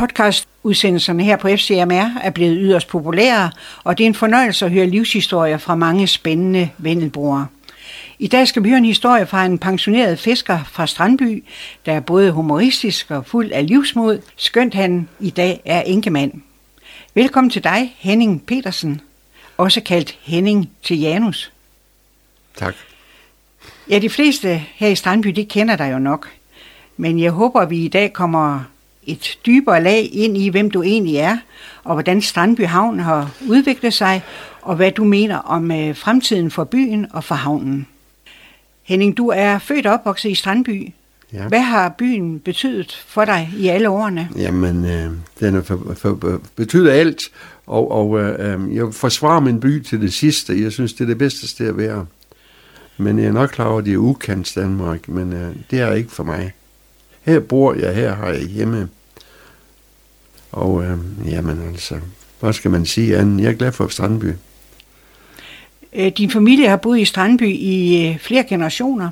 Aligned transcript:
Podcastudsendelserne 0.00 1.24
her 1.24 1.36
på 1.36 1.48
FCMR 1.48 2.18
er 2.22 2.30
blevet 2.30 2.58
yderst 2.60 2.88
populære, 2.88 3.50
og 3.84 3.98
det 3.98 4.04
er 4.04 4.08
en 4.08 4.14
fornøjelse 4.14 4.64
at 4.64 4.72
høre 4.72 4.86
livshistorier 4.86 5.58
fra 5.58 5.74
mange 5.74 6.06
spændende 6.06 6.70
vendelbrugere. 6.78 7.46
I 8.18 8.26
dag 8.26 8.48
skal 8.48 8.64
vi 8.64 8.68
høre 8.68 8.78
en 8.78 8.84
historie 8.84 9.26
fra 9.26 9.44
en 9.44 9.58
pensioneret 9.58 10.18
fisker 10.18 10.58
fra 10.64 10.86
Strandby, 10.86 11.44
der 11.86 11.92
er 11.92 12.00
både 12.00 12.30
humoristisk 12.30 13.10
og 13.10 13.26
fuld 13.26 13.52
af 13.52 13.66
livsmod, 13.66 14.20
skønt 14.36 14.74
han 14.74 15.08
i 15.20 15.30
dag 15.30 15.60
er 15.64 15.82
enkemand. 15.82 16.32
Velkommen 17.14 17.50
til 17.50 17.64
dig, 17.64 17.96
Henning 17.98 18.46
Petersen, 18.46 19.00
også 19.56 19.80
kaldt 19.80 20.18
Henning 20.22 20.70
til 20.82 21.00
Janus. 21.00 21.52
Tak. 22.56 22.74
Ja, 23.90 23.98
de 23.98 24.10
fleste 24.10 24.64
her 24.74 24.88
i 24.88 24.94
Strandby, 24.94 25.28
de 25.28 25.44
kender 25.44 25.76
dig 25.76 25.92
jo 25.92 25.98
nok. 25.98 26.30
Men 26.96 27.18
jeg 27.18 27.30
håber, 27.30 27.60
at 27.60 27.70
vi 27.70 27.84
i 27.84 27.88
dag 27.88 28.12
kommer 28.12 28.64
et 29.06 29.38
dybere 29.46 29.82
lag 29.82 30.10
ind 30.12 30.36
i, 30.36 30.48
hvem 30.48 30.70
du 30.70 30.82
egentlig 30.82 31.16
er, 31.16 31.38
og 31.84 31.94
hvordan 31.94 32.22
Strandby 32.22 32.66
Havn 32.66 32.98
har 32.98 33.30
udviklet 33.48 33.94
sig, 33.94 34.22
og 34.62 34.76
hvad 34.76 34.92
du 34.92 35.04
mener 35.04 35.36
om 35.36 35.70
øh, 35.70 35.96
fremtiden 35.96 36.50
for 36.50 36.64
byen 36.64 37.06
og 37.10 37.24
for 37.24 37.34
havnen. 37.34 37.86
Henning, 38.82 39.16
du 39.16 39.28
er 39.28 39.58
født 39.58 39.86
og 39.86 39.92
opvokset 39.92 40.30
i 40.30 40.34
Strandby. 40.34 40.92
Ja. 41.32 41.48
Hvad 41.48 41.60
har 41.60 41.94
byen 41.98 42.40
betydet 42.40 43.04
for 43.06 43.24
dig 43.24 43.50
i 43.58 43.68
alle 43.68 43.88
årene? 43.88 44.28
Jamen, 44.36 44.84
øh, 44.84 45.10
den 45.40 45.54
har 45.54 45.62
for, 45.62 45.94
for, 45.96 46.40
betydet 46.56 46.90
alt, 46.90 47.22
og, 47.66 47.90
og 47.90 48.20
øh, 48.20 48.76
jeg 48.76 48.94
forsvarer 48.94 49.40
min 49.40 49.60
by 49.60 49.82
til 49.82 50.00
det 50.00 50.12
sidste. 50.12 50.62
Jeg 50.62 50.72
synes, 50.72 50.92
det 50.92 51.00
er 51.00 51.06
det 51.06 51.18
bedste 51.18 51.48
sted 51.48 51.68
at 51.68 51.76
være. 51.76 52.06
Men 52.96 53.18
jeg 53.18 53.26
er 53.26 53.32
nok 53.32 53.50
klar 53.50 53.66
over, 53.66 53.78
at 53.78 53.84
det 53.84 53.92
er 53.92 53.98
ukendt 53.98 54.52
Danmark, 54.54 55.08
men 55.08 55.32
øh, 55.32 55.54
det 55.70 55.80
er 55.80 55.92
ikke 55.92 56.10
for 56.10 56.24
mig. 56.24 56.52
Her 57.22 57.40
bor 57.40 57.74
jeg, 57.74 57.94
her 57.94 58.14
har 58.14 58.28
jeg 58.28 58.42
hjemme. 58.42 58.88
Og 60.52 60.84
øh, 60.84 60.98
jamen 61.26 61.62
altså, 61.68 61.94
hvad 62.40 62.52
skal 62.52 62.70
man 62.70 62.86
sige 62.86 63.16
anden? 63.16 63.40
Jeg 63.40 63.48
er 63.48 63.56
glad 63.56 63.72
for 63.72 63.88
Strandby. 63.88 64.32
Øh, 65.92 66.12
din 66.18 66.30
familie 66.30 66.68
har 66.68 66.76
boet 66.76 67.00
i 67.00 67.04
Strandby 67.04 67.48
i 67.54 68.06
øh, 68.08 68.18
flere 68.18 68.44
generationer. 68.48 69.10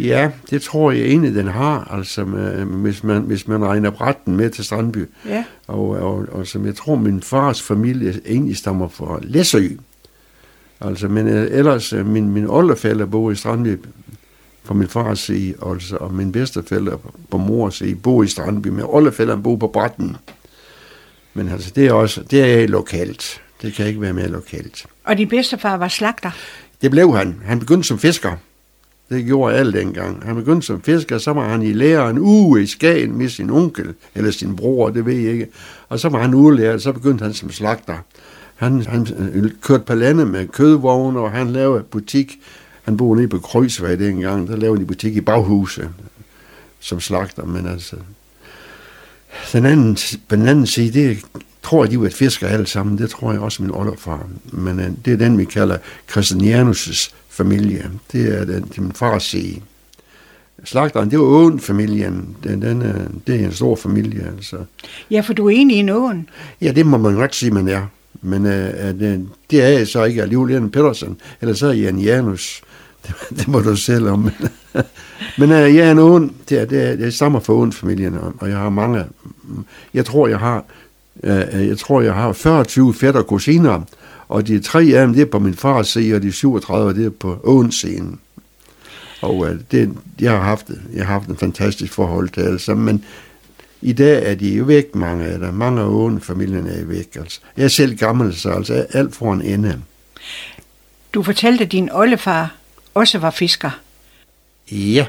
Ja, 0.00 0.30
det 0.50 0.62
tror 0.62 0.90
jeg 0.90 1.04
egentlig, 1.04 1.34
den 1.34 1.46
har, 1.46 1.88
altså 1.90 2.24
hvis, 2.64 3.04
man, 3.04 3.22
hvis 3.22 3.48
man 3.48 3.64
regner 3.64 3.90
brætten 3.90 4.36
med 4.36 4.50
til 4.50 4.64
Strandby. 4.64 5.08
Ja. 5.28 5.44
Og, 5.66 5.88
og, 5.88 6.26
og 6.32 6.46
som 6.46 6.66
jeg 6.66 6.74
tror, 6.74 6.96
min 6.96 7.22
fars 7.22 7.62
familie 7.62 8.20
egentlig 8.26 8.56
stammer 8.56 8.88
fra 8.88 9.18
Læsø. 9.22 9.68
Altså, 10.80 11.08
men 11.08 11.28
øh, 11.28 11.48
ellers, 11.50 11.92
min, 11.92 12.28
min 12.28 12.46
oldefælder 12.46 13.06
bor 13.06 13.30
i 13.30 13.34
Strandby 13.34 13.78
på 14.64 14.74
min 14.74 14.88
fars 14.88 15.18
side, 15.18 15.54
altså, 15.66 15.96
og 15.96 16.14
min 16.14 16.32
bedstefælder 16.32 16.96
på 17.30 17.36
mors 17.36 17.74
side 17.74 17.94
bor 17.94 18.22
i 18.22 18.26
Strandby, 18.26 18.68
men 18.68 18.84
oldefælderen 18.88 19.42
bor 19.42 19.56
på 19.56 19.66
Bratten. 19.66 20.16
Men 21.34 21.48
altså, 21.48 21.72
det 21.74 21.86
er 21.86 21.92
også, 21.92 22.22
det 22.30 22.62
er 22.62 22.68
lokalt. 22.68 23.40
Det 23.62 23.74
kan 23.74 23.86
ikke 23.86 24.00
være 24.00 24.12
mere 24.12 24.28
lokalt. 24.28 24.86
Og 25.04 25.18
din 25.18 25.28
bedstefar 25.28 25.76
var 25.76 25.88
slagter? 25.88 26.30
Det 26.82 26.90
blev 26.90 27.16
han. 27.16 27.40
Han 27.44 27.58
begyndte 27.58 27.88
som 27.88 27.98
fisker. 27.98 28.36
Det 29.10 29.24
gjorde 29.24 29.54
alle 29.54 29.72
dengang. 29.72 30.22
Han 30.24 30.36
begyndte 30.36 30.66
som 30.66 30.82
fisker, 30.82 31.18
så 31.18 31.32
var 31.32 31.48
han 31.48 31.62
i 31.62 31.72
lære 31.72 32.10
en 32.10 32.18
uge 32.18 32.62
i 32.62 32.66
Skagen 32.66 33.18
med 33.18 33.28
sin 33.28 33.50
onkel, 33.50 33.94
eller 34.14 34.30
sin 34.30 34.56
bror, 34.56 34.90
det 34.90 35.06
ved 35.06 35.14
jeg 35.14 35.32
ikke. 35.32 35.48
Og 35.88 36.00
så 36.00 36.08
var 36.08 36.18
han 36.18 36.34
ugelærer, 36.34 36.78
så 36.78 36.92
begyndte 36.92 37.22
han 37.22 37.34
som 37.34 37.50
slagter. 37.50 37.96
Han, 38.56 38.82
han 38.82 39.06
øh, 39.34 39.50
kørte 39.62 39.84
på 39.84 39.94
landet 39.94 40.28
med 40.28 40.48
kødvogne, 40.48 41.20
og 41.20 41.30
han 41.30 41.50
lavede 41.50 41.82
butik. 41.82 42.38
Han 42.82 42.96
boede 42.96 43.16
nede 43.16 43.28
på 43.28 43.38
Krydsvej 43.38 43.94
dengang, 43.94 44.48
der 44.48 44.56
lavede 44.56 44.80
de 44.80 44.86
butik 44.86 45.16
i 45.16 45.20
baghuset 45.20 45.90
som 46.80 47.00
slagter, 47.00 47.44
men 47.44 47.66
altså... 47.66 47.96
Den 49.52 49.66
anden, 49.66 49.96
på 50.28 50.36
den 50.36 50.48
anden 50.48 50.66
side, 50.66 51.00
det 51.00 51.24
tror 51.62 51.84
jeg, 51.84 51.90
de 51.90 52.00
var 52.00 52.06
et 52.06 52.14
fisker 52.14 52.48
alle 52.48 52.66
sammen. 52.66 52.98
Det 52.98 53.10
tror 53.10 53.32
jeg 53.32 53.40
også 53.40 53.62
min 53.62 53.74
oldefar. 53.74 54.26
Men 54.52 54.78
uh, 54.78 54.84
det 55.04 55.12
er 55.12 55.16
den, 55.16 55.38
vi 55.38 55.44
kalder 55.44 55.78
Christianianus' 56.12 57.12
familie. 57.28 57.90
Det 58.12 58.38
er 58.38 58.44
den, 58.44 58.68
til 58.68 58.82
min 58.82 58.92
fars 58.92 59.22
side. 59.22 59.60
Slagteren, 60.64 61.10
det 61.10 61.18
var 61.18 61.24
Åen-familien. 61.24 62.36
Den, 62.44 62.62
den, 62.62 62.82
uh, 62.82 62.96
det 63.26 63.40
er 63.40 63.44
en 63.44 63.52
stor 63.52 63.76
familie. 63.76 64.32
Altså. 64.36 64.56
Ja, 65.10 65.20
for 65.20 65.32
du 65.32 65.46
er 65.46 65.50
enig 65.50 65.76
i 65.76 65.90
Åen. 65.90 66.28
Ja, 66.60 66.72
det 66.72 66.86
må 66.86 66.98
man 66.98 67.14
godt 67.14 67.34
sige, 67.34 67.50
man 67.50 67.68
er. 67.68 67.86
Men 68.22 68.44
uh, 68.44 68.50
det, 68.50 69.28
det 69.50 69.62
er 69.62 69.68
jeg 69.68 69.88
så 69.88 70.04
ikke 70.04 70.22
alligevel 70.22 70.52
Jan 70.52 70.70
Pedersen. 70.70 71.16
Eller 71.40 71.54
så 71.54 71.66
er 71.66 71.72
Jan 71.72 71.98
Janus. 71.98 72.62
Det, 73.06 73.14
det 73.38 73.48
må 73.48 73.60
du 73.60 73.76
selv 73.76 74.08
om. 74.08 74.30
Men 75.38 75.52
uh, 75.62 75.76
en 75.76 75.98
ond. 75.98 76.30
det, 76.48 76.60
er, 76.60 76.64
det, 76.64 76.88
er, 76.88 76.96
det 76.96 77.14
stammer 77.14 77.40
fra 77.40 77.54
ond 77.54 77.72
familien, 77.72 78.18
og 78.38 78.48
jeg 78.48 78.56
har 78.56 78.70
mange... 78.70 79.04
Jeg 79.94 80.04
tror, 80.04 80.28
jeg 80.28 80.38
har 80.38 80.64
Øh, 81.24 81.68
jeg 81.68 81.78
tror, 81.78 82.00
jeg 82.00 82.14
har 82.14 82.32
40 82.32 82.94
fætter 82.94 83.20
og 83.20 83.26
kusiner, 83.26 83.80
og 84.28 84.46
de 84.46 84.60
tre 84.60 84.80
af 84.80 85.06
dem, 85.06 85.14
det 85.14 85.22
er 85.22 85.26
på 85.26 85.38
min 85.38 85.54
fars 85.54 85.88
side, 85.88 86.14
og 86.14 86.22
de 86.22 86.32
37, 86.32 86.94
det 86.94 87.06
er 87.06 87.10
på 87.10 87.40
Åens 87.44 87.74
scene. 87.74 88.16
Og 89.20 89.48
øh, 89.48 89.56
det, 89.70 89.92
jeg, 90.20 90.30
har 90.30 90.40
haft, 90.40 90.70
jeg 90.94 91.06
har 91.06 91.12
haft 91.12 91.28
en 91.28 91.36
fantastisk 91.36 91.92
forhold 91.92 92.28
til 92.28 92.40
alle 92.40 92.58
sammen, 92.58 92.86
men 92.86 93.04
i 93.82 93.92
dag 93.92 94.30
er 94.30 94.34
de 94.34 94.54
jo 94.54 94.64
væk, 94.64 94.94
mange 94.94 95.24
af 95.24 95.38
dem. 95.38 95.54
Mange 95.54 95.80
af 95.80 95.84
åen 95.84 96.20
familien 96.20 96.66
er 96.66 96.84
væk. 96.84 97.16
Altså. 97.16 97.40
Jeg 97.56 97.64
er 97.64 97.68
selv 97.68 97.96
gammel, 97.96 98.34
så 98.34 98.50
altså 98.50 98.86
alt 98.92 99.14
får 99.14 99.32
en 99.32 99.42
ende. 99.42 99.80
Du 101.14 101.22
fortalte, 101.22 101.64
at 101.64 101.72
din 101.72 101.90
oldefar 101.92 102.54
også 102.94 103.18
var 103.18 103.30
fisker. 103.30 103.70
Ja, 104.72 105.06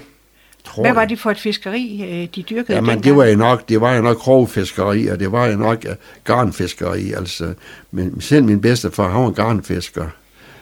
tror 0.66 0.84
Hvad 0.84 0.94
var 0.94 1.06
det 1.06 1.20
for 1.20 1.32
et 1.32 1.40
fiskeri, 1.40 2.02
øh, 2.04 2.28
de 2.36 2.42
dyrkede 2.42 2.76
Jamen, 2.76 3.04
det 3.04 3.16
var 3.16 3.26
jo 3.26 3.36
nok, 3.36 3.70
det 3.70 3.82
var 3.82 3.94
jo 3.94 4.02
nok 4.02 4.18
krogfiskeri, 4.18 5.08
og 5.08 5.20
det 5.20 5.32
var 5.32 5.48
jo 5.48 5.58
nok 5.58 5.86
uh, 5.90 5.96
garnfiskeri. 6.24 7.14
Altså, 7.14 7.54
men 7.92 8.22
selv 8.22 8.46
min 8.46 8.62
bedstefar, 8.62 9.10
han 9.10 9.24
var 9.24 9.32
garnfisker. 9.32 10.08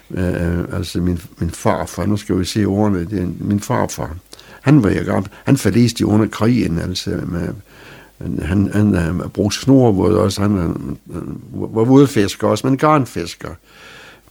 Uh, 0.09 0.77
altså 0.77 0.99
min, 0.99 1.21
min 1.37 1.49
farfar, 1.49 2.05
nu 2.05 2.17
skal 2.17 2.39
vi 2.39 2.45
se 2.45 2.65
ordene, 2.65 3.05
det 3.05 3.21
er 3.21 3.27
min 3.39 3.59
farfar. 3.59 4.15
Han 4.61 4.83
var 4.83 4.89
jo 4.89 5.03
garn, 5.05 5.27
han 5.43 5.57
forliste 5.57 6.01
jo 6.01 6.09
under 6.09 6.27
krigen, 6.27 6.79
altså 6.79 7.09
med, 7.09 7.47
han, 8.41 8.71
han 8.73 9.19
uh, 9.21 9.27
brugte 9.27 9.57
snorvåd 9.57 10.15
også, 10.15 10.41
han 10.41 10.55
uh, 11.05 11.75
var 11.75 11.83
vådfisker 11.83 12.47
også, 12.47 12.67
men 12.67 12.77
garnfisker. 12.77 13.49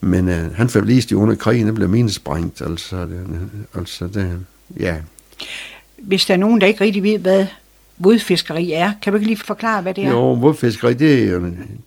Men 0.01 0.29
uh, 0.29 0.55
han 0.55 0.69
forliste 0.69 1.17
under 1.17 1.35
krigen, 1.35 1.67
det 1.67 1.75
blev 1.75 1.89
minesprængt, 1.89 2.63
altså, 2.63 2.97
det, 2.97 3.51
altså 3.75 4.07
det, 4.07 4.47
ja. 4.81 4.97
Hvis 5.99 6.27
der 6.27 6.35
er 6.35 6.39
nogen, 6.39 6.61
der 6.61 6.67
ikke 6.67 6.85
rigtig 6.85 7.03
ved, 7.03 7.19
hvad 7.19 7.47
vådfiskeri 7.99 8.73
er, 8.73 8.93
kan 9.03 9.13
du 9.13 9.17
ikke 9.17 9.27
lige 9.27 9.45
forklare, 9.47 9.83
hvad 9.83 9.95
det 9.95 10.05
er? 10.05 10.11
Jo, 10.11 10.33
vådfiskeri, 10.33 10.95
det 10.95 11.25
er 11.25 11.33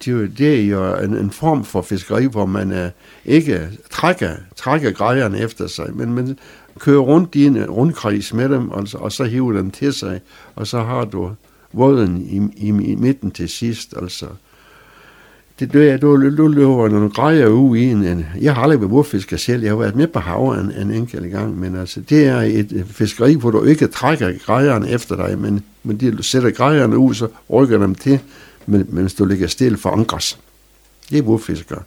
jo, 0.07 0.25
det 0.25 0.59
er 0.59 0.67
jo 0.67 0.95
en, 0.95 1.17
en 1.17 1.31
form 1.31 1.65
for 1.65 1.81
fiskeri, 1.81 2.25
hvor 2.25 2.45
man 2.45 2.71
uh, 2.71 2.89
ikke 3.25 3.69
trækker, 3.89 4.31
trækker 4.55 4.91
grejerne 4.91 5.39
efter 5.39 5.67
sig, 5.67 5.95
men 5.95 6.13
man 6.13 6.37
kører 6.79 6.99
rundt 6.99 7.35
i 7.35 7.45
en 7.45 7.65
rundkreds 7.65 8.33
med 8.33 8.49
dem, 8.49 8.71
altså, 8.77 8.97
og 8.97 9.11
så 9.11 9.23
hiver 9.23 9.53
dem 9.53 9.71
til 9.71 9.93
sig, 9.93 10.19
og 10.55 10.67
så 10.67 10.83
har 10.83 11.05
du 11.05 11.31
våden 11.73 12.21
i, 12.21 12.65
i, 12.65 12.67
i 12.67 12.95
midten 12.95 13.31
til 13.31 13.49
sidst, 13.49 13.93
altså 14.01 14.25
det, 15.63 15.73
det, 15.73 16.01
du, 16.01 16.37
du 16.37 16.47
løber 16.47 16.89
nogle 16.89 17.09
grejer 17.09 17.47
ud 17.47 17.77
i 17.77 17.83
en, 17.83 18.03
en, 18.03 18.25
jeg 18.41 18.55
har 18.55 18.61
aldrig 18.61 18.79
været 18.79 18.89
bordfisker 18.89 19.37
selv, 19.37 19.61
jeg 19.61 19.71
har 19.71 19.77
været 19.77 19.95
med 19.95 20.07
på 20.07 20.19
havet 20.19 20.59
en, 20.59 20.71
en 20.71 20.91
enkelt 20.91 21.31
gang, 21.31 21.59
men 21.59 21.75
altså, 21.75 22.01
det 22.01 22.25
er 22.25 22.37
et 22.37 22.85
fiskeri, 22.87 23.35
hvor 23.35 23.51
du 23.51 23.63
ikke 23.63 23.87
trækker 23.87 24.33
grejerne 24.45 24.89
efter 24.89 25.15
dig, 25.15 25.39
men, 25.39 25.63
men 25.83 25.97
de, 25.97 26.11
du 26.11 26.23
sætter 26.23 26.51
grejerne 26.51 26.97
ud, 26.97 27.13
så 27.13 27.27
rykker 27.49 27.77
dem 27.77 27.95
til, 27.95 28.19
men, 28.65 28.85
mens 28.89 29.13
du 29.13 29.25
ligger 29.25 29.47
stille 29.47 29.77
for 29.77 29.89
ankers. 29.89 30.39
Det 31.09 31.17
er 31.17 31.21
bordfisker. 31.21 31.77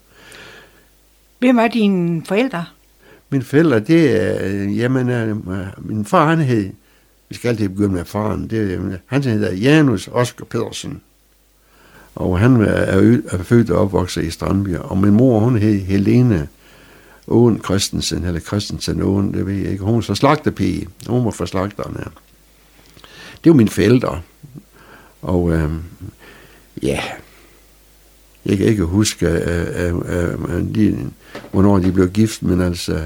Hvem 1.38 1.58
er 1.58 1.68
dine 1.68 2.22
forældre? 2.24 2.64
Mine 3.30 3.44
forældre, 3.44 3.80
det 3.80 4.22
er, 4.22 4.64
jamen, 4.64 5.08
øh, 5.08 5.36
min 5.78 6.04
far, 6.04 6.28
han 6.28 6.38
hed, 6.38 6.70
vi 7.28 7.34
skal 7.34 7.48
altid 7.48 7.68
begynde 7.68 7.94
med 7.94 8.04
faren, 8.04 8.50
det, 8.50 9.00
han 9.06 9.22
hedder 9.22 9.52
Janus 9.52 10.08
Oskar 10.12 10.44
Pedersen. 10.44 11.00
Og 12.16 12.38
han 12.38 12.60
er, 12.60 12.66
er 12.66 13.42
født 13.42 13.70
og 13.70 13.78
opvokset 13.78 14.24
i 14.24 14.30
Strandby. 14.30 14.76
Og 14.76 14.98
min 14.98 15.12
mor, 15.12 15.40
hun 15.40 15.58
hed 15.58 15.80
Helene 15.80 16.48
Åen 17.28 17.60
Christensen, 17.64 18.24
eller 18.24 18.40
Christensen 18.40 19.02
Åen, 19.02 19.34
det 19.34 19.46
ved 19.46 19.54
jeg 19.54 19.72
ikke. 19.72 19.84
Hun 19.84 19.94
var 19.94 20.00
så 20.00 20.14
slagterpige. 20.14 20.88
Hun 21.06 21.24
var 21.24 21.30
fra 21.30 21.46
slagterne. 21.46 22.04
Det 23.44 23.50
var 23.50 23.56
mine 23.56 23.70
forældre. 23.70 24.20
Og 25.22 25.52
øh, 25.52 25.70
ja, 26.82 27.00
jeg 28.46 28.58
kan 28.58 28.66
ikke 28.66 28.84
huske, 28.84 29.26
øh, 29.26 29.86
øh, 29.86 29.94
øh, 30.08 30.74
de, 30.74 31.10
hvornår 31.52 31.78
de 31.78 31.92
blev 31.92 32.08
gift, 32.08 32.42
men 32.42 32.60
altså, 32.60 32.98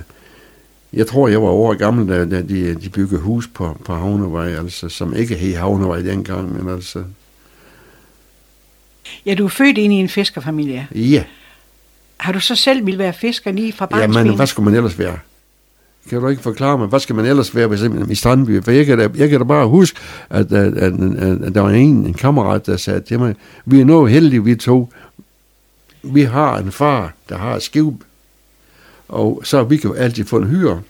jeg 0.93 1.07
tror, 1.07 1.29
jeg 1.29 1.43
var 1.43 1.49
over 1.49 1.75
gammel, 1.75 2.09
da, 2.09 2.25
da 2.25 2.43
de, 2.43 2.75
de 2.75 2.89
byggede 2.89 3.21
hus 3.21 3.49
på, 3.55 3.77
på 3.85 3.95
Havnevej, 3.95 4.49
altså, 4.49 4.89
som 4.89 5.17
ikke 5.17 5.35
hed 5.35 5.55
Havnevej 5.55 6.01
dengang, 6.01 6.65
men 6.65 6.75
altså, 6.75 7.05
Ja, 9.27 9.35
du 9.35 9.45
er 9.45 9.49
født 9.49 9.79
ind 9.79 9.93
i 9.93 9.97
en 9.97 10.09
fiskerfamilie. 10.09 10.89
Ja. 10.95 11.25
Har 12.21 12.33
du 12.33 12.41
så 12.41 12.55
selv 12.55 12.87
ville 12.87 12.99
være 12.99 13.12
fisker 13.12 13.53
lige 13.53 13.73
fra 13.73 13.87
barnsben? 13.87 14.15
Ja, 14.15 14.25
men 14.25 14.37
hvad 14.37 14.47
skulle 14.47 14.65
man 14.65 14.75
ellers 14.75 14.99
være? 14.99 15.19
Kan 16.09 16.21
du 16.21 16.29
ikke 16.29 16.43
forklare 16.43 16.79
mig, 16.79 16.87
hvad 16.87 17.01
skal 17.01 17.15
man 17.15 17.25
ellers 17.25 17.55
være 17.55 17.67
hvis 17.67 17.81
i 18.11 18.15
Strandby? 18.15 18.62
For 18.62 18.71
jeg 18.71 18.87
kan 18.87 18.99
da, 18.99 19.09
jeg 19.17 19.29
kan 19.29 19.41
da 19.41 19.45
bare 19.45 19.69
huske, 19.69 19.99
at, 20.31 20.53
at, 20.53 20.75
at, 20.75 20.93
at, 20.93 21.43
at 21.43 21.55
der 21.55 21.61
var 21.61 21.71
en, 21.71 22.07
en 22.07 22.15
kammerat, 22.15 22.67
der 22.67 22.77
sagde 22.77 23.01
til 23.01 23.19
mig, 23.19 23.35
vi 23.65 23.81
er 23.81 23.85
nu 23.85 24.05
heldige, 24.05 24.45
vi 24.45 24.55
to. 24.55 24.93
Vi 26.03 26.23
har 26.23 26.59
en 26.59 26.73
far, 26.73 27.15
der 27.29 27.39
har 27.39 27.57
et 27.57 27.62
skib, 27.62 27.95
og 29.09 29.41
så 29.45 29.62
vi 29.62 29.77
kan 29.77 29.91
jo 29.91 29.97
altid 29.97 30.25
få 30.25 30.37
en 30.37 30.49
hyre. 30.49 30.81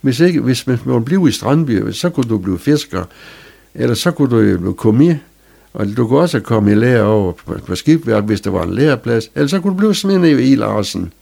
Hvis, 0.00 0.20
ikke, 0.20 0.40
hvis 0.40 0.66
man 0.66 1.04
blive 1.04 1.28
i 1.28 1.32
Strandby, 1.32 1.92
så 1.92 2.10
kunne 2.10 2.28
du 2.28 2.38
blive 2.38 2.58
fisker, 2.58 3.04
eller 3.74 3.94
så 3.94 4.10
kunne 4.10 4.30
du 4.30 4.58
blive 4.58 4.74
kommis, 4.74 5.16
og 5.78 5.86
du 5.96 6.08
kunne 6.08 6.20
også 6.20 6.40
komme 6.40 6.72
i 6.72 6.74
lære 6.74 7.02
over 7.02 7.32
på, 7.32 7.58
på 7.66 7.74
skibværk, 7.74 8.24
hvis 8.24 8.40
der 8.40 8.50
var 8.50 8.62
en 8.62 8.74
læreplads, 8.74 9.30
eller 9.34 9.48
så 9.48 9.60
kunne 9.60 9.72
du 9.72 9.76
blive 9.78 9.94
smidt 9.94 10.40
i 10.40 10.54
Larsen. 10.54 11.12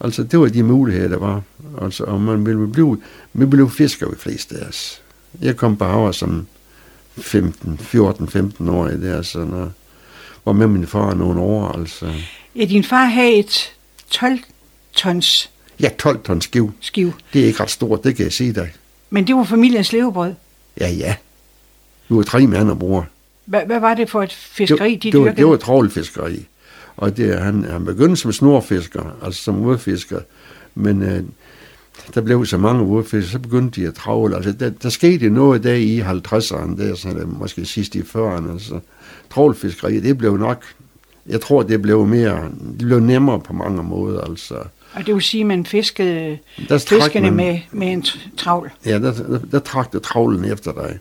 Altså, 0.00 0.22
det 0.22 0.40
var 0.40 0.46
de 0.48 0.62
muligheder, 0.62 1.08
der 1.08 1.18
var. 1.18 1.42
Altså, 1.82 2.04
og 2.04 2.20
man 2.20 2.46
ville 2.46 2.68
blive, 2.68 3.00
vi 3.32 3.46
blev 3.46 3.70
fisker 3.70 4.06
i 4.12 4.16
fleste 4.18 4.54
af 4.58 4.66
os. 4.68 5.00
Jeg 5.40 5.56
kom 5.56 5.76
på 5.76 5.84
havre 5.84 6.14
som 6.14 6.46
15, 7.18 7.78
14, 7.78 8.28
15 8.28 8.68
år 8.68 8.88
i 8.88 8.96
det, 9.00 9.12
altså, 9.14 9.38
når, 9.44 9.70
var 10.44 10.52
med 10.52 10.66
min 10.66 10.86
far 10.86 11.14
nogle 11.14 11.40
år, 11.40 11.68
altså. 11.78 12.12
Ja, 12.56 12.64
din 12.64 12.84
far 12.84 13.04
havde 13.04 13.34
et 13.34 13.72
12 14.10 14.38
tons 14.92 15.50
Ja, 15.80 15.88
12 15.98 16.22
tons 16.22 16.44
skiv. 16.44 16.72
skiv, 16.80 17.12
Det 17.32 17.40
er 17.42 17.46
ikke 17.46 17.62
ret 17.62 17.70
stort, 17.70 18.04
det 18.04 18.16
kan 18.16 18.24
jeg 18.24 18.32
sige 18.32 18.52
dig. 18.52 18.72
men 19.10 19.26
det 19.26 19.34
var 19.34 19.44
familiens 19.44 19.92
levebrød. 19.92 20.32
Ja, 20.80 20.88
ja. 20.90 21.14
Vi 22.08 22.16
var 22.16 22.22
tre 22.22 22.46
mænd 22.46 22.70
og 22.70 22.78
bror. 22.78 23.06
Hvad, 23.44 23.60
hvad 23.66 23.80
var 23.80 23.94
det 23.94 24.10
for 24.10 24.22
et 24.22 24.32
fiskeri, 24.32 24.90
de 24.90 24.96
det, 24.96 25.12
det, 25.12 25.20
var, 25.20 25.24
dyrkede? 25.26 25.36
det 25.36 25.46
var 25.46 25.56
travlfiskeri. 25.56 26.46
Og 26.96 27.16
det, 27.16 27.38
han, 27.38 27.64
han 27.64 27.84
begyndte 27.84 28.16
som 28.16 28.32
snorfisker, 28.32 29.16
altså 29.24 29.42
som 29.42 29.60
urfisker. 29.60 30.20
Men 30.74 31.02
øh, 31.02 31.22
der 32.14 32.20
blev 32.20 32.46
så 32.46 32.58
mange 32.58 32.82
urfisker, 32.82 33.30
så 33.32 33.38
begyndte 33.38 33.80
de 33.80 33.86
at 33.86 33.94
travle. 33.94 34.36
Altså, 34.36 34.52
der, 34.52 34.70
der 34.70 34.88
skete 34.88 35.30
noget 35.30 35.64
der 35.64 35.74
i 35.74 36.00
50'erne, 36.00 36.82
der, 36.82 36.94
så 36.94 37.08
der, 37.08 37.26
måske 37.26 37.64
sidst 37.64 37.94
i 37.94 38.00
40'erne. 38.00 38.52
Altså, 38.52 38.80
travlfiskeri, 39.34 40.00
det 40.00 40.18
blev 40.18 40.36
nok, 40.36 40.64
jeg 41.26 41.40
tror, 41.40 41.62
det 41.62 41.82
blev 41.82 42.06
mere, 42.06 42.48
det 42.78 42.86
blev 42.86 43.00
nemmere 43.00 43.40
på 43.40 43.52
mange 43.52 43.82
måder. 43.82 44.20
Altså, 44.20 44.54
Og 44.94 45.06
det 45.06 45.14
vil 45.14 45.22
sige, 45.22 45.40
at 45.40 45.46
man 45.46 45.66
fiskede 45.66 46.38
der 46.68 46.78
fiskene 46.78 47.30
man- 47.30 47.34
med, 47.36 47.60
med 47.72 47.92
en 47.92 48.04
travl. 48.36 48.70
Ja, 48.86 48.98
der, 48.98 49.12
der, 49.12 49.38
der 49.50 49.58
trak 49.58 49.92
det 49.92 50.02
travlen 50.02 50.44
efter 50.44 50.72
dig. 50.72 50.98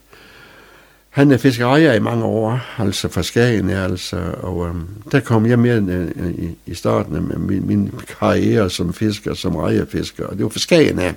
Han 1.11 1.31
er 1.31 1.37
fiskerejer 1.37 1.93
i 1.93 1.99
mange 1.99 2.23
år, 2.25 2.59
altså 2.77 3.09
fra 3.09 3.23
Skagen, 3.23 3.69
ja, 3.69 3.83
altså, 3.83 4.17
og 4.41 4.67
øhm, 4.67 4.87
der 5.11 5.19
kom 5.19 5.45
jeg 5.45 5.59
med 5.59 5.89
øh, 6.15 6.31
i, 6.31 6.49
i 6.65 6.73
starten 6.73 7.15
af 7.15 7.39
min, 7.39 7.67
min 7.67 7.91
karriere 8.19 8.69
som 8.69 8.93
fisker, 8.93 9.33
som 9.33 9.55
rejerfisker, 9.55 10.25
og 10.25 10.35
det 10.37 10.43
var 10.43 10.49
fra 10.49 10.59
Skagen 10.59 10.99
af. 10.99 11.13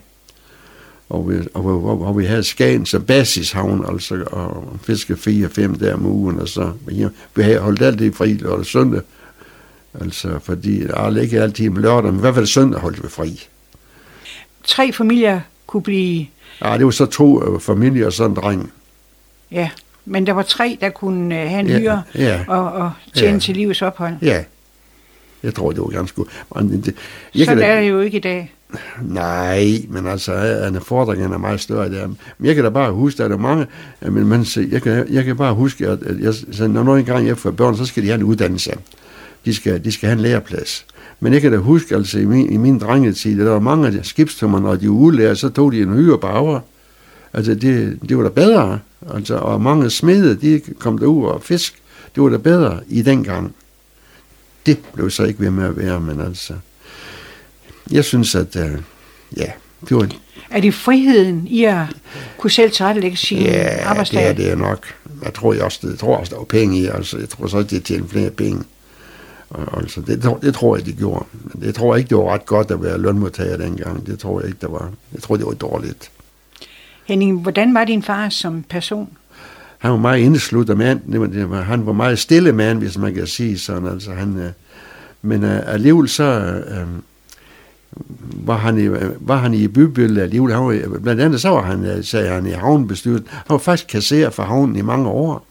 Og 1.08 1.30
vi, 1.30 1.36
og, 1.54 1.62
hvor, 1.62 1.78
hvor, 1.78 1.94
hvor 1.96 2.12
vi 2.12 2.24
havde 2.24 2.44
Skagen 2.44 2.86
som 2.86 3.02
basishavn, 3.02 3.84
altså, 3.88 4.24
og 4.26 4.78
fiske 4.82 5.14
4-5 5.14 5.78
der 5.78 5.94
om 5.94 6.06
ugen, 6.06 6.40
og 6.40 6.48
så, 6.48 6.72
vi, 6.86 7.06
vi 7.34 7.42
havde 7.42 7.58
holdt 7.58 7.82
altid 7.82 8.12
fri 8.12 8.32
lørdag 8.32 8.58
og 8.58 8.66
søndag, 8.66 9.00
altså, 10.00 10.38
fordi, 10.42 10.82
altså, 10.82 11.20
ikke 11.20 11.40
altid 11.40 11.68
om 11.68 11.76
lørdag, 11.76 12.12
men 12.12 12.18
i 12.18 12.20
hvert 12.20 12.34
fald 12.34 12.46
søndag 12.46 12.80
holdt 12.80 13.02
vi 13.02 13.08
fri. 13.08 13.46
Tre 14.64 14.92
familier 14.92 15.40
kunne 15.66 15.82
blive, 15.82 16.26
Ja, 16.64 16.78
det 16.78 16.84
var 16.84 16.90
så 16.90 17.06
to 17.06 17.54
øh, 17.54 17.60
familier 17.60 18.06
og 18.06 18.12
så 18.12 18.24
en 18.24 18.36
dreng. 18.36 18.72
ja, 19.50 19.70
men 20.04 20.26
der 20.26 20.32
var 20.32 20.42
tre, 20.42 20.78
der 20.80 20.88
kunne 20.90 21.42
øh, 21.42 21.48
have 21.48 21.60
en 21.60 21.66
Ja, 21.66 21.78
hyre 21.78 22.02
ja. 22.14 22.40
og, 22.48 22.72
og 22.72 22.90
tjene 23.14 23.32
Ja. 23.32 23.38
til 23.38 23.54
livets 23.56 23.82
ophold. 23.82 24.14
Ja, 24.22 24.44
jeg 25.42 25.54
tror, 25.54 25.70
det 25.70 25.80
var 25.80 25.86
ganske 25.86 26.16
godt. 26.16 26.28
Det, 26.84 26.94
jeg 27.34 27.44
Sådan 27.46 27.58
kan 27.58 27.68
er 27.70 27.74
da, 27.74 27.80
det 27.82 27.88
jo 27.88 28.00
ikke 28.00 28.16
i 28.16 28.20
dag. 28.20 28.52
nej, 29.02 29.68
men 29.88 30.06
altså, 30.06 30.32
han 30.64 30.74
er 30.76 30.80
er 31.32 31.38
meget 31.38 31.60
større 31.60 31.90
der. 31.92 32.06
Men 32.06 32.16
jeg 32.46 32.54
kan 32.54 32.64
da 32.64 32.70
bare 32.70 32.92
huske, 32.92 33.22
at 33.24 33.30
der 33.30 33.36
er 33.36 33.40
mange, 33.40 33.66
men 34.00 34.26
man, 34.26 34.44
jeg, 34.70 34.82
kan, 34.82 35.06
jeg 35.10 35.24
kan 35.24 35.36
bare 35.36 35.54
huske, 35.54 35.86
at, 35.88 35.98
jeg, 36.20 36.34
så 36.52 36.68
når 36.68 36.82
nogen 36.82 37.04
gang 37.04 37.26
jeg 37.26 37.38
får 37.38 37.50
børn, 37.50 37.76
så 37.76 37.84
skal 37.86 38.02
de 38.02 38.08
have 38.08 38.14
en 38.18 38.22
uddannelse. 38.22 38.72
De 39.44 39.54
skal, 39.54 39.84
de 39.84 39.92
skal 39.92 40.06
have 40.08 40.16
en 40.16 40.20
læreplads. 40.22 40.86
Men 41.20 41.32
jeg 41.32 41.40
kan 41.42 41.52
da 41.52 41.58
huske, 41.58 41.94
altså 41.94 42.18
i 42.18 42.24
min, 42.24 42.52
i 42.52 42.56
min 42.56 42.78
drengetid, 42.78 43.38
der 43.38 43.50
var 43.50 43.58
mange 43.58 44.00
skibstummer, 44.02 44.60
når 44.60 44.76
de 44.76 44.88
var 44.88 44.94
udlærer, 44.94 45.34
så 45.34 45.48
tog 45.48 45.72
de 45.72 45.82
en 45.82 45.92
hyre 45.92 46.18
på 46.18 46.26
havre. 46.26 46.60
Altså, 47.32 47.54
det, 47.54 47.98
det 48.08 48.16
var 48.16 48.22
da 48.22 48.28
bedre. 48.28 48.78
Altså, 49.14 49.34
og 49.34 49.60
mange 49.60 49.90
smede, 49.90 50.34
de 50.34 50.60
kom 50.78 50.98
derud 50.98 51.26
og 51.26 51.42
fisk. 51.42 51.74
Det 52.14 52.22
var 52.22 52.28
da 52.28 52.36
bedre 52.36 52.80
i 52.88 53.02
den 53.02 53.24
gang. 53.24 53.54
Det 54.66 54.78
blev 54.94 55.10
så 55.10 55.24
ikke 55.24 55.40
ved 55.40 55.50
med 55.50 55.64
at 55.64 55.76
være, 55.76 56.00
men 56.00 56.20
altså... 56.20 56.54
Jeg 57.90 58.04
synes, 58.04 58.34
at... 58.34 58.56
Uh, 58.56 58.70
ja, 59.36 59.50
det 59.88 59.96
var... 59.96 60.08
Er 60.50 60.60
det 60.60 60.74
friheden 60.74 61.46
i 61.46 61.64
at 61.64 61.86
kunne 62.38 62.50
selv 62.50 62.70
tilrettelægge 62.72 63.16
sin 63.16 63.38
Ja, 63.38 63.84
arbejdsdag? 63.88 64.22
det 64.36 64.44
er 64.46 64.48
det 64.48 64.58
nok. 64.58 64.86
Jeg 65.22 65.34
tror 65.34 65.52
jeg 65.54 65.62
også, 65.62 65.78
det, 65.82 65.90
jeg 65.90 65.98
tror 65.98 66.16
også, 66.16 66.30
der 66.30 66.36
var 66.36 66.44
penge 66.44 66.78
i. 66.78 66.86
Altså, 66.86 67.18
jeg 67.18 67.28
tror 67.28 67.46
så, 67.46 67.58
at 67.58 67.70
de 67.70 67.80
tjente 67.80 68.08
flere 68.08 68.30
penge. 68.30 68.62
Og, 69.50 69.80
altså, 69.82 70.00
det, 70.00 70.22
tror- 70.22 70.38
det, 70.38 70.54
tror 70.54 70.76
jeg, 70.76 70.86
de 70.86 70.92
gjorde. 70.92 71.24
Men 71.54 71.64
jeg 71.64 71.74
tror 71.74 71.96
ikke, 71.96 72.08
det 72.08 72.16
var 72.16 72.32
ret 72.34 72.46
godt 72.46 72.70
at 72.70 72.82
være 72.82 72.98
lønmodtager 72.98 73.56
dengang. 73.56 74.06
Det 74.06 74.18
tror 74.18 74.40
jeg 74.40 74.48
ikke, 74.48 74.58
der 74.60 74.68
var. 74.68 74.90
Jeg 75.14 75.22
tror, 75.22 75.36
det 75.36 75.46
var 75.46 75.52
dårligt. 75.52 76.10
Henning, 77.04 77.40
hvordan 77.40 77.74
var 77.74 77.84
din 77.84 78.02
far 78.02 78.28
som 78.28 78.64
person? 78.68 79.08
Han 79.78 79.90
var 79.90 79.98
meget 79.98 80.20
indesluttet 80.20 80.76
mand. 80.76 81.00
Var, 81.46 81.62
han 81.62 81.86
var 81.86 81.92
meget 81.92 82.18
stille 82.18 82.52
mand, 82.52 82.78
hvis 82.78 82.98
man 82.98 83.14
kan 83.14 83.26
sige 83.26 83.58
sådan. 83.58 83.88
Altså, 83.88 84.12
han, 84.12 84.38
øh, 84.38 84.50
men 85.22 85.44
øh, 85.44 85.60
alligevel 85.66 86.08
så 86.08 86.24
øh, 86.68 86.86
var, 88.46 88.56
han 88.56 88.78
i, 88.78 88.88
var 89.20 89.36
han 89.36 89.54
i 89.54 89.68
bybilledet 89.68 90.22
alligevel. 90.22 90.52
Han 90.52 90.64
var, 90.64 90.98
blandt 90.98 91.22
andet 91.22 91.40
så 91.40 91.48
var 91.48 91.62
han, 91.62 91.84
øh, 91.84 92.04
sagde 92.04 92.28
han, 92.28 92.46
i 92.46 92.50
havnebestyrelsen. 92.50 93.28
Han 93.30 93.44
var 93.48 93.58
faktisk 93.58 93.88
kasserer 93.88 94.30
for 94.30 94.42
havnen 94.42 94.76
i 94.76 94.82
mange 94.82 95.08
år. 95.08 95.46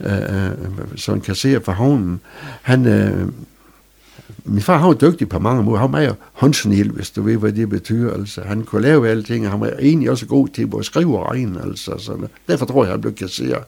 Øh, 0.00 0.10
så 0.10 1.04
sådan 1.04 1.20
kasserer 1.20 1.60
for 1.60 1.72
havnen. 1.72 2.20
Han, 2.62 2.86
øh, 2.86 3.28
min 4.44 4.62
far 4.62 4.78
han 4.78 4.88
var 4.88 4.94
dygtig 4.94 5.28
på 5.28 5.38
mange 5.38 5.62
måder. 5.62 5.78
Han 5.78 5.92
var 5.92 5.98
meget 5.98 6.16
håndsnil, 6.32 6.90
hvis 6.90 7.10
du 7.10 7.22
ved, 7.22 7.36
hvad 7.36 7.52
det 7.52 7.68
betyder. 7.68 8.14
Altså, 8.14 8.40
han 8.40 8.62
kunne 8.62 8.82
lave 8.82 9.08
alting, 9.08 9.44
og 9.44 9.50
han 9.50 9.60
var 9.60 9.70
egentlig 9.80 10.10
også 10.10 10.26
god 10.26 10.48
til 10.48 10.70
at 10.78 10.84
skrive 10.84 11.18
og 11.18 11.30
regne. 11.30 11.62
Altså, 11.62 11.98
sådan. 11.98 12.26
Derfor 12.48 12.66
tror 12.66 12.84
jeg, 12.84 12.92
han 12.92 13.00
blev 13.00 13.14
kasserer 13.14 13.62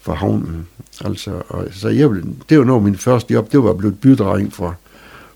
for 0.00 0.14
havnen. 0.14 0.66
Altså, 1.04 1.42
og, 1.48 1.66
så 1.72 1.88
jeg, 1.88 2.10
det 2.48 2.58
var 2.58 2.64
noget 2.64 2.82
min 2.82 2.96
første 2.96 3.34
job, 3.34 3.52
det 3.52 3.64
var 3.64 3.72
blive 3.72 3.92
bydreng 3.92 4.52
for, 4.52 4.76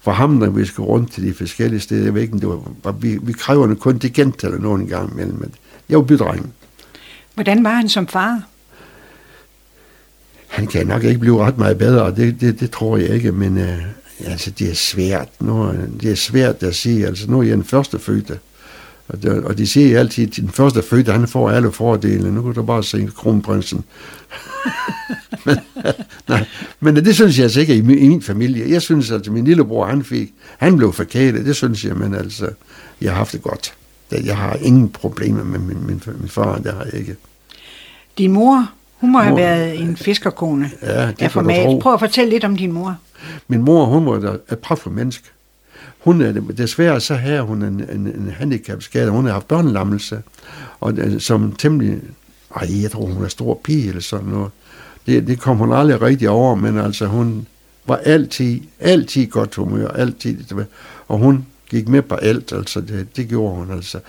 for 0.00 0.12
ham, 0.12 0.30
når 0.30 0.50
vi 0.50 0.64
skulle 0.64 0.88
rundt 0.88 1.12
til 1.12 1.22
de 1.22 1.34
forskellige 1.34 1.80
steder. 1.80 2.04
Jeg 2.04 2.14
ved 2.14 2.22
ikke, 2.22 2.38
det 2.38 2.48
var, 2.84 2.92
vi, 2.92 3.18
vi 3.22 3.32
kræver 3.32 3.64
en 3.66 3.76
kontingent 3.76 4.44
eller 4.44 4.58
noget 4.58 4.80
en 4.80 4.86
gang 4.86 5.12
imellem. 5.12 5.38
Men 5.38 5.54
jeg 5.88 5.98
var 5.98 6.04
bydreng. 6.04 6.52
Hvordan 7.34 7.64
var 7.64 7.74
han 7.74 7.88
som 7.88 8.06
far? 8.06 8.42
Han 10.48 10.66
kan 10.66 10.86
nok 10.86 11.04
ikke 11.04 11.20
blive 11.20 11.44
ret 11.44 11.58
meget 11.58 11.78
bedre, 11.78 12.14
det, 12.14 12.40
det, 12.40 12.60
det 12.60 12.70
tror 12.70 12.96
jeg 12.96 13.08
ikke, 13.08 13.32
men 13.32 13.58
øh, 13.58 13.78
altså, 14.26 14.50
det 14.50 14.70
er 14.70 14.74
svært. 14.74 15.28
Nu, 15.40 15.72
det 16.00 16.10
er 16.10 16.16
svært 16.16 16.62
at 16.62 16.74
sige. 16.74 17.06
Altså, 17.06 17.30
nu 17.30 17.38
er 17.38 17.42
jeg 17.42 17.56
den 17.56 17.64
første 17.64 17.98
fødte. 17.98 18.38
Og, 19.08 19.22
det, 19.22 19.44
og 19.44 19.58
de 19.58 19.66
siger 19.66 19.98
altid, 19.98 20.28
at 20.28 20.36
den 20.36 20.48
første 20.48 20.82
fødte, 20.82 21.12
han 21.12 21.28
får 21.28 21.50
alle 21.50 21.72
fordele. 21.72 22.34
Nu 22.34 22.42
kan 22.42 22.52
du 22.52 22.62
bare 22.62 22.84
se 22.84 23.08
kronprinsen. 23.16 23.84
men, 25.46 25.56
nej, 26.28 26.44
men 26.80 26.96
det 26.96 27.14
synes 27.14 27.38
jeg 27.38 27.44
altså 27.44 27.60
ikke 27.60 27.76
i 27.76 27.80
min, 27.80 27.98
i 27.98 28.08
min 28.08 28.22
familie. 28.22 28.70
Jeg 28.70 28.82
synes, 28.82 29.10
at 29.10 29.28
min 29.28 29.44
lillebror, 29.44 29.86
han 29.86 30.04
fik, 30.04 30.32
han 30.58 30.76
blev 30.76 30.92
forkælet. 30.92 31.46
Det 31.46 31.56
synes 31.56 31.84
jeg, 31.84 31.96
men 31.96 32.14
altså, 32.14 32.48
jeg 33.00 33.10
har 33.10 33.16
haft 33.16 33.32
det 33.32 33.42
godt. 33.42 33.74
Jeg 34.10 34.36
har 34.36 34.54
ingen 34.54 34.88
problemer 34.88 35.44
med 35.44 35.58
min, 35.58 35.86
min, 35.86 36.02
min 36.20 36.28
far, 36.28 36.58
det 36.58 36.72
har 36.72 36.84
jeg 36.84 36.94
ikke. 36.94 37.16
Din 38.18 38.32
mor, 38.32 38.70
hun 38.96 39.12
må 39.12 39.18
have 39.18 39.30
Mor- 39.30 39.36
været 39.40 39.80
en 39.80 39.96
fiskerkone 39.96 40.70
Ja, 40.82 41.06
det 41.06 41.22
af 41.22 41.32
format. 41.32 41.78
Prøv 41.82 41.94
at 41.94 42.00
fortælle 42.00 42.30
lidt 42.30 42.44
om 42.44 42.56
din 42.56 42.72
mor. 42.72 42.96
Min 43.48 43.62
mor, 43.62 43.84
hun 43.84 44.06
var 44.06 44.18
da 44.18 44.36
et 44.52 44.58
pragtfuldt 44.58 44.96
menneske. 44.96 45.30
Hun 45.98 46.20
er, 46.20 46.32
desværre 46.32 47.00
så 47.00 47.14
havde 47.14 47.40
hun 47.40 47.62
en, 47.62 47.84
en, 47.92 48.06
en 48.06 48.34
handicapskade. 48.36 49.10
Hun 49.10 49.24
har 49.24 49.32
haft 49.32 49.48
børnelammelse. 49.48 50.22
Og 50.80 50.92
øh, 50.92 51.20
som 51.20 51.52
temmelig... 51.52 52.00
Ej, 52.56 52.82
jeg 52.82 52.90
tror, 52.90 53.06
hun 53.06 53.24
er 53.24 53.28
stor 53.28 53.60
pige 53.64 53.88
eller 53.88 54.02
sådan 54.02 54.28
noget. 54.28 54.50
Det, 55.06 55.26
det 55.26 55.40
kom 55.40 55.56
hun 55.56 55.72
aldrig 55.72 56.02
rigtig 56.02 56.28
over, 56.28 56.54
men 56.54 56.78
altså 56.78 57.06
hun 57.06 57.46
var 57.86 57.96
altid, 57.96 58.60
altid 58.80 59.26
godt 59.26 59.54
humør. 59.54 59.88
Altid, 59.88 60.44
og 61.08 61.18
hun 61.18 61.46
gik 61.70 61.88
med 61.88 62.02
på 62.02 62.14
alt, 62.14 62.52
altså 62.52 62.80
det, 62.80 63.16
det 63.16 63.28
gjorde 63.28 63.54
hun 63.54 63.70
altså. 63.70 64.00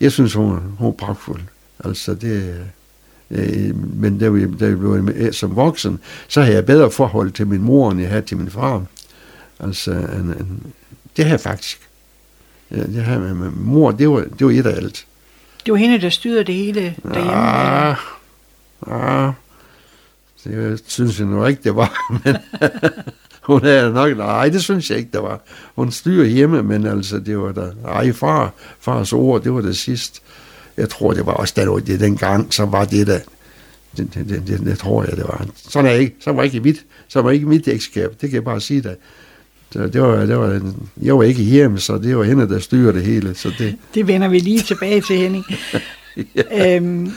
Jeg 0.00 0.12
synes, 0.12 0.34
hun, 0.34 0.50
hun 0.78 0.86
var 0.86 0.90
pragtfuld. 0.90 1.40
Altså 1.84 2.14
det... 2.14 2.64
Øh, 3.30 3.76
men 4.00 4.18
da 4.18 4.28
vi, 4.28 4.56
da 4.56 4.68
vi 4.68 4.74
blev 4.76 5.02
med- 5.02 5.32
som 5.32 5.56
voksen, 5.56 5.98
så 6.28 6.40
havde 6.40 6.54
jeg 6.56 6.66
bedre 6.66 6.90
forhold 6.90 7.30
til 7.30 7.46
min 7.46 7.62
mor, 7.62 7.90
end 7.90 8.00
jeg 8.00 8.08
havde 8.08 8.22
til 8.22 8.36
min 8.36 8.50
far. 8.50 8.84
Altså, 9.60 9.90
en, 9.92 10.34
en, 10.40 10.62
det 11.16 11.24
har 11.24 11.32
jeg 11.32 11.40
faktisk. 11.40 11.80
Ja, 12.70 12.82
det 12.82 13.04
her 13.04 13.18
med, 13.18 13.34
med 13.34 13.50
mor, 13.50 13.90
det 13.90 14.08
var, 14.10 14.24
det 14.38 14.46
var 14.46 14.52
et 14.52 14.66
af 14.66 14.76
alt. 14.76 15.06
Det 15.66 15.72
var 15.72 15.78
hende, 15.78 16.00
der 16.00 16.10
styrede 16.10 16.44
det 16.44 16.54
hele 16.54 16.94
derhjemme. 17.02 17.32
Ah, 17.34 17.96
ah, 18.86 19.32
det 20.44 20.82
synes 20.86 21.18
jeg 21.18 21.26
nu 21.26 21.46
ikke, 21.46 21.62
det 21.64 21.76
var. 21.76 21.98
Men 22.24 22.36
hun 23.48 23.64
er 23.64 23.88
nok, 23.92 24.16
nej, 24.16 24.48
det 24.48 24.62
synes 24.64 24.90
jeg 24.90 24.98
ikke, 24.98 25.10
der 25.12 25.20
var. 25.20 25.40
Hun 25.74 25.90
styrer 25.90 26.26
hjemme, 26.26 26.62
men 26.62 26.86
altså, 26.86 27.18
det 27.18 27.38
var 27.38 27.52
der, 27.52 27.72
ej, 27.86 28.12
far, 28.12 28.52
fars 28.80 29.12
ord, 29.12 29.42
det 29.42 29.52
var 29.54 29.60
det 29.60 29.76
sidste. 29.76 30.20
Jeg 30.78 30.88
tror, 30.88 31.12
det 31.12 31.26
var 31.26 31.32
også, 31.32 31.54
da 31.56 31.64
det, 31.64 31.86
det 31.86 32.00
dengang, 32.00 32.54
så 32.54 32.64
var 32.64 32.84
det 32.84 33.06
der, 33.06 33.18
det, 33.96 34.14
det, 34.14 34.28
det, 34.28 34.42
det, 34.46 34.60
det, 34.60 34.78
tror 34.78 35.04
jeg, 35.04 35.16
det 35.16 35.24
var. 35.24 35.46
Sådan 35.68 35.90
er 35.90 35.94
ikke, 35.94 36.16
så 36.20 36.32
var 36.32 36.42
ikke 36.42 36.60
mit, 36.60 36.84
så 37.08 37.22
var 37.22 37.30
ikke 37.30 37.46
mit 37.46 37.68
ægteskab, 37.68 38.10
det 38.10 38.20
kan 38.20 38.32
jeg 38.32 38.44
bare 38.44 38.60
sige 38.60 38.82
dig. 38.82 38.96
Så 39.70 39.86
det 39.86 40.02
var, 40.02 40.26
det 40.26 40.38
var, 40.38 40.60
jeg 41.02 41.18
var 41.18 41.22
ikke 41.22 41.42
hjemme, 41.42 41.78
så 41.78 41.98
det 41.98 42.16
var 42.16 42.24
hende, 42.24 42.48
der 42.48 42.58
styrer 42.58 42.92
det 42.92 43.02
hele. 43.02 43.34
Så 43.34 43.52
det... 43.58 43.76
det 43.94 44.06
vender 44.06 44.28
vi 44.28 44.38
lige 44.38 44.60
tilbage 44.60 45.00
til, 45.00 45.16
Henning. 45.16 45.44
ja. 46.36 46.76
øhm, 46.76 47.12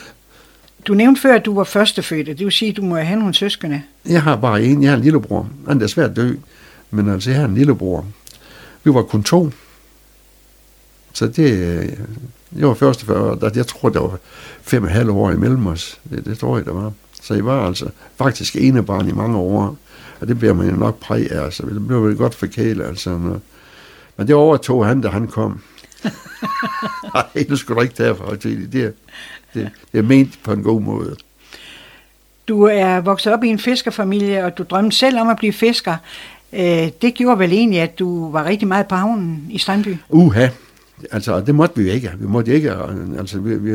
du 0.86 0.94
nævnte 0.94 1.20
før, 1.20 1.34
at 1.34 1.44
du 1.44 1.54
var 1.54 1.64
førstefødte. 1.64 2.34
Det 2.34 2.44
vil 2.44 2.52
sige, 2.52 2.70
at 2.70 2.76
du 2.76 2.82
må 2.82 2.96
have 2.96 3.18
nogle 3.18 3.34
søskende. 3.34 3.82
Jeg 4.06 4.22
har 4.22 4.36
bare 4.36 4.64
en. 4.64 4.82
Jeg 4.82 4.90
har 4.90 4.96
en 4.96 5.02
lillebror. 5.02 5.50
Han 5.68 5.82
er 5.82 5.86
svært 5.86 6.10
at 6.10 6.16
dø. 6.16 6.34
Men 6.90 7.08
altså, 7.08 7.30
jeg 7.30 7.38
har 7.40 7.48
en 7.48 7.54
lillebror. 7.54 8.06
Vi 8.84 8.94
var 8.94 9.02
kun 9.02 9.22
to. 9.22 9.50
Så 11.12 11.26
det... 11.26 11.98
Jeg 12.56 12.68
var 12.68 12.74
førstefødte. 12.74 13.52
Jeg 13.54 13.66
tror, 13.66 13.88
der 13.88 14.00
var 14.00 14.18
fem 14.62 14.82
og 14.84 14.90
halv 14.90 15.10
år 15.10 15.30
imellem 15.30 15.66
os. 15.66 16.00
Det, 16.10 16.24
det 16.24 16.38
tror 16.38 16.56
jeg, 16.56 16.66
der 16.66 16.72
var. 16.72 16.92
Så 17.22 17.34
jeg 17.34 17.44
var 17.44 17.66
altså 17.66 17.88
faktisk 18.16 18.56
ene 18.56 18.82
barn 18.82 19.08
i 19.08 19.12
mange 19.12 19.38
år. 19.38 19.76
Og 20.20 20.28
det 20.28 20.38
bliver 20.38 20.54
man 20.54 20.70
jo 20.70 20.76
nok 20.76 21.00
præg 21.00 21.32
af. 21.32 21.44
Altså. 21.44 21.62
Det 21.62 21.86
blev 21.86 22.16
godt 22.16 22.34
forkælet. 22.34 22.84
Altså. 22.84 23.10
Men 24.16 24.26
det 24.26 24.34
overtog 24.34 24.86
han, 24.86 25.00
da 25.00 25.08
han 25.08 25.26
kom. 25.26 25.60
Nej, 27.14 27.46
nu 27.48 27.56
skulle 27.56 27.76
du 27.76 27.82
ikke 27.82 27.94
tage 27.94 28.14
for 28.14 28.30
det, 28.30 28.72
det, 28.72 28.94
det 29.54 29.70
er 29.92 30.02
ment 30.02 30.38
på 30.42 30.52
en 30.52 30.62
god 30.62 30.80
måde. 30.80 31.16
Du 32.48 32.62
er 32.62 33.00
vokset 33.00 33.32
op 33.32 33.44
i 33.44 33.48
en 33.48 33.58
fiskerfamilie, 33.58 34.44
og 34.44 34.58
du 34.58 34.62
drømte 34.62 34.96
selv 34.96 35.18
om 35.18 35.28
at 35.28 35.36
blive 35.36 35.52
fisker. 35.52 35.96
Øh, 36.52 36.88
det 37.02 37.14
gjorde 37.14 37.38
vel 37.38 37.52
egentlig, 37.52 37.80
at 37.80 37.98
du 37.98 38.30
var 38.30 38.44
rigtig 38.44 38.68
meget 38.68 38.86
på 38.86 38.94
havnen 38.94 39.46
i 39.50 39.58
Strandby? 39.58 39.96
Uha, 40.08 40.48
altså 41.10 41.40
det 41.40 41.54
måtte 41.54 41.82
vi 41.82 41.90
ikke. 41.90 42.12
Vi 42.18 42.26
måtte 42.26 42.54
ikke, 42.54 42.72
altså 43.18 43.38
vi, 43.38 43.54
vi, 43.54 43.70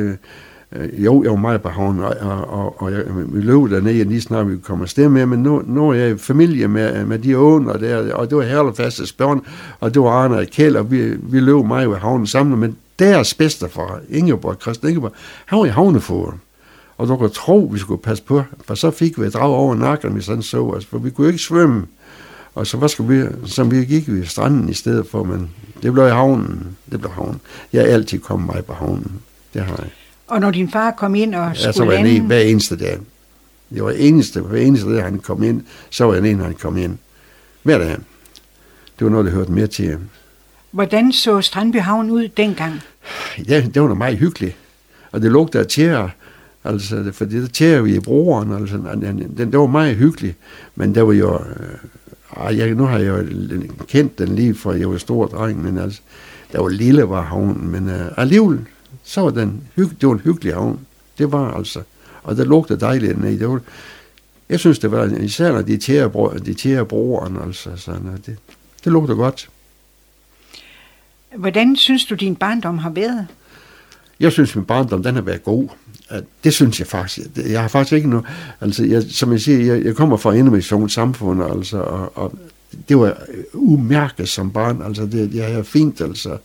øh, 0.72 1.05
jo, 1.05 1.24
jeg 1.24 1.31
var 1.31 1.38
meget 1.38 1.62
på 1.62 1.69
havnen, 1.69 2.03
og, 2.03 2.15
og, 2.22 2.50
og, 2.50 2.81
og 2.81 2.91
jeg, 2.91 3.03
vi 3.07 3.41
løb 3.41 3.69
dernede 3.69 4.03
lige 4.03 4.22
snart 4.22 4.51
vi 4.51 4.57
kom 4.57 4.81
afsted 4.81 5.10
med, 5.10 5.25
men 5.25 5.39
nu, 5.39 5.63
nu 5.65 5.89
er 5.89 5.93
jeg 5.93 6.12
i 6.12 6.17
familie 6.17 6.67
med, 6.67 7.05
med 7.05 7.19
de 7.19 7.38
åner 7.38 7.77
der, 7.77 8.13
og 8.13 8.29
det 8.29 8.38
var 8.38 8.43
Herlefaste 8.43 9.07
Spørn, 9.07 9.41
og 9.79 9.93
det 9.93 10.01
var 10.01 10.10
Arne 10.10 10.36
og 10.36 10.46
Kjell, 10.46 10.77
og 10.77 10.91
vi, 10.91 11.15
vi 11.19 11.39
løb 11.39 11.65
meget 11.65 11.89
ved 11.89 11.98
havnen 11.98 12.27
sammen, 12.27 12.60
men 12.60 12.77
deres 13.00 13.34
bedstefar, 13.34 14.00
Ingeborg, 14.10 14.57
Christian 14.62 14.89
Ingeborg, 14.89 15.12
han 15.46 15.60
var 15.60 15.65
i 15.65 15.69
havnefoden. 15.69 16.41
Og 16.98 17.07
du 17.07 17.17
kan 17.17 17.29
tro, 17.29 17.69
vi 17.74 17.79
skulle 17.79 18.01
passe 18.01 18.24
på, 18.24 18.43
for 18.65 18.75
så 18.75 18.91
fik 18.91 19.19
vi 19.19 19.25
et 19.25 19.34
drag 19.34 19.50
over 19.50 19.75
nakken, 19.75 20.12
hvis 20.12 20.27
han 20.27 20.41
så 20.41 20.57
os, 20.57 20.86
for 20.86 20.98
vi 20.98 21.10
kunne 21.10 21.27
ikke 21.27 21.39
svømme. 21.39 21.86
Og 22.58 22.68
så, 22.68 22.78
hvad 22.78 22.90
skulle 22.90 23.24
vi, 23.24 23.28
så 23.46 23.64
vi 23.64 23.86
gik 23.86 24.12
vi 24.12 24.26
stranden 24.26 24.70
i 24.70 24.74
stedet 24.74 25.08
for, 25.08 25.24
men 25.24 25.50
det 25.84 25.94
blev 25.94 26.08
i 26.08 26.10
havnen. 26.10 26.78
Det 26.92 27.00
blev 27.00 27.12
havnen. 27.12 27.42
Jeg 27.74 27.90
er 27.90 27.94
altid 27.94 28.20
kommet 28.20 28.56
mig 28.56 28.66
på 28.66 28.74
havnen. 28.74 29.12
Det 29.54 29.62
har 29.62 29.76
jeg. 29.78 29.90
Og 30.28 30.40
når 30.40 30.52
din 30.52 30.70
far 30.70 30.92
kom 30.92 31.16
ind 31.16 31.36
og 31.36 31.56
skulle 31.56 31.68
ja, 31.68 31.72
så 31.72 31.86
var 31.86 31.92
jeg 31.92 32.22
hver 32.22 32.40
eneste 32.40 32.78
dag. 32.78 32.98
Det 33.70 33.84
var 33.84 33.92
eneste, 33.92 34.42
hver 34.42 34.60
eneste 34.60 34.96
dag, 34.96 35.04
han 35.04 35.20
kom 35.20 35.44
ind, 35.44 35.64
så 35.90 36.06
var 36.06 36.14
jeg 36.14 36.30
en, 36.30 36.40
han 36.40 36.54
kom 36.54 36.78
ind. 36.78 36.98
Hver 37.64 37.78
dag. 37.78 37.90
Det 39.00 39.06
var 39.06 39.10
noget, 39.10 39.26
der 39.26 39.32
hørte 39.32 39.52
mere 39.52 39.68
til. 39.68 39.98
Hvordan 40.72 41.12
så 41.12 41.42
Strandby 41.42 41.80
Havn 41.80 42.10
ud 42.12 42.28
dengang? 42.28 42.82
Ja, 43.48 43.64
det 43.74 43.82
var 43.82 43.94
meget 43.94 44.18
hyggeligt. 44.18 44.56
Og 45.12 45.22
det 45.22 45.32
lugtede 45.32 45.64
af 45.64 45.68
tjære. 45.70 46.10
Altså, 46.64 47.12
for 47.14 47.26
det 47.26 47.54
tjære 47.54 47.84
vi 47.84 47.96
i 47.96 48.00
broren. 48.00 48.54
Altså, 48.54 48.78
den, 48.78 49.38
det 49.38 49.60
var 49.60 49.68
meget 49.68 49.96
hyggeligt. 49.96 50.36
Men 50.76 50.96
der 50.96 51.02
var 51.02 51.14
jo... 51.14 51.40
Øh, 52.46 52.58
jeg, 52.58 52.75
nu 52.75 52.86
har 52.86 52.98
jeg 52.98 53.08
jo 53.08 53.62
kendt 53.88 54.20
den 54.20 54.36
lige 54.36 54.56
fra, 54.56 54.72
jeg 54.72 54.91
var 54.91 54.98
stor 54.98 55.25
dreng, 55.25 55.63
men 55.63 55.77
altså, 55.77 56.01
der 56.51 56.62
var 56.62 56.70
lille 56.70 57.10
var 57.10 57.22
havnen, 57.22 57.67
men 57.67 57.89
øh, 57.89 58.12
alligevel, 58.17 58.65
så 59.03 59.22
var 59.22 59.29
den 59.29 59.63
hygge, 59.75 59.96
det 60.01 60.08
var 60.08 60.13
en 60.13 60.20
hyggelig 60.20 60.53
havn. 60.53 60.79
Det 61.17 61.32
var 61.32 61.53
altså. 61.53 61.82
Og 62.24 62.38
der 62.38 62.46
lugtede 62.46 62.79
dejligt 62.79 63.22
ned. 63.22 63.39
Det 63.39 63.50
var, 63.50 63.62
jeg 64.50 64.60
synes, 64.60 64.79
det 64.79 64.91
var 64.91 65.06
især, 65.06 65.51
når 65.51 65.62
de 65.62 65.77
tjære, 65.77 66.38
de 66.46 66.53
tjære 66.53 66.86
broren, 66.86 67.38
altså, 67.46 67.70
sådan, 67.75 68.22
det, 68.25 68.38
det 68.84 68.91
lugtede 68.91 69.17
godt. 69.17 69.50
Hvordan 71.36 71.75
synes 71.75 72.06
du, 72.06 72.15
din 72.15 72.36
barndom 72.36 72.77
har 72.77 72.89
været? 72.89 73.27
Jeg 74.20 74.32
synes, 74.32 74.56
min 74.56 74.65
barndom 74.65 75.03
den 75.03 75.15
har 75.15 75.22
været 75.22 75.44
god. 75.44 75.67
Det 76.44 76.54
synes 76.54 76.80
jeg 76.80 76.88
faktisk. 76.88 77.28
Jeg 77.36 77.62
har 77.62 77.68
faktisk 77.68 77.94
ikke 77.94 78.10
noget... 78.10 78.26
Altså, 78.62 78.86
jeg, 78.86 79.04
som 79.04 79.32
jeg 79.32 79.42
siger, 79.42 79.74
jeg, 79.74 79.86
jeg 79.86 79.96
kommer 79.96 80.18
fra 80.18 80.34
innovation 80.34 80.90
samfund, 80.90 81.44
altså, 81.44 81.78
og, 81.78 82.18
og 82.18 82.34
det 82.90 82.98
var 82.98 83.18
umærket 83.54 84.30
som 84.30 84.52
barn. 84.52 84.82
Altså, 84.86 85.06
det, 85.06 85.32
det 85.32 85.44
er 85.44 85.64
fint, 85.64 86.02
altså. 86.02 86.38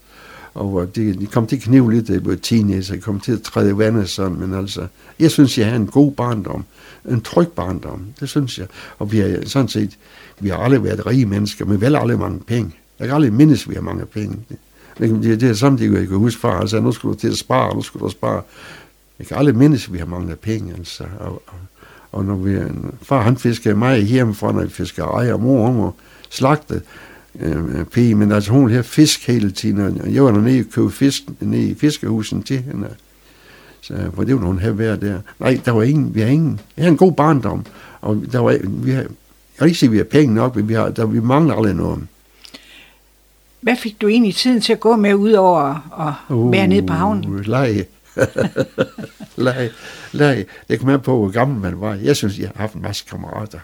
Og 0.54 0.97
det, 0.97 1.21
de 1.21 1.26
kom 1.26 1.47
til 1.47 1.57
at 1.57 1.62
knive 1.62 1.92
lidt, 1.92 2.09
da 2.09 2.12
jeg 2.12 2.23
blev 2.23 2.40
teenager. 2.40 2.95
Jeg 2.95 3.02
kom 3.02 3.21
til 3.21 3.33
at 3.33 3.42
træde 3.42 3.78
vandet 3.78 4.09
sådan, 4.09 4.38
men 4.38 4.54
altså, 4.54 4.87
jeg 5.19 5.31
synes, 5.31 5.59
jeg 5.59 5.66
har 5.66 5.76
en 5.76 5.87
god 5.87 6.12
barndom. 6.12 6.64
En 7.09 7.21
tryg 7.21 7.49
barndom, 7.49 8.04
det 8.21 8.28
synes 8.28 8.59
jeg. 8.59 8.66
Og 8.99 9.12
vi 9.12 9.19
har 9.19 9.38
sådan 9.45 9.69
set, 9.69 9.99
vi 10.40 10.49
har 10.49 10.57
aldrig 10.57 10.85
været 10.85 11.07
rige 11.07 11.26
mennesker, 11.26 11.64
men 11.64 11.81
vel 11.81 11.97
aldrig 11.97 12.19
mange 12.19 12.40
penge. 12.40 12.73
Jeg 12.99 13.07
kan 13.07 13.14
aldrig 13.14 13.33
mindes, 13.33 13.62
at 13.62 13.71
vi 13.71 13.75
har 13.75 13.83
mange 13.83 14.07
penge. 14.07 14.38
Det, 14.99 15.40
det 15.40 15.42
er 15.42 15.54
samtidig, 15.54 15.99
jeg 15.99 16.09
kan 16.09 16.16
huske 16.16 16.40
far, 16.40 16.61
altså, 16.61 16.81
nu 16.81 16.92
skulle 16.92 17.14
du 17.14 17.21
til 17.21 17.28
at 17.28 17.37
spare, 17.37 17.75
nu 17.75 17.83
skulle 17.83 18.04
du 18.04 18.11
spare. 18.11 18.42
Jeg 19.23 19.29
kan 19.29 19.37
aldrig 19.37 19.57
mindes, 19.57 19.87
at 19.87 19.93
vi 19.93 19.99
har 19.99 20.07
manglet 20.07 20.38
penge, 20.41 20.73
altså. 20.79 21.05
Og, 21.21 21.43
og, 21.47 21.55
og 22.12 22.25
når 22.25 22.35
vi, 22.35 22.59
far 23.02 23.23
han 23.23 23.37
fiskede 23.37 23.75
mig 23.75 24.02
hjemmefra, 24.02 24.52
når 24.52 24.62
vi 24.62 24.69
fiskede 24.69 25.07
ej, 25.07 25.33
og 25.33 25.41
mor 25.41 25.67
hun 25.67 25.83
var 25.83 25.93
slagtet 26.31 26.83
øh, 27.41 27.85
pige, 27.85 28.14
men 28.14 28.33
altså 28.33 28.52
hun 28.52 28.71
her 28.71 28.83
fisk 28.83 29.26
hele 29.26 29.50
tiden, 29.50 30.00
og 30.00 30.14
jeg 30.14 30.25
var 30.25 30.31
dernede 30.31 30.61
og 30.61 30.73
købte 30.73 30.97
fisk 30.97 31.23
nede 31.41 31.62
i 31.62 31.75
fiskehusen 31.75 32.43
til 32.43 32.59
hende. 32.62 32.88
Så, 33.81 34.11
for 34.14 34.25
det 34.25 34.35
var 34.35 34.41
hun 34.41 34.59
her 34.59 34.71
hver 34.71 34.97
der. 34.97 35.21
Nej, 35.38 35.61
der 35.64 35.71
var 35.71 35.83
ingen, 35.83 36.14
vi 36.14 36.21
har 36.21 36.29
ingen, 36.29 36.61
jeg 36.76 36.85
har 36.85 36.91
en 36.91 36.97
god 36.97 37.12
barndom, 37.12 37.67
og 38.00 38.23
der 38.33 38.38
var, 38.38 38.59
vi 38.64 38.91
har, 38.91 39.00
jeg 39.00 39.09
vil 39.61 39.67
ikke 39.67 39.79
sige, 39.79 39.88
at 39.88 39.93
vi 39.93 39.97
har 39.97 40.05
penge 40.05 40.35
nok, 40.35 40.57
men 40.57 40.69
vi, 40.69 40.75
har, 40.75 40.88
der, 40.88 41.07
vi 41.07 41.21
mangler 41.21 41.55
aldrig 41.55 41.75
noget. 41.75 42.07
Hvad 43.61 43.76
fik 43.76 44.00
du 44.00 44.09
egentlig 44.09 44.35
tiden 44.35 44.61
til 44.61 44.73
at 44.73 44.81
gå 44.81 44.97
med 44.97 45.14
ud 45.14 45.33
over 45.33 45.61
at 46.09 46.37
uh, 46.37 46.52
være 46.52 46.67
nede 46.67 46.87
på 46.87 46.93
havnen? 46.93 47.43
Lege. 47.45 47.85
lege. 49.37 49.71
Lege. 50.12 50.47
Det 50.69 50.81
kom 50.81 51.00
på, 51.00 51.16
hvor 51.16 51.31
gammel 51.31 51.61
man 51.61 51.81
var. 51.81 51.95
Jeg 51.95 52.16
synes, 52.16 52.38
jeg 52.38 52.50
har 52.54 52.61
haft 52.61 52.75
en 52.75 52.83
masse 52.83 53.04
kammerater. 53.11 53.59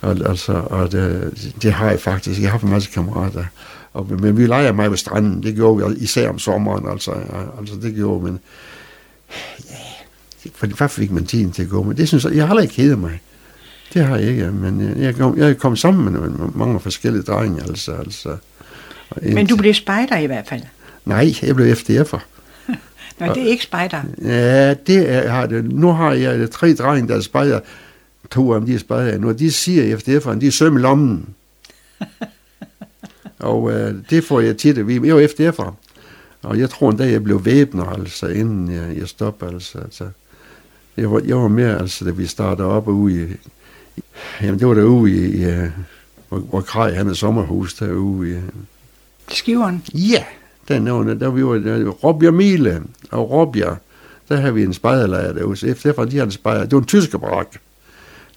Og, 0.00 0.16
altså, 0.26 0.52
og 0.52 0.92
det, 0.92 1.32
det, 1.62 1.72
har 1.72 1.90
jeg 1.90 2.00
faktisk. 2.00 2.40
Jeg 2.40 2.46
har 2.46 2.50
haft 2.52 2.64
en 2.64 2.70
masse 2.70 2.90
kammerater. 2.90 3.44
Og, 3.92 4.06
men 4.20 4.36
vi 4.36 4.46
leger 4.46 4.72
mig 4.72 4.90
ved 4.90 4.98
stranden. 4.98 5.42
Det 5.42 5.54
gjorde 5.54 5.90
vi 5.90 5.96
især 5.96 6.28
om 6.28 6.38
sommeren. 6.38 6.88
Altså, 6.88 7.12
altså 7.58 7.74
det 7.82 7.94
gjorde 7.94 8.24
men 8.24 8.40
ja, 9.70 10.50
for 10.54 10.66
hvad 10.66 10.88
fik 10.88 11.10
man 11.10 11.26
tiden 11.26 11.52
til 11.52 11.62
at 11.62 11.68
gå? 11.68 11.82
Men 11.82 11.96
det 11.96 12.08
synes 12.08 12.24
jeg, 12.24 12.34
jeg 12.34 12.46
har 12.46 12.50
aldrig 12.50 12.70
kede 12.70 12.96
mig. 12.96 13.20
Det 13.94 14.04
har 14.04 14.16
jeg 14.16 14.28
ikke, 14.28 14.50
men 14.50 15.02
jeg, 15.02 15.16
kom, 15.16 15.38
jeg 15.38 15.58
kom 15.58 15.76
sammen 15.76 16.12
med 16.12 16.48
mange 16.54 16.80
forskellige 16.80 17.22
drenge, 17.22 17.62
altså, 17.62 17.92
altså 17.92 18.36
men 19.22 19.46
du 19.46 19.56
blev 19.56 19.74
spejder 19.74 20.18
i 20.18 20.26
hvert 20.26 20.46
fald? 20.48 20.62
Nej, 21.04 21.34
jeg 21.42 21.56
blev 21.56 21.72
FDF'er. 21.72 22.18
Nå, 23.26 23.34
det 23.34 23.42
er 23.42 23.46
ikke 23.46 23.64
spejder. 23.64 24.02
Ja, 24.22 24.74
det 24.74 25.10
er, 25.10 25.28
har 25.28 25.46
det. 25.46 25.72
Nu 25.72 25.92
har 25.92 26.12
jeg 26.12 26.50
tre 26.50 26.74
drenge, 26.74 27.08
der 27.08 27.16
er 27.16 27.20
spejder. 27.20 27.60
To 28.30 28.52
af 28.52 28.60
dem, 28.60 28.66
de 28.66 28.74
er 28.74 28.78
spejder. 28.78 29.18
Nu 29.18 29.32
de 29.32 29.52
siger 29.52 29.96
FDF'erne, 29.96 30.40
de 30.40 30.46
er 30.46 30.50
søm 30.50 30.76
i 30.76 30.80
lommen. 30.80 31.28
og 33.38 33.72
øh, 33.72 33.94
det 34.10 34.24
får 34.24 34.40
jeg 34.40 34.56
tit 34.56 34.78
at 34.78 34.86
vide. 34.86 35.06
Jeg 35.06 35.24
er 35.24 35.28
FDF'er. 35.28 35.72
Og 36.42 36.58
jeg 36.58 36.70
tror 36.70 36.90
en 36.90 36.96
dag, 36.96 37.12
jeg 37.12 37.24
blev 37.24 37.44
væbner, 37.44 37.84
altså, 37.84 38.26
inden 38.26 38.72
jeg, 38.72 38.98
jeg 38.98 39.08
stoppede, 39.08 39.52
altså. 39.52 39.78
altså. 39.78 40.08
Jeg 40.96 41.10
var, 41.10 41.22
jeg 41.24 41.36
var 41.36 41.48
mere, 41.48 41.78
altså, 41.78 42.04
da 42.04 42.10
vi 42.10 42.26
startede 42.26 42.68
op 42.68 42.88
ude 42.88 43.14
i, 43.14 43.26
jamen 44.42 44.60
det 44.60 44.68
var 44.68 44.74
derude 44.74 45.12
i, 45.12 45.42
i 45.42 45.68
hvor, 46.28 46.38
hvor 46.38 46.60
Krej, 46.60 46.94
han 46.94 47.08
er 47.08 47.12
sommerhus 47.14 47.74
derude 47.74 48.30
i, 48.30 48.36
Skiveren? 49.28 49.82
Ja, 49.94 50.24
den 50.24 50.41
er, 50.74 51.14
der 51.14 51.30
vi 51.30 51.44
var 51.44 51.90
Robjer 51.90 52.30
Mile 52.30 52.82
og 53.10 53.30
Robjer, 53.30 53.76
der 54.28 54.36
har 54.36 54.50
vi 54.50 54.62
en 54.62 54.74
spejderlejr 54.74 55.32
derude. 55.32 55.68
Efter 55.68 56.04
de 56.04 56.16
har 56.16 56.24
en 56.24 56.30
spejder, 56.30 56.64
det 56.64 56.72
var 56.72 56.78
en 56.78 56.86
tysker 56.86 57.18
barak, 57.18 57.56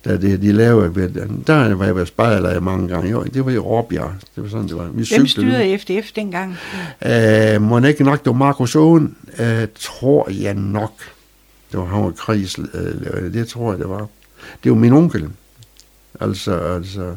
da 0.05 0.17
det, 0.17 0.41
de 0.41 0.51
lavede 0.51 0.95
ved. 0.95 1.09
Der 1.47 1.73
var 1.73 1.85
jeg 1.85 1.95
været 1.95 2.07
spejderlejr 2.07 2.59
mange 2.59 2.87
gange. 2.87 3.11
Jo, 3.11 3.23
det 3.23 3.45
var 3.45 3.51
i 3.51 3.57
Robjer. 3.57 4.13
Det 4.35 4.43
var 4.43 4.49
sådan, 4.49 4.67
det 4.67 4.77
var. 4.77 4.89
Vi 4.93 5.07
Hvem 5.15 5.27
styrede 5.27 5.79
FDF 5.79 6.11
dengang? 6.11 6.57
Uh, 7.05 7.61
må 7.61 7.79
ikke 7.79 8.03
nok, 8.03 8.19
det 8.19 8.25
var 8.25 8.37
Markus 8.37 8.75
Åen, 8.75 9.15
uh, 9.39 9.45
tror 9.79 10.31
jeg 10.31 10.53
nok. 10.53 10.93
Det 11.71 11.79
var 11.79 11.85
han 11.85 12.03
var 12.03 12.11
krigs, 12.11 12.59
uh, 12.59 12.65
det 13.33 13.47
tror 13.47 13.71
jeg, 13.71 13.79
det 13.79 13.89
var. 13.89 14.07
Det 14.63 14.71
var 14.71 14.77
min 14.77 14.93
onkel. 14.93 15.29
Altså, 16.19 16.53
altså, 16.53 17.15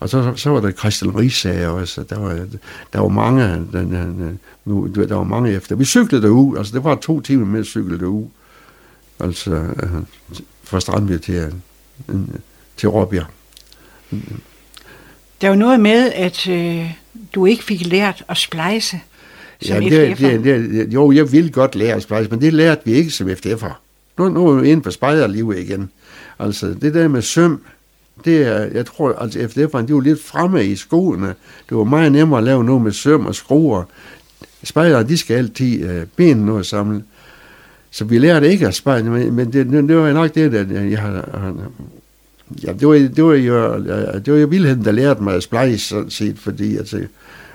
og 0.00 0.08
så, 0.08 0.32
så 0.36 0.50
var 0.50 0.60
der 0.60 0.70
Christian 0.70 1.18
Risager 1.18 1.68
også. 1.68 2.02
Der 2.02 2.18
var, 2.18 2.46
der 2.92 3.00
var 3.00 3.08
mange, 3.08 3.42
den, 3.44 3.92
den, 3.92 4.40
nu, 4.64 4.86
der 4.86 5.14
var 5.14 5.24
mange 5.24 5.52
efter. 5.52 5.76
Vi 5.76 5.84
cyklede 5.84 6.22
derud, 6.22 6.58
altså 6.58 6.72
det 6.72 6.84
var 6.84 6.94
to 6.94 7.20
timer 7.20 7.46
med 7.46 7.60
at 7.60 7.66
cykle 7.66 7.98
derud. 7.98 8.26
Altså 9.20 9.54
øh, 9.54 10.02
fra 10.64 10.80
Strandby 10.80 11.18
til, 11.18 11.52
øh, 12.08 12.18
til 12.76 12.88
Råbjerg. 12.88 13.26
Der 15.40 15.46
er 15.46 15.48
jo 15.48 15.54
noget 15.54 15.80
med, 15.80 16.12
at 16.12 16.48
øh, 16.48 16.90
du 17.34 17.46
ikke 17.46 17.64
fik 17.64 17.86
lært 17.86 18.24
at 18.28 18.36
splejse 18.36 19.00
som 19.62 19.82
Ja, 19.82 19.90
det, 19.90 20.18
det, 20.18 20.44
det, 20.44 20.94
jo, 20.94 21.12
jeg 21.12 21.32
ville 21.32 21.50
godt 21.50 21.74
lære 21.74 21.94
at 21.94 22.02
splejse, 22.02 22.30
men 22.30 22.40
det 22.40 22.52
lærte 22.52 22.80
vi 22.84 22.92
ikke 22.92 23.10
som 23.10 23.28
FDF'er. 23.28 23.72
Nu, 24.18 24.28
nu 24.28 24.46
er 24.48 24.60
vi 24.60 24.70
inde 24.70 24.82
på 24.82 24.90
spejderlivet 24.90 25.58
igen. 25.58 25.90
Altså, 26.38 26.66
det 26.66 26.94
der 26.94 27.08
med 27.08 27.22
søm, 27.22 27.62
det 28.24 28.46
er, 28.46 28.58
jeg 28.74 28.86
tror, 28.86 29.12
altså 29.12 29.38
FDF'erne, 29.38 29.86
de 29.86 29.94
var 29.94 30.00
lidt 30.00 30.22
fremme 30.22 30.64
i 30.64 30.76
skoene. 30.76 31.34
Det 31.68 31.76
var 31.76 31.84
meget 31.84 32.12
nemmere 32.12 32.38
at 32.38 32.44
lave 32.44 32.64
noget 32.64 32.82
med 32.82 32.92
søm 32.92 33.26
og 33.26 33.34
skruer. 33.34 33.84
Spejdere, 34.64 35.02
de 35.02 35.16
skal 35.16 35.36
altid 35.36 35.82
øh, 35.84 36.06
ben 36.16 36.36
noget 36.36 36.66
sammen. 36.66 37.04
Så 37.90 38.04
vi 38.04 38.18
lærte 38.18 38.50
ikke 38.50 38.66
at 38.66 38.74
spejle, 38.74 39.10
men, 39.10 39.32
men 39.32 39.52
det, 39.52 39.66
det, 39.66 39.88
det 39.88 39.96
var 39.96 40.12
nok 40.12 40.34
det, 40.34 40.52
der 40.52 40.82
jeg 40.82 41.00
har... 41.00 41.52
Ja, 42.64 42.72
det 42.72 42.88
var, 42.88 42.94
det 42.94 43.24
var 43.24 43.34
jo, 43.34 43.84
det 44.24 44.32
var 44.32 44.38
jo 44.38 44.46
Vilhelm, 44.46 44.84
der 44.84 44.92
lærte 44.92 45.22
mig 45.22 45.34
at 45.34 45.42
splejse, 45.42 45.78
sådan 45.78 46.10
set, 46.10 46.38
fordi 46.38 46.76
altså, 46.76 47.00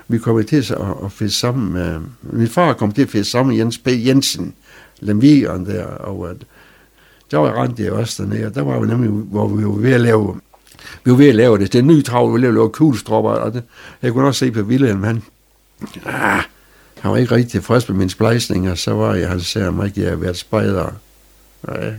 vi 0.08 0.18
kom 0.18 0.44
til 0.44 0.56
at, 0.56 0.78
at 1.04 1.12
fiske 1.12 1.36
sammen 1.36 1.72
med... 1.72 2.00
Min 2.22 2.48
far 2.48 2.72
kom 2.72 2.92
til 2.92 3.02
at 3.02 3.08
fiske 3.08 3.30
sammen 3.30 3.56
med 3.56 3.58
Jens 3.58 3.78
P. 3.78 3.88
Jensen, 3.88 4.54
Lemvigeren 5.00 5.66
der, 5.66 5.84
og 5.84 6.30
at, 6.30 6.36
der 7.30 7.38
var 7.38 7.62
rent 7.62 7.78
det 7.78 7.90
også 7.90 8.22
dernede, 8.22 8.46
og 8.46 8.54
der 8.54 8.62
var 8.62 8.80
vi 8.80 8.86
nemlig, 8.86 9.10
hvor 9.10 9.48
vi 9.48 9.64
var 9.64 9.70
ved 9.70 9.92
at 9.92 10.00
lave, 10.00 10.40
vi 11.04 11.10
var 11.10 11.16
ved 11.16 11.28
at 11.28 11.34
lave 11.34 11.58
det, 11.58 11.72
det 11.72 11.84
nye 11.84 12.02
travl, 12.02 12.40
vi 12.40 12.46
var 12.46 12.52
lave 12.52 12.70
kuglestropper, 12.70 13.30
og 13.30 13.54
det, 13.54 13.62
jeg 14.02 14.12
kunne 14.12 14.26
også 14.26 14.38
se 14.38 14.50
på 14.50 14.62
Vilhelm, 14.62 15.02
han, 15.02 15.22
ah, 16.06 16.42
han 17.00 17.10
var 17.10 17.16
ikke 17.16 17.34
rigtig 17.34 17.50
tilfreds 17.50 17.88
med 17.88 17.96
min 17.96 18.08
splejsning, 18.08 18.70
og 18.70 18.78
så 18.78 18.92
var 18.92 19.14
jeg, 19.14 19.28
han 19.28 19.40
sagde, 19.40 19.68
om 19.68 19.86
ikke 19.86 20.00
jeg 20.00 20.08
havde 20.08 20.22
været 20.22 20.36
spejder. 20.36 20.92
Ja, 21.68 21.92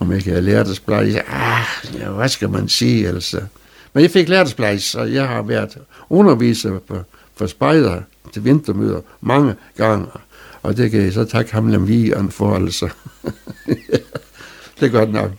om 0.00 0.12
ikke 0.12 0.30
jeg 0.30 0.34
havde 0.34 0.46
lært 0.46 0.68
at 0.68 0.76
splejse. 0.76 1.22
Ah, 1.28 1.64
ja, 1.94 2.10
hvad 2.10 2.28
skal 2.28 2.50
man 2.50 2.68
sige, 2.68 3.08
altså. 3.08 3.40
Men 3.92 4.02
jeg 4.02 4.10
fik 4.10 4.28
lært 4.28 4.46
at 4.46 4.50
splejse, 4.50 4.98
og 4.98 5.12
jeg 5.12 5.28
har 5.28 5.42
været 5.42 5.78
underviser 6.10 6.78
på, 6.78 6.98
for 7.36 7.46
spejder 7.46 8.02
til 8.32 8.44
vintermøder 8.44 9.00
mange 9.20 9.54
gange. 9.76 10.06
Og 10.62 10.76
det 10.76 10.90
kan 10.90 11.02
jeg 11.02 11.12
så 11.12 11.24
takke 11.24 11.52
ham 11.52 11.68
Lemvigeren 11.68 12.30
for, 12.30 12.54
altså. 12.54 12.88
det 14.80 14.86
er 14.86 14.88
godt 14.88 15.12
nok. 15.12 15.30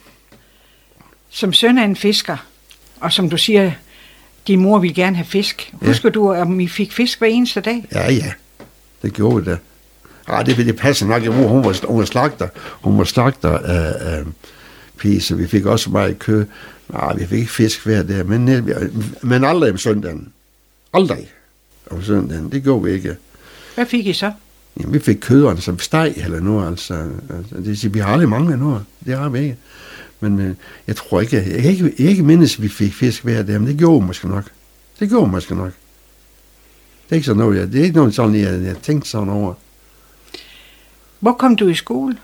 Som 1.29 1.53
søn 1.53 1.77
af 1.77 1.83
en 1.83 1.95
fisker, 1.95 2.37
og 2.99 3.13
som 3.13 3.29
du 3.29 3.37
siger, 3.37 3.71
din 4.47 4.59
mor 4.59 4.79
ville 4.79 4.95
gerne 4.95 5.15
have 5.15 5.25
fisk. 5.25 5.73
Ja. 5.81 5.87
Husker 5.87 6.09
du, 6.09 6.33
om 6.33 6.59
I 6.59 6.67
fik 6.67 6.91
fisk 6.91 7.19
hver 7.19 7.27
eneste 7.27 7.61
dag? 7.61 7.87
Ja, 7.91 8.11
ja. 8.11 8.31
Det 9.01 9.13
gjorde 9.13 9.45
vi 9.45 9.51
da. 9.51 9.57
Ah, 10.27 10.45
det, 10.45 10.57
det 10.57 10.75
passer 10.75 11.05
nok. 11.05 11.25
Mor, 11.25 11.47
hun 11.47 11.65
var, 11.65 11.87
hun 11.87 11.99
var 11.99 12.05
slagter. 12.05 12.47
Hun 12.81 12.97
var 12.97 13.03
slagter 13.03 13.57
af, 13.57 13.95
af 13.99 14.23
pige, 14.97 15.21
så 15.21 15.35
vi 15.35 15.47
fik 15.47 15.65
også 15.65 15.89
meget 15.89 16.19
kød. 16.19 16.45
Nej, 16.89 17.15
vi 17.15 17.25
fik 17.25 17.39
ikke 17.39 17.51
fisk 17.51 17.85
hver 17.85 18.03
dag, 18.03 18.25
men, 18.25 18.49
øh, 18.49 18.67
men 19.21 19.43
aldrig 19.43 19.71
om 19.71 19.77
søndagen. 19.77 20.27
Aldrig 20.93 21.27
om 21.91 22.03
søndagen. 22.03 22.51
Det 22.51 22.63
gjorde 22.63 22.83
vi 22.83 22.91
ikke. 22.91 23.15
Hvad 23.75 23.85
fik 23.85 24.07
I 24.07 24.13
så? 24.13 24.31
Jamen, 24.79 24.93
vi 24.93 24.99
fik 24.99 25.17
køderne 25.21 25.61
som 25.61 25.79
steg 25.79 26.13
eller 26.17 26.39
noget, 26.39 26.67
altså. 26.67 26.93
altså 27.29 27.55
det 27.55 27.67
vil 27.67 27.77
sige, 27.77 27.93
vi 27.93 27.99
har 27.99 28.11
aldrig 28.11 28.29
manglet 28.29 28.59
noget. 28.59 28.85
Det 29.05 29.17
har 29.17 29.29
vi 29.29 29.39
ikke. 29.39 29.57
Men 30.19 30.39
øh, 30.39 30.55
jeg 30.87 30.95
tror 30.95 31.21
ikke, 31.21 31.35
jeg 31.35 31.43
kan 31.61 31.71
ikke, 31.71 31.93
jeg 31.99 32.09
ikke 32.09 32.23
mindes, 32.23 32.55
at 32.55 32.61
vi 32.61 32.67
fik 32.67 32.93
fisk 32.93 33.23
hver 33.23 33.43
dag, 33.43 33.61
men 33.61 33.69
det 33.69 33.77
gjorde 33.77 34.05
måske 34.05 34.27
nok. 34.27 34.45
Det 34.99 35.09
gjorde 35.09 35.31
måske 35.31 35.55
nok. 35.55 35.71
Det 37.05 37.11
er 37.11 37.15
ikke 37.15 37.25
sådan 37.25 37.37
noget, 37.37 37.59
jeg, 37.59 37.71
det 37.71 37.79
er 37.79 37.83
ikke 37.83 37.95
noget 37.95 38.15
sådan, 38.15 38.35
jeg, 38.35 38.63
jeg 38.63 38.77
tænkte 38.77 39.09
sådan 39.09 39.29
over. 39.29 39.53
Hvor 41.19 41.31
kom 41.31 41.55
du 41.55 41.67
i 41.67 41.75
skole? 41.75 42.17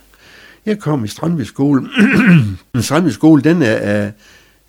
Jeg 0.65 0.79
kom 0.79 1.05
i 1.05 1.07
Strandby 1.07 1.41
skole. 1.41 1.89
Strandby 2.81 3.09
skole, 3.09 3.41
den 3.41 3.61
er, 3.61 3.71
er, 3.71 4.11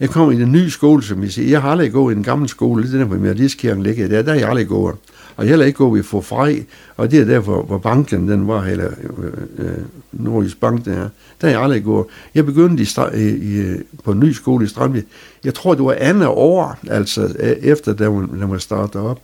jeg 0.00 0.11
kom 0.11 0.33
i 0.33 0.40
den 0.40 0.52
nye 0.52 0.71
skole, 0.71 1.02
som 1.02 1.23
vi 1.23 1.28
siger. 1.28 1.49
Jeg 1.49 1.62
har 1.62 1.71
aldrig 1.71 1.93
gået 1.93 2.12
i 2.12 2.14
den 2.14 2.25
gamle 2.25 2.49
skole, 2.49 2.93
den 2.93 3.00
er 3.00 3.07
på 3.07 3.14
Merdiskirken 3.14 3.83
ligger 3.83 4.09
der, 4.09 4.23
der 4.23 4.33
er 4.33 4.38
jeg 4.38 4.49
aldrig 4.49 4.69
gået. 4.69 4.97
Og 5.37 5.45
heller 5.45 5.67
ikke 5.67 5.76
gå 5.76 5.97
i 5.97 6.03
Forfrej, 6.03 6.64
og 6.97 7.11
det 7.11 7.21
er 7.21 7.25
derfor, 7.25 7.62
hvor, 7.62 7.79
banken 7.79 8.29
den 8.29 8.49
var, 8.49 8.64
eller 8.64 8.91
øh, 9.19 9.33
øh, 9.59 9.79
Nordisk 10.12 10.61
Bank 10.61 10.85
der, 10.85 11.09
der 11.41 11.49
er 11.49 11.50
jeg 11.50 11.62
aldrig 11.62 11.85
gået. 11.85 12.07
Jeg 12.35 12.47
begyndte 12.47 12.83
i, 12.83 13.21
i, 13.21 13.29
i, 13.29 13.76
på 14.05 14.12
en 14.12 14.21
ny 14.21 14.33
skole 14.33 14.64
i 14.64 14.69
Strandby. 14.69 15.05
Jeg 15.45 15.55
tror, 15.55 15.75
det 15.75 15.85
var 15.85 15.97
andet 15.99 16.29
år, 16.29 16.79
altså 16.91 17.37
øh, 17.38 17.50
efter, 17.50 17.95
da 17.95 18.11
man, 18.11 18.41
da 18.41 18.47
man 18.47 18.61
startede 18.61 19.05
op. 19.05 19.23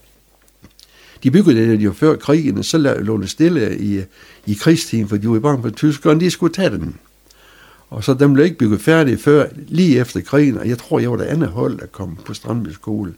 De 1.22 1.30
byggede 1.30 1.66
det 1.66 1.80
jo 1.80 1.92
før 1.92 2.16
krigen, 2.16 2.62
så 2.62 2.78
lå 2.78 3.20
det 3.20 3.30
stille 3.30 3.78
i, 3.78 4.02
i 4.46 4.54
krigstiden, 4.54 5.08
for 5.08 5.16
de 5.16 5.28
var 5.28 5.38
bange 5.38 5.62
for, 5.62 5.70
tyskerne 5.70 6.20
de 6.20 6.30
skulle 6.30 6.54
tage 6.54 6.70
den. 6.70 6.96
Og 7.90 8.04
så 8.04 8.14
dem 8.14 8.32
blev 8.32 8.44
ikke 8.44 8.58
bygget 8.58 8.80
færdige 8.80 9.18
før 9.18 9.46
lige 9.68 9.98
efter 9.98 10.20
krigen, 10.20 10.58
og 10.58 10.68
jeg 10.68 10.78
tror, 10.78 11.00
jeg 11.00 11.10
var 11.10 11.16
det 11.16 11.24
andet 11.24 11.48
hold, 11.48 11.78
der 11.78 11.86
kom 11.86 12.18
på 12.24 12.34
Strandby 12.34 12.68
skole. 12.68 13.14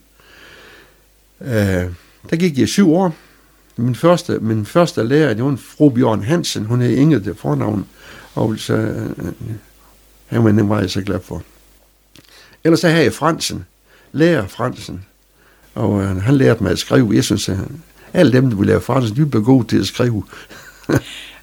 Øh, 1.41 1.85
der 2.31 2.37
gik 2.37 2.59
jeg 2.59 2.69
syv 2.69 2.93
år. 2.93 3.15
Min 3.77 3.95
første, 3.95 4.39
min 4.39 4.67
første 4.67 5.03
lærer, 5.03 5.35
det 5.35 5.45
var 5.45 5.51
en 5.51 5.59
fru 5.59 5.89
Bjørn 5.89 6.23
Hansen, 6.23 6.65
hun 6.65 6.81
hed 6.81 6.91
Inge 6.91 7.21
til 7.21 7.35
fornavn, 7.35 7.87
og 8.35 8.59
så, 8.59 8.95
han 10.27 10.45
var, 10.45 10.53
den 10.53 10.69
var 10.69 10.81
jeg 10.81 10.91
så 10.91 11.03
glad 11.03 11.21
for. 11.21 11.43
Ellers 12.65 12.81
så 12.81 12.89
havde 12.89 13.05
jeg 13.05 13.13
Fransen, 13.13 13.65
lærer 14.13 14.47
Fransen, 14.47 15.05
og 15.75 15.91
uh, 15.91 16.23
han 16.23 16.35
lærte 16.35 16.63
mig 16.63 16.73
at 16.73 16.79
skrive. 16.79 17.15
Jeg 17.15 17.25
synes, 17.25 17.49
at 17.49 17.59
alle 18.13 18.33
dem, 18.33 18.51
der 18.51 18.57
ville 18.57 18.73
lære 18.73 18.81
fransk, 18.81 19.17
de 19.17 19.27
blev 19.27 19.45
gode 19.45 19.67
til 19.67 19.79
at 19.79 19.87
skrive. 19.87 20.25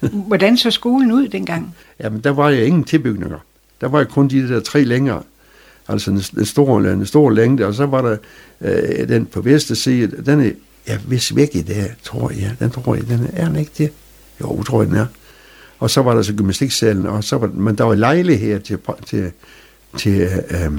Hvordan 0.28 0.56
så 0.56 0.70
skolen 0.70 1.12
ud 1.12 1.28
dengang? 1.28 1.76
Jamen, 2.00 2.20
der 2.20 2.30
var 2.30 2.48
jeg 2.48 2.66
ingen 2.66 2.84
tilbygninger. 2.84 3.38
Der 3.80 3.88
var 3.88 3.98
jeg 3.98 4.08
kun 4.08 4.28
de 4.28 4.48
der 4.48 4.60
tre 4.60 4.84
længere. 4.84 5.22
Altså 5.88 6.10
en, 6.10 6.22
en, 6.38 6.46
stor, 6.46 6.80
en 6.80 7.06
stor 7.06 7.30
længde, 7.30 7.66
og 7.66 7.74
så 7.74 7.86
var 7.86 8.02
der 8.02 8.16
øh, 8.60 9.08
den 9.08 9.26
på 9.26 9.40
venstre 9.40 9.74
side, 9.74 10.24
den 10.26 10.40
er, 10.40 10.50
ja, 10.88 10.98
hvis 10.98 11.36
væk 11.36 11.48
i 11.54 11.62
dag, 11.62 11.94
tror 12.02 12.30
jeg. 12.30 12.56
Den 12.58 12.70
tror 12.70 12.94
jeg, 12.94 13.08
den 13.08 13.28
er, 13.32 13.42
er 13.42 13.46
den 13.46 13.56
ikke 13.56 13.72
det? 13.78 13.92
Jo, 14.40 14.62
tror 14.62 14.82
jeg, 14.82 14.90
den 14.90 14.96
er. 14.96 15.06
Og 15.78 15.90
så 15.90 16.02
var 16.02 16.14
der 16.14 16.22
så 16.22 16.32
gymnastiksalen, 16.32 17.06
og 17.06 17.24
så 17.24 17.38
var, 17.38 17.46
men 17.46 17.78
der 17.78 17.84
var 17.84 17.94
lejlighed 17.94 18.60
til, 18.60 18.78
til, 19.06 19.32
til 19.98 20.28
øh, 20.50 20.72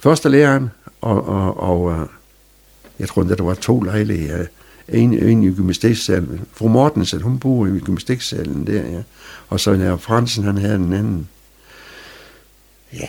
første 0.00 0.28
læreren, 0.28 0.70
og, 1.00 1.28
og, 1.28 1.60
og 1.60 1.92
øh, 1.92 2.06
jeg 2.98 3.08
tror, 3.08 3.22
at 3.22 3.38
der 3.38 3.44
var 3.44 3.54
to 3.54 3.80
lejligheder. 3.80 4.46
En, 4.88 5.18
en 5.18 5.42
i 5.42 5.54
gymnastiksalen. 5.54 6.40
Fru 6.52 6.68
Mortensen, 6.68 7.22
hun 7.22 7.38
bor 7.38 7.66
i 7.66 7.78
gymnastiksalen 7.78 8.66
der, 8.66 8.82
ja. 8.82 9.02
Og 9.48 9.60
så 9.60 9.70
er 9.70 9.96
Fransen, 9.96 10.44
han 10.44 10.58
havde 10.58 10.74
den 10.74 10.92
anden. 10.92 11.28
Ja, 12.92 13.08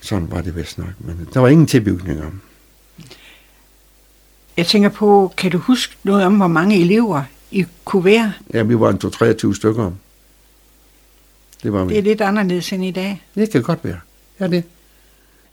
sådan 0.00 0.30
var 0.30 0.40
det 0.40 0.56
vist 0.56 0.78
nok. 0.78 0.92
Men 0.98 1.28
der 1.34 1.40
var 1.40 1.48
ingen 1.48 1.66
tilbygninger. 1.66 2.30
Jeg 4.56 4.66
tænker 4.66 4.88
på, 4.88 5.32
kan 5.36 5.50
du 5.50 5.58
huske 5.58 5.96
noget 6.04 6.24
om, 6.24 6.36
hvor 6.36 6.46
mange 6.46 6.80
elever 6.80 7.22
I 7.50 7.66
kunne 7.84 8.04
være? 8.04 8.32
Ja, 8.54 8.62
vi 8.62 8.80
var 8.80 8.90
en 8.90 8.98
2-23 9.04 9.54
stykker. 9.54 9.92
Det 11.62 11.72
var 11.72 11.84
vi. 11.84 11.90
Det 11.90 11.98
er 11.98 12.02
lidt 12.02 12.20
anderledes 12.20 12.72
end 12.72 12.84
i 12.84 12.90
dag. 12.90 13.22
Det 13.34 13.50
kan 13.50 13.62
godt 13.62 13.78
være. 13.82 13.98
Ja, 14.40 14.46
det. 14.48 14.64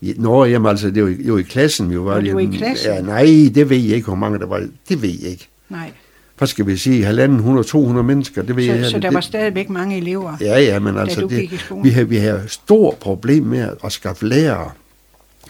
Nå, 0.01 0.45
jamen 0.45 0.69
altså, 0.69 0.91
det 0.91 1.03
var, 1.03 1.31
var 1.31 1.39
i 1.39 1.41
klassen, 1.41 1.89
vi 1.89 1.99
var. 1.99 2.21
Det 2.21 2.33
var 2.33 2.39
i 2.39 2.43
Jamen, 2.43 2.57
klassen? 2.57 2.91
Ja, 2.91 3.01
nej, 3.01 3.23
det 3.55 3.69
ved 3.69 3.77
jeg 3.77 3.95
ikke, 3.95 4.05
hvor 4.05 4.15
mange 4.15 4.39
der 4.39 4.45
var. 4.45 4.67
Det 4.89 5.01
ved 5.01 5.09
jeg 5.21 5.29
ikke. 5.29 5.47
Nej. 5.69 5.91
Hvad 6.37 6.47
skal 6.47 6.67
vi 6.67 6.77
sige? 6.77 7.05
Halvanden, 7.05 7.37
100, 7.37 7.67
200 7.67 8.07
mennesker, 8.07 8.41
det 8.41 8.55
ved 8.55 8.63
jeg. 8.63 8.85
Så, 8.85 8.89
så 8.91 8.97
det, 8.97 9.03
der 9.03 9.11
var 9.11 9.21
stadigvæk 9.21 9.69
mange 9.69 9.97
elever. 9.97 10.37
Ja, 10.41 10.59
ja, 10.59 10.79
men 10.79 10.97
altså, 10.97 11.21
det, 11.21 11.51
vi 11.83 11.89
har 11.89 12.03
vi 12.03 12.17
har 12.17 12.41
stort 12.47 12.95
problem 12.95 13.43
med 13.43 13.69
at 13.83 13.91
skaffe 13.91 14.27
lærere 14.27 14.71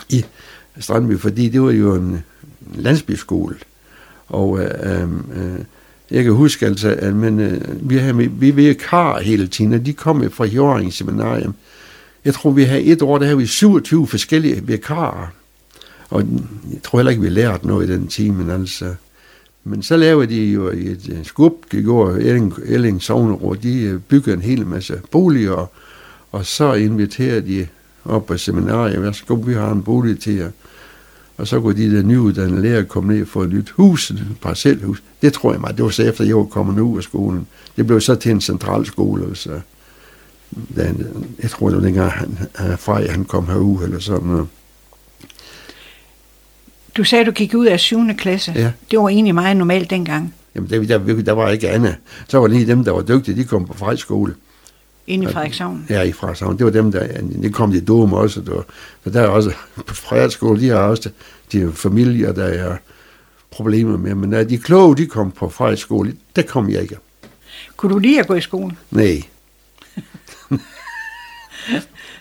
i 0.09 0.25
Strandby, 0.79 1.19
fordi 1.19 1.49
det 1.49 1.61
var 1.61 1.71
jo 1.71 1.95
en 1.95 2.23
landsbyskole. 2.71 3.55
Og 4.27 4.59
øh, 4.59 5.03
øh, 5.03 5.59
jeg 6.11 6.23
kan 6.23 6.33
huske 6.33 6.65
altså, 6.65 6.95
at 6.99 7.15
men, 7.15 7.39
øh, 7.39 7.89
vi 7.89 7.97
har 7.97 8.13
vi 8.13 8.27
vi 8.27 8.51
vikar 8.51 9.19
hele 9.19 9.47
tiden, 9.47 9.73
og 9.73 9.85
de 9.85 9.93
kom 9.93 10.31
fra 10.31 10.45
Hjøring 10.45 10.93
Seminarium. 10.93 11.55
Jeg 12.25 12.33
tror, 12.33 12.51
vi 12.51 12.63
havde 12.63 12.83
et 12.83 13.01
år, 13.01 13.17
der 13.17 13.25
havde 13.25 13.37
vi 13.37 13.45
27 13.45 14.07
forskellige 14.07 14.67
vikarer. 14.67 15.27
Og 16.09 16.21
jeg 16.73 16.83
tror 16.83 16.99
heller 16.99 17.09
ikke, 17.09 17.23
vi 17.23 17.29
lærte 17.29 17.67
noget 17.67 17.89
i 17.89 17.93
den 17.93 18.07
time, 18.07 18.37
men 18.37 18.49
altså... 18.49 18.93
Men 19.63 19.83
så 19.83 19.97
lavede 19.97 20.27
de 20.27 20.43
jo 20.45 20.67
et 20.67 21.09
øh, 21.11 21.25
skub, 21.25 21.65
de 21.71 21.81
gjorde 21.81 22.21
Elling, 22.21 22.53
Elling 22.65 23.01
Sogneråd, 23.01 23.55
de 23.55 23.81
øh, 23.81 23.99
byggede 23.99 24.35
en 24.35 24.41
hel 24.41 24.67
masse 24.67 25.01
boliger, 25.11 25.51
og, 25.51 25.71
og 26.31 26.45
så 26.45 26.73
inviterede 26.73 27.41
de 27.41 27.67
op 28.05 28.25
på 28.25 28.37
seminariet, 28.37 29.01
værsgo, 29.01 29.33
vi 29.33 29.53
har 29.53 29.71
en 29.71 29.83
bolig 29.83 30.19
til 30.19 30.33
jer. 30.33 30.51
Og 31.41 31.47
så 31.47 31.61
kunne 31.61 31.77
de 31.77 31.95
der 31.95 32.03
nyuddannede 32.03 32.61
lærer 32.61 32.83
komme 32.83 33.13
ned 33.13 33.21
og 33.21 33.27
få 33.27 33.41
et 33.41 33.49
nyt 33.49 33.69
hus, 33.69 34.11
et 34.11 34.25
parcelhus. 34.41 35.03
Det 35.21 35.33
tror 35.33 35.51
jeg 35.51 35.61
mig, 35.61 35.77
det 35.77 35.83
var 35.83 35.89
så 35.89 36.03
efter, 36.03 36.23
jeg 36.23 36.37
var 36.37 36.43
kommet 36.43 36.79
ud 36.79 36.97
af 36.97 37.03
skolen. 37.03 37.47
Det 37.75 37.87
blev 37.87 38.01
så 38.01 38.15
til 38.15 38.31
en 38.31 38.41
central 38.41 38.85
skole, 38.85 39.35
så 39.35 39.59
da, 40.75 40.93
jeg 41.41 41.49
tror, 41.49 41.69
det 41.69 41.77
var 41.77 41.83
dengang, 41.83 42.11
han, 42.11 42.37
han, 42.55 42.77
Frej, 42.77 43.07
han 43.07 43.25
kom 43.25 43.47
herud, 43.47 43.83
eller 43.83 43.99
sådan 43.99 44.27
noget. 44.27 44.47
Du 46.97 47.03
sagde, 47.03 47.25
du 47.25 47.31
gik 47.31 47.53
ud 47.53 47.65
af 47.65 47.79
7. 47.79 47.99
klasse. 48.17 48.51
Ja. 48.55 48.71
Det 48.91 48.99
var 48.99 49.09
egentlig 49.09 49.35
meget 49.35 49.57
normalt 49.57 49.89
dengang. 49.89 50.33
Jamen, 50.55 50.69
der, 50.69 50.97
der, 50.97 51.21
der 51.21 51.31
var 51.31 51.49
ikke 51.49 51.69
andet. 51.69 51.95
Så 52.27 52.39
var 52.39 52.47
lige 52.47 52.67
dem, 52.67 52.83
der 52.83 52.91
var 52.91 53.01
dygtige, 53.01 53.37
de 53.37 53.43
kom 53.43 53.65
på 53.65 53.73
Frej 53.73 53.95
skole. 53.95 54.33
Inde 55.07 55.29
i 55.29 55.33
Frederikshavn? 55.33 55.85
Ja, 55.89 56.01
i 56.01 56.11
Frederikshavn. 56.11 56.57
Det 56.57 56.65
var 56.65 56.71
dem, 56.71 56.91
der... 56.91 57.07
Det 57.41 57.53
kom 57.53 57.71
de 57.71 57.81
dumme 57.81 58.17
også. 58.17 58.41
Der, 58.41 58.61
for 59.01 59.09
der 59.09 59.21
er 59.21 59.27
også... 59.27 59.51
På 59.87 59.95
Fredagsskole, 59.95 60.61
de 60.61 60.69
har 60.69 60.77
også 60.77 61.09
de 61.51 61.71
familier, 61.71 62.31
der 62.31 62.45
er 62.45 62.77
problemer 63.51 63.97
med. 63.97 64.15
Men 64.15 64.29
når 64.29 64.43
de 64.43 64.57
kloge, 64.57 64.97
de 64.97 65.05
kom 65.05 65.31
på 65.31 65.49
Frederiksskole, 65.49 66.15
der 66.35 66.41
kom 66.41 66.69
jeg 66.69 66.81
ikke. 66.81 66.97
Kunne 67.77 67.93
du 67.93 67.99
lide 67.99 68.19
at 68.19 68.27
gå 68.27 68.35
i 68.35 68.41
skole? 68.41 68.75
Nej. 68.91 69.23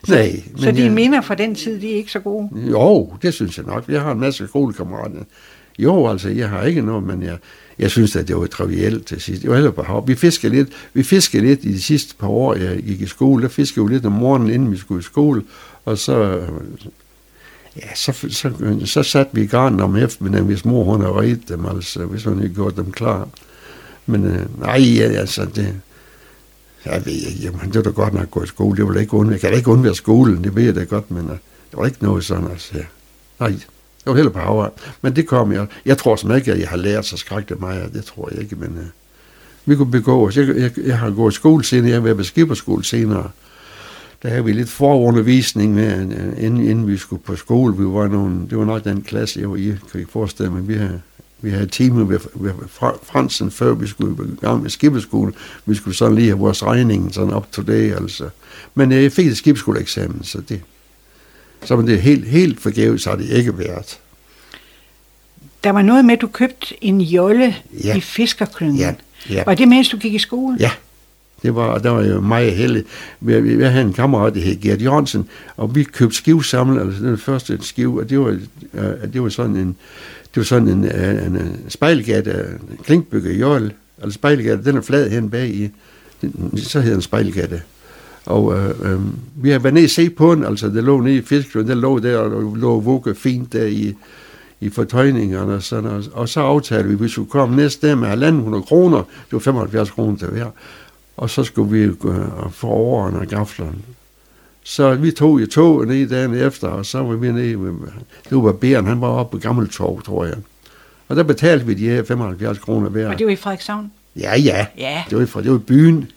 Nej. 0.08 0.42
Så 0.56 0.70
dine 0.70 0.82
jeg... 0.82 0.92
minder 0.92 1.20
fra 1.20 1.34
den 1.34 1.54
tid, 1.54 1.80
de 1.80 1.92
er 1.92 1.96
ikke 1.96 2.12
så 2.12 2.20
gode? 2.20 2.48
Jo, 2.54 3.12
det 3.22 3.34
synes 3.34 3.58
jeg 3.58 3.66
nok. 3.66 3.88
Jeg 3.88 4.00
har 4.00 4.12
en 4.12 4.20
masse 4.20 4.46
skolekammerater. 4.46 5.24
Jo, 5.78 6.08
altså, 6.08 6.28
jeg 6.28 6.48
har 6.48 6.62
ikke 6.62 6.82
noget, 6.82 7.02
men 7.04 7.22
jeg, 7.22 7.38
jeg 7.80 7.90
synes, 7.90 8.16
at 8.16 8.28
det 8.28 8.36
var 8.36 8.46
trivielt 8.46 9.06
til 9.06 9.20
sidst. 9.20 9.42
Det 9.42 9.50
var 9.50 9.56
heller 9.56 9.70
på 9.70 9.82
hav. 9.82 10.08
Vi 10.08 10.14
fiskede 10.14 10.54
lidt, 10.54 10.68
vi 10.92 11.02
fiskede 11.02 11.42
lidt 11.46 11.64
i 11.64 11.72
de 11.72 11.82
sidste 11.82 12.14
par 12.18 12.28
år, 12.28 12.54
jeg 12.54 12.82
gik 12.82 13.00
i 13.00 13.06
skole. 13.06 13.42
Der 13.42 13.48
fiskede 13.48 13.86
vi 13.86 13.94
lidt 13.94 14.06
om 14.06 14.12
morgenen, 14.12 14.50
inden 14.50 14.72
vi 14.72 14.76
skulle 14.76 15.00
i 15.00 15.02
skole. 15.02 15.42
Og 15.84 15.98
så, 15.98 16.40
ja, 17.76 17.94
så, 17.94 18.12
så, 18.12 18.28
så, 18.30 18.80
så 18.84 19.02
satte 19.02 19.34
vi 19.34 19.42
i 19.42 19.46
garn 19.46 19.80
om 19.80 19.96
eftermiddagen, 19.96 20.46
hvis 20.46 20.64
mor 20.64 20.84
hun 20.84 21.00
havde 21.00 21.14
reddet 21.14 21.48
dem, 21.48 21.66
altså, 21.66 22.04
hvis 22.04 22.24
hun 22.24 22.38
havde 22.38 22.54
gjort 22.54 22.76
dem 22.76 22.92
klar. 22.92 23.28
Men 24.06 24.24
øh, 24.24 24.60
nej, 24.60 25.00
altså, 25.00 25.44
det, 25.44 25.74
jeg 26.84 27.02
ved 27.04 27.12
ikke, 27.12 27.40
jamen, 27.42 27.60
det 27.66 27.74
var 27.74 27.82
da 27.82 27.90
godt 27.90 28.14
nok 28.14 28.30
gå 28.30 28.42
i 28.42 28.46
skole. 28.46 28.76
Det 28.76 28.88
var 28.88 29.00
ikke 29.00 29.14
undvære. 29.14 29.34
Jeg 29.34 29.40
kan 29.40 29.50
da 29.50 29.56
ikke 29.56 29.70
undvære 29.70 29.94
skolen, 29.94 30.44
det 30.44 30.56
ved 30.56 30.64
jeg 30.64 30.74
da 30.74 30.84
godt, 30.84 31.10
men 31.10 31.24
uh, 31.24 31.30
det 31.70 31.76
var 31.76 31.86
ikke 31.86 32.04
noget 32.04 32.24
sådan, 32.24 32.50
altså. 32.50 32.74
Nej, 33.40 33.54
jeg 34.04 34.10
var 34.10 34.16
heller 34.16 34.32
på 34.32 34.38
Havvej. 34.38 34.70
Men 35.02 35.16
det 35.16 35.26
kom 35.26 35.52
jeg. 35.52 35.66
Jeg 35.84 35.98
tror 35.98 36.16
som 36.16 36.34
ikke, 36.34 36.52
at 36.52 36.60
jeg 36.60 36.68
har 36.68 36.76
lært 36.76 37.06
så 37.06 37.16
skrækket 37.16 37.60
mig, 37.60 37.90
det 37.92 38.04
tror 38.04 38.28
jeg 38.32 38.42
ikke, 38.42 38.56
men 38.56 38.68
uh, 38.68 38.84
vi 39.64 39.76
kunne 39.76 39.90
begå 39.90 40.26
os. 40.26 40.36
Jeg, 40.36 40.48
jeg, 40.48 40.70
jeg 40.78 40.98
har 40.98 41.10
gået 41.10 41.32
i 41.32 41.34
skole 41.34 41.64
senere, 41.64 41.88
jeg 41.88 41.96
har 41.96 42.02
været 42.02 42.16
på 42.16 42.22
skipperskole 42.22 42.84
senere. 42.84 43.30
Der 44.22 44.28
havde 44.28 44.44
vi 44.44 44.52
lidt 44.52 44.68
forundervisning 44.68 45.74
med, 45.74 46.00
øh, 46.00 46.44
inden, 46.44 46.68
inden 46.68 46.86
vi 46.86 46.96
skulle 46.96 47.22
på 47.22 47.36
skole. 47.36 47.76
Vi 47.76 47.84
var 47.84 48.08
nogle, 48.08 48.48
det 48.50 48.58
var 48.58 48.64
nok 48.64 48.84
den 48.84 49.02
klasse, 49.02 49.40
jeg 49.40 49.50
var 49.50 49.56
i, 49.56 49.74
kan 49.92 50.00
I 50.00 50.04
forestille 50.04 50.52
mig. 50.52 50.68
Vi 50.68 50.74
havde 50.74 51.00
vi 51.42 51.50
havde 51.50 51.66
timer 51.66 52.04
ved, 52.04 52.18
ved 52.34 52.52
Fransen, 53.02 53.50
før 53.50 53.74
vi 53.74 53.86
skulle 53.86 54.32
i 54.32 54.36
gang 54.40 54.62
med 54.62 54.70
skibeskole. 54.70 55.32
Vi 55.66 55.74
skulle 55.74 55.96
sådan 55.96 56.14
lige 56.14 56.28
have 56.28 56.38
vores 56.38 56.62
regning 56.62 57.14
sådan 57.14 57.34
up 57.34 57.52
to 57.52 57.62
date, 57.62 57.96
altså. 57.96 58.28
Men 58.74 58.92
øh, 58.92 59.02
jeg 59.02 59.12
fik 59.12 59.26
et 59.26 59.36
skibsskoleeksamen, 59.36 60.24
så 60.24 60.40
det, 60.48 60.60
så 61.64 61.76
var 61.76 61.82
det 61.82 62.00
helt, 62.00 62.28
helt 62.28 62.60
forgæves 62.60 63.04
har 63.04 63.16
det 63.16 63.30
ikke 63.30 63.58
været. 63.58 63.98
Der 65.64 65.70
var 65.70 65.82
noget 65.82 66.04
med, 66.04 66.14
at 66.14 66.20
du 66.20 66.26
købte 66.26 66.84
en 66.84 67.00
jolle 67.00 67.56
ja. 67.84 67.96
i 67.96 68.00
fiskerklyngen. 68.00 68.76
Ja. 68.76 68.94
ja. 69.30 69.42
Var 69.46 69.54
det 69.54 69.68
mens 69.68 69.88
du 69.88 69.96
gik 69.96 70.14
i 70.14 70.18
skole? 70.18 70.56
Ja. 70.60 70.70
Det 71.42 71.54
var, 71.54 71.78
der 71.78 71.90
var 71.90 72.04
jo 72.04 72.20
meget 72.20 72.52
heldig. 72.52 72.84
Vi, 73.20 73.40
vi, 73.40 73.56
vi 73.56 73.64
havde 73.64 73.84
en 73.84 73.92
kammerat, 73.92 74.34
der 74.34 74.40
hed 74.40 74.60
Gert 74.60 74.82
Jørgensen, 74.82 75.28
og 75.56 75.74
vi 75.74 75.82
købte 75.82 76.16
skiv 76.16 76.42
sammen, 76.42 76.78
altså 76.78 77.02
den 77.02 77.18
første 77.18 77.58
skiv, 77.60 77.96
og 77.96 78.10
det 78.10 78.20
var, 78.20 78.38
det 79.12 79.22
var 79.22 79.28
sådan 79.28 79.56
en, 79.56 79.76
det 80.22 80.36
var 80.36 80.42
sådan 80.42 80.68
en, 80.68 80.84
en, 80.84 81.36
en 81.36 81.64
spejlgatte, 81.68 82.46
klinkbygget 82.84 83.38
jøl, 83.38 83.72
altså 84.02 84.14
spejlgatte, 84.14 84.64
den 84.64 84.76
er 84.76 84.80
flad 84.80 85.10
hen 85.10 85.30
bag 85.30 85.48
i, 85.48 85.70
så 86.56 86.80
hedder 86.80 86.94
den 86.94 87.02
spejlgatte. 87.02 87.62
Og 88.30 88.58
øh, 88.58 88.92
øh, 88.92 89.00
vi 89.34 89.50
har 89.50 89.58
været 89.58 89.74
nede 89.74 89.84
og 89.84 89.90
se 89.90 90.10
på 90.10 90.34
den, 90.34 90.44
altså 90.44 90.68
det 90.68 90.84
lå 90.84 91.00
nede 91.00 91.16
i 91.16 91.22
fisken, 91.22 91.68
den 91.68 91.78
lå 91.78 91.98
der, 91.98 92.18
og 92.18 92.56
lå 92.56 92.80
vugge 92.80 93.14
fint 93.14 93.52
der 93.52 93.66
i, 93.66 93.94
i 94.60 94.70
fortøjningerne 94.70 95.54
og 95.54 95.62
sådan 95.62 95.90
og, 95.90 96.04
og 96.12 96.28
så 96.28 96.40
aftalte 96.40 96.88
vi, 96.88 96.94
at 96.94 97.02
vi 97.02 97.08
skulle 97.08 97.30
komme 97.30 97.56
næste 97.56 97.88
dag 97.88 97.98
med 97.98 98.08
1.500 98.58 98.66
kroner, 98.66 98.98
det 98.98 99.32
var 99.32 99.38
75 99.38 99.90
kroner 99.90 100.16
til 100.18 100.28
hver, 100.28 100.46
og 101.16 101.30
så 101.30 101.44
skulle 101.44 101.70
vi 101.70 101.94
gå 101.94 102.14
få 102.50 102.66
over 102.66 103.12
og 103.12 103.26
gaflerne. 103.26 103.78
Så 104.62 104.94
vi 104.94 105.10
tog 105.10 105.40
i 105.40 105.46
tog 105.46 105.86
ned 105.86 106.08
dagen 106.08 106.34
efter, 106.34 106.68
og 106.68 106.86
så 106.86 107.02
var 107.02 107.16
vi 107.16 107.32
nede 107.32 107.56
med, 107.56 107.72
det 108.30 108.36
var 108.36 108.52
Bæren, 108.52 108.86
han 108.86 109.00
var 109.00 109.08
oppe 109.08 109.36
på 109.36 109.42
Gammeltorv, 109.42 110.02
tror 110.02 110.24
jeg. 110.24 110.36
Og 111.08 111.16
der 111.16 111.22
betalte 111.22 111.66
vi 111.66 111.74
de 111.74 111.88
her 111.88 112.04
75 112.04 112.58
kroner 112.58 112.88
hver. 112.88 113.08
Og 113.08 113.18
det 113.18 113.26
var 113.26 113.32
i 113.32 113.36
Frederikshavn? 113.36 113.90
Ja, 114.16 114.36
ja. 114.36 114.66
ja. 114.78 115.02
Det 115.10 115.18
var 115.18 115.26
fra, 115.26 115.42
det 115.42 115.50
var 115.50 115.58
byen. 115.58 116.10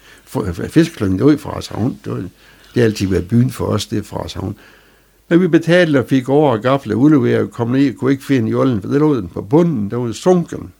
Fiskekløngen, 0.69 1.19
det 1.19 1.25
var 1.25 1.31
i 1.31 1.37
Frederikshavn. 1.37 1.99
Det, 2.05 2.11
var, 2.11 2.17
det 2.17 2.31
har 2.73 2.83
altid 2.83 3.07
været 3.07 3.27
byen 3.27 3.51
for 3.51 3.65
os, 3.65 3.85
det 3.85 3.97
er 3.97 4.03
Frederikshavn. 4.03 4.55
Men 5.29 5.41
vi 5.41 5.47
betalte 5.47 5.99
og 5.99 6.05
fik 6.09 6.29
over 6.29 6.51
og 6.51 6.61
gafle 6.61 6.95
udleveret 6.95 7.41
og 7.41 7.51
kom 7.51 7.69
ned 7.69 7.89
og 7.89 7.95
kunne 7.95 8.11
ikke 8.11 8.23
finde 8.23 8.51
jollen, 8.51 8.81
for 8.81 8.89
det 8.89 8.99
lå 8.99 9.15
den 9.15 9.27
på 9.27 9.41
bunden, 9.41 9.91
der 9.91 9.97
var 9.97 10.11
sunken. 10.11 10.73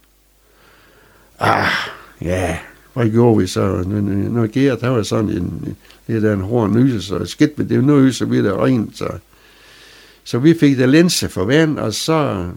Ah, 1.39 1.67
ja, 2.21 2.57
hvad 2.93 3.09
gjorde 3.09 3.39
vi 3.39 3.47
så? 3.47 3.83
Når 3.87 4.47
Gert, 4.47 4.81
der 4.81 4.89
var 4.89 5.03
sådan 5.03 5.29
en, 5.29 5.75
lidt 6.07 6.25
af 6.25 6.33
en 6.33 6.41
hård 6.41 6.69
nyse, 6.69 7.01
så 7.01 7.25
skidt 7.25 7.57
med 7.57 7.65
det 7.65 7.83
nu 7.83 8.11
så 8.11 8.25
vi 8.25 8.43
det 8.43 8.53
rent. 8.53 8.97
Så. 8.97 9.07
så 10.23 10.37
vi 10.37 10.53
fik 10.53 10.77
der 10.77 10.85
linse 10.85 11.29
for 11.29 11.45
vand, 11.45 11.79
og 11.79 11.93
så 11.93 12.47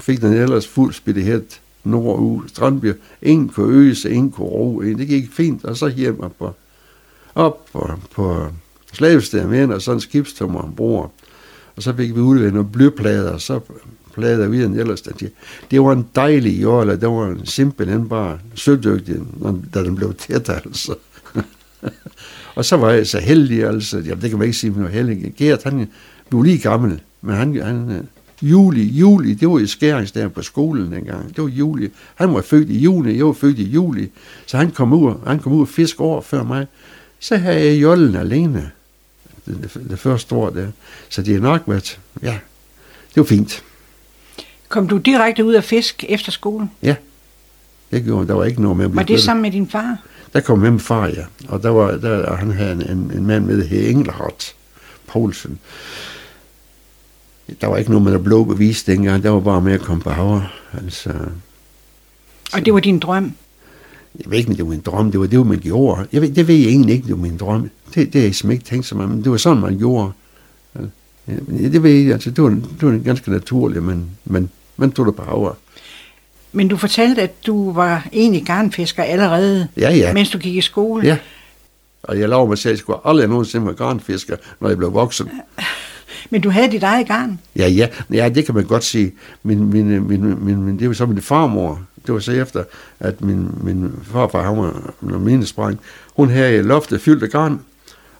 fik 0.00 0.20
den 0.20 0.32
ellers 0.32 0.66
fuld 0.66 0.92
spidtighed 0.92 1.44
nord 1.84 2.44
Strandby. 2.48 2.92
En 3.22 3.48
kunne 3.48 3.74
øse, 3.74 4.10
en 4.10 4.30
kunne 4.30 4.46
ro. 4.48 4.82
Det 4.82 5.08
gik 5.08 5.32
fint, 5.32 5.64
og 5.64 5.76
så 5.76 5.88
hjem 5.88 6.20
og 6.20 6.32
på, 6.32 6.52
op 7.34 7.66
på, 7.72 7.90
på 8.14 8.46
slavestedet 8.92 9.48
med, 9.48 9.68
og 9.68 9.82
så 9.82 9.92
en 9.92 10.00
skibstummer 10.00 10.60
ombord. 10.60 11.12
Og 11.76 11.82
så 11.82 11.96
fik 11.96 12.14
vi 12.14 12.20
udleveret 12.20 12.54
nogle 12.54 12.68
blyplader, 12.72 13.32
og 13.32 13.40
så 13.40 13.60
plader 14.14 14.48
vi 14.48 14.62
den 14.62 14.78
ellers. 14.78 15.02
Det 15.70 15.80
var 15.80 15.92
en 15.92 16.06
dejlig 16.14 16.62
jord, 16.62 16.80
eller 16.80 16.96
det 16.96 17.08
var 17.08 17.26
en 17.26 17.46
simpelthen 17.46 18.08
bare 18.08 18.38
sødygtig, 18.54 19.16
da 19.74 19.84
den 19.84 19.96
blev 19.96 20.14
tæt, 20.14 20.48
altså. 20.48 20.94
Og 22.54 22.64
så 22.64 22.76
var 22.76 22.90
jeg 22.90 23.06
så 23.06 23.18
heldig, 23.18 23.64
altså, 23.64 23.98
jamen, 23.98 24.22
det 24.22 24.30
kan 24.30 24.38
man 24.38 24.46
ikke 24.46 24.58
sige, 24.58 24.70
men 24.70 24.82
var 24.82 24.88
heldig. 24.88 25.34
Gert, 25.36 25.62
han 25.62 25.88
blev 26.28 26.42
lige 26.42 26.58
gammel, 26.58 27.00
men 27.22 27.34
han, 27.34 27.62
han 27.62 27.90
øh, 27.90 28.04
juli, 28.42 28.82
juli, 28.82 29.34
det 29.34 29.48
var 29.48 29.58
i 29.58 29.66
skæringsdagen 29.66 30.30
på 30.30 30.42
skolen 30.42 30.92
dengang. 30.92 31.36
Det 31.36 31.44
var 31.44 31.50
juli. 31.50 31.90
Han 32.14 32.34
var 32.34 32.42
født 32.42 32.70
i 32.70 32.78
juni, 32.78 33.16
jeg 33.16 33.26
var 33.26 33.32
født 33.32 33.58
i 33.58 33.64
juli. 33.64 34.10
Så 34.46 34.56
han 34.56 34.70
kom 34.70 34.92
ud, 34.92 35.14
han 35.26 35.38
kom 35.38 35.52
ud 35.52 35.60
og 35.60 35.68
fisk 35.68 36.00
år 36.00 36.20
før 36.20 36.42
mig. 36.42 36.66
Så 37.18 37.36
havde 37.36 37.64
jeg 37.64 37.82
jollen 37.82 38.16
alene 38.16 38.70
det, 39.46 39.58
det, 39.74 39.90
det 39.90 39.98
første 39.98 40.34
år 40.34 40.50
der. 40.50 40.68
Så 41.08 41.22
det 41.22 41.36
er 41.36 41.40
nok 41.40 41.62
været, 41.66 42.00
ja, 42.22 42.38
det 43.08 43.16
var 43.16 43.24
fint. 43.24 43.64
Kom 44.68 44.88
du 44.88 44.96
direkte 44.96 45.44
ud 45.44 45.54
af 45.54 45.64
fisk 45.64 46.04
efter 46.08 46.32
skolen? 46.32 46.70
Ja, 46.82 46.94
det 47.90 48.04
gjorde 48.04 48.28
Der 48.28 48.34
var 48.34 48.44
ikke 48.44 48.62
noget 48.62 48.76
med 48.76 48.84
at 48.84 48.96
Var 48.96 49.02
det 49.02 49.20
sammen 49.20 49.42
med 49.42 49.50
din 49.50 49.68
far? 49.68 49.96
Der 50.32 50.40
kom 50.40 50.58
med 50.58 50.70
min 50.70 50.80
far, 50.80 51.06
ja. 51.06 51.24
Og 51.48 51.62
der 51.62 51.68
var, 51.68 51.90
der, 51.90 52.26
og 52.26 52.38
han 52.38 52.50
havde 52.50 52.72
en, 52.72 52.82
en, 52.90 53.12
en 53.14 53.26
mand 53.26 53.44
med, 53.44 53.66
her 53.66 53.88
Engelhardt 53.88 54.54
Poulsen. 55.06 55.58
Der 57.60 57.66
var 57.66 57.76
ikke 57.76 57.90
noget 57.90 58.04
med 58.04 58.14
at 58.14 58.24
blå 58.24 58.44
bevis 58.44 58.82
dengang. 58.82 59.22
Der 59.22 59.30
var 59.30 59.40
bare 59.40 59.60
med 59.60 59.72
at 59.72 59.80
komme 59.80 60.02
på 60.02 60.10
havre. 60.10 60.46
Altså, 60.84 61.10
og 62.52 62.64
det 62.64 62.74
var 62.74 62.80
din 62.80 62.98
drøm? 62.98 63.32
Jeg 64.18 64.30
ved 64.30 64.38
ikke, 64.38 64.50
om 64.50 64.56
det 64.56 64.66
var 64.66 64.72
en 64.72 64.80
drøm. 64.80 65.10
Det 65.10 65.20
var 65.20 65.26
det, 65.26 65.46
man 65.46 65.58
gjorde. 65.58 66.06
Jeg 66.12 66.22
ved, 66.22 66.30
det 66.30 66.48
ved 66.48 66.54
jeg 66.54 66.68
egentlig 66.68 66.94
ikke, 66.94 67.06
det 67.06 67.16
var 67.16 67.22
min 67.22 67.36
drøm. 67.36 67.70
Det, 67.94 68.12
det 68.12 68.14
har 68.14 68.20
jeg 68.20 68.34
simpelthen 68.34 68.50
ikke 68.50 68.64
tænkt 68.64 68.86
så 68.86 68.94
meget, 68.94 69.10
men 69.10 69.24
det 69.24 69.30
var 69.30 69.36
sådan, 69.36 69.60
man 69.60 69.78
gjorde. 69.78 70.12
Ja, 71.28 71.34
det 71.48 71.82
ved 71.82 71.90
jeg, 71.90 72.12
altså, 72.12 72.30
det 72.30 72.44
var, 72.44 72.50
det 72.50 72.82
var 72.82 72.98
ganske 72.98 73.30
naturligt, 73.30 73.84
men, 73.84 74.10
men 74.24 74.50
man 74.76 74.92
tog 74.92 75.06
det 75.06 75.16
på 75.16 75.22
havre. 75.22 75.54
Men 76.52 76.68
du 76.68 76.76
fortalte, 76.76 77.22
at 77.22 77.46
du 77.46 77.72
var 77.72 78.08
egentlig 78.12 78.46
garnfisker 78.46 79.02
allerede, 79.02 79.68
ja, 79.76 79.94
ja. 79.94 80.12
mens 80.12 80.30
du 80.30 80.38
gik 80.38 80.56
i 80.56 80.60
skole. 80.60 81.06
Ja, 81.06 81.18
og 82.02 82.20
jeg 82.20 82.28
lavede 82.28 82.48
mig 82.48 82.58
selv, 82.58 82.70
at 82.70 82.72
jeg 82.72 82.78
skulle 82.78 82.98
aldrig 83.04 83.28
nogensinde 83.28 83.66
være 83.66 83.74
garnfisker, 83.74 84.36
når 84.60 84.68
jeg 84.68 84.78
blev 84.78 84.92
voksen. 84.92 85.28
Men 86.30 86.40
du 86.40 86.50
havde 86.50 86.70
dit 86.70 86.82
eget 86.82 87.06
garn? 87.06 87.38
Ja, 87.56 87.68
ja, 87.68 87.88
ja 88.10 88.28
det 88.28 88.46
kan 88.46 88.54
man 88.54 88.64
godt 88.64 88.84
sige. 88.84 89.12
Min, 89.42 89.70
min, 89.70 90.08
min, 90.08 90.44
min, 90.44 90.62
min, 90.62 90.78
det 90.78 90.88
var 90.88 90.94
så 90.94 91.06
min 91.06 91.22
farmor. 91.22 91.80
Det 92.06 92.14
var 92.14 92.20
så 92.20 92.32
efter, 92.32 92.64
at 93.00 93.20
min, 93.20 93.50
min 93.62 93.92
farfar, 94.02 94.42
han 94.42 94.56
var 95.00 95.18
minesprang. 95.18 95.80
Hun 96.16 96.28
havde 96.28 96.62
loftet 96.62 97.00
fyldt 97.00 97.22
af 97.22 97.28
garn. 97.30 97.60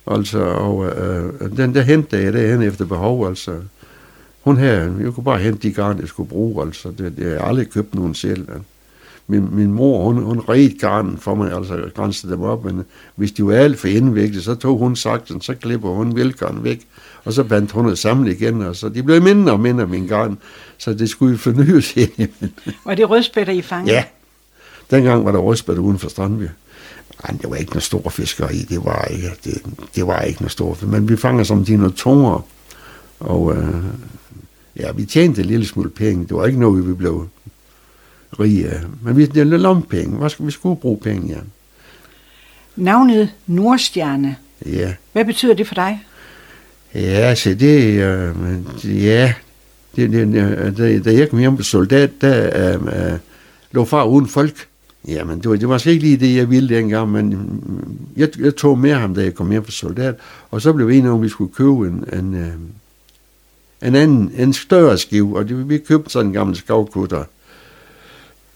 Altså, 0.06 0.38
og 0.38 0.86
øh, 0.86 1.24
øh, 1.40 1.56
den 1.56 1.74
der 1.74 1.82
hentede 1.82 2.22
jeg 2.22 2.32
derhen 2.32 2.62
efter 2.62 2.84
behov, 2.84 3.28
altså. 3.28 3.54
Hun 4.40 4.56
her, 4.56 4.72
jeg 5.02 5.12
kunne 5.14 5.24
bare 5.24 5.38
hente 5.38 5.68
de 5.68 5.72
garn, 5.72 6.00
jeg 6.00 6.08
skulle 6.08 6.28
bruge, 6.28 6.66
altså. 6.66 6.88
Det, 6.98 7.16
det 7.16 7.24
har 7.24 7.32
jeg 7.32 7.44
aldrig 7.44 7.70
købt 7.70 7.94
nogen 7.94 8.14
selv. 8.14 8.40
Altså. 8.40 8.62
Min, 9.26 9.48
min 9.52 9.72
mor, 9.72 10.04
hun, 10.04 10.22
hun 10.22 10.40
red 10.48 10.78
garnen 10.78 11.18
for 11.18 11.34
mig, 11.34 11.52
altså 11.52 11.90
grænsede 11.94 12.32
dem 12.32 12.42
op, 12.42 12.64
men 12.64 12.84
hvis 13.16 13.32
de 13.32 13.46
var 13.46 13.54
alt 13.54 13.78
for 13.78 13.88
indviklet, 13.88 14.44
så 14.44 14.54
tog 14.54 14.78
hun 14.78 14.96
sagten, 14.96 15.40
så 15.40 15.54
klipper 15.54 15.88
hun 15.88 16.16
velgarn 16.16 16.64
væk, 16.64 16.86
og 17.24 17.33
så 17.33 17.44
bandt 17.44 17.72
hun 17.72 17.88
det 17.88 17.98
sammen 17.98 18.26
igen, 18.26 18.62
og 18.62 18.76
så 18.76 18.88
de 18.88 19.02
blev 19.02 19.22
mindre 19.22 19.52
og 19.52 19.61
mindre 19.61 19.87
min 19.87 20.06
garn, 20.06 20.38
så 20.78 20.94
det 20.94 21.09
skulle 21.11 21.38
fornyes 21.38 21.96
ind. 21.96 22.28
Var 22.85 22.94
det 22.94 23.11
rødspætter, 23.11 23.52
I 23.52 23.62
fangede? 23.62 23.92
Ja. 23.96 24.04
Dengang 24.90 25.24
var 25.24 25.33
der 25.33 25.38
rødspætter 25.38 25.83
uden 25.83 25.98
for 25.98 26.09
Strandby. 26.09 26.42
Nej, 27.22 27.37
det 27.42 27.50
var 27.50 27.56
ikke 27.56 27.70
noget 27.70 27.83
store 27.83 28.11
fisker 28.11 28.48
i, 28.48 28.59
det 28.59 28.85
var 28.85 29.04
ikke, 29.04 29.30
det, 29.44 29.62
det 29.94 30.06
var 30.06 30.20
ikke 30.20 30.40
noget 30.40 30.52
store 30.52 30.76
men 30.87 31.09
vi 31.09 31.16
fanger 31.16 31.44
som 31.44 31.64
de 31.64 31.76
noget 31.76 31.94
tungere, 31.94 32.42
og 33.20 33.56
øh, 33.56 33.74
ja, 34.76 34.92
vi 34.92 35.04
tjente 35.04 35.40
en 35.40 35.46
lille 35.46 35.66
smule 35.66 35.90
penge. 35.90 36.26
Det 36.26 36.37
var 36.37 36.46
ikke 36.46 36.61
noget, 36.61 36.88
vi 36.88 36.94
blev 36.94 37.28
rige 38.40 38.68
af. 38.68 38.80
Men 39.02 39.16
vi 39.16 39.26
det 39.26 39.46
lompenge. 39.46 40.16
Hvad 40.16 40.30
skulle, 40.30 40.46
vi 40.46 40.52
skulle 40.52 40.80
bruge 40.80 40.98
penge, 40.98 41.28
ja. 41.28 41.40
Navnet 42.76 43.30
Nordstjerne, 43.46 44.37
Ja, 44.66 44.94
hvad 45.12 45.24
betyder 45.24 45.54
det 45.54 45.66
for 45.66 45.74
dig? 45.74 46.04
Ja, 46.94 47.35
så 47.35 47.55
det, 47.55 48.03
øh, 48.03 49.05
ja, 49.05 49.35
det, 49.96 50.11
det, 50.11 50.76
det, 50.76 51.05
da, 51.05 51.12
jeg 51.12 51.31
kom 51.31 51.38
hjem 51.38 51.57
på 51.57 51.62
soldat, 51.62 52.11
der 52.20 52.74
øh, 52.74 53.12
øh 53.12 53.18
lå 53.72 53.85
far 53.85 54.05
uden 54.05 54.26
folk. 54.29 54.66
Jamen, 55.09 55.38
det 55.38 55.50
var, 55.50 55.57
det 55.57 55.68
var 55.68 55.74
måske 55.74 55.90
ikke 55.90 56.05
lige 56.05 56.16
det, 56.16 56.37
jeg 56.37 56.50
ville 56.50 56.76
dengang, 56.76 57.12
men 57.12 57.26
mm, 57.26 57.98
jeg, 58.16 58.40
jeg 58.40 58.57
tog 58.57 58.79
med 58.79 58.94
ham, 58.94 59.14
da 59.14 59.22
jeg 59.22 59.35
kom 59.35 59.50
hjem 59.50 59.62
på 59.62 59.70
soldat, 59.70 60.14
og 60.50 60.62
så 60.62 60.72
blev 60.72 60.88
vi 60.88 60.98
enige 60.98 61.11
om, 61.11 61.16
at 61.16 61.22
vi 61.22 61.29
skulle 61.29 61.55
købe 61.55 61.87
en, 61.87 62.05
en, 62.12 62.35
øh, 62.35 62.53
en 63.88 63.94
anden, 63.94 64.33
en 64.37 64.53
større 64.53 64.98
skive, 64.98 65.37
og 65.37 65.48
det, 65.48 65.68
vi 65.68 65.79
købte 65.79 66.11
sådan 66.11 66.26
en 66.26 66.33
gammel 66.33 66.57
skavkutter. 66.57 67.24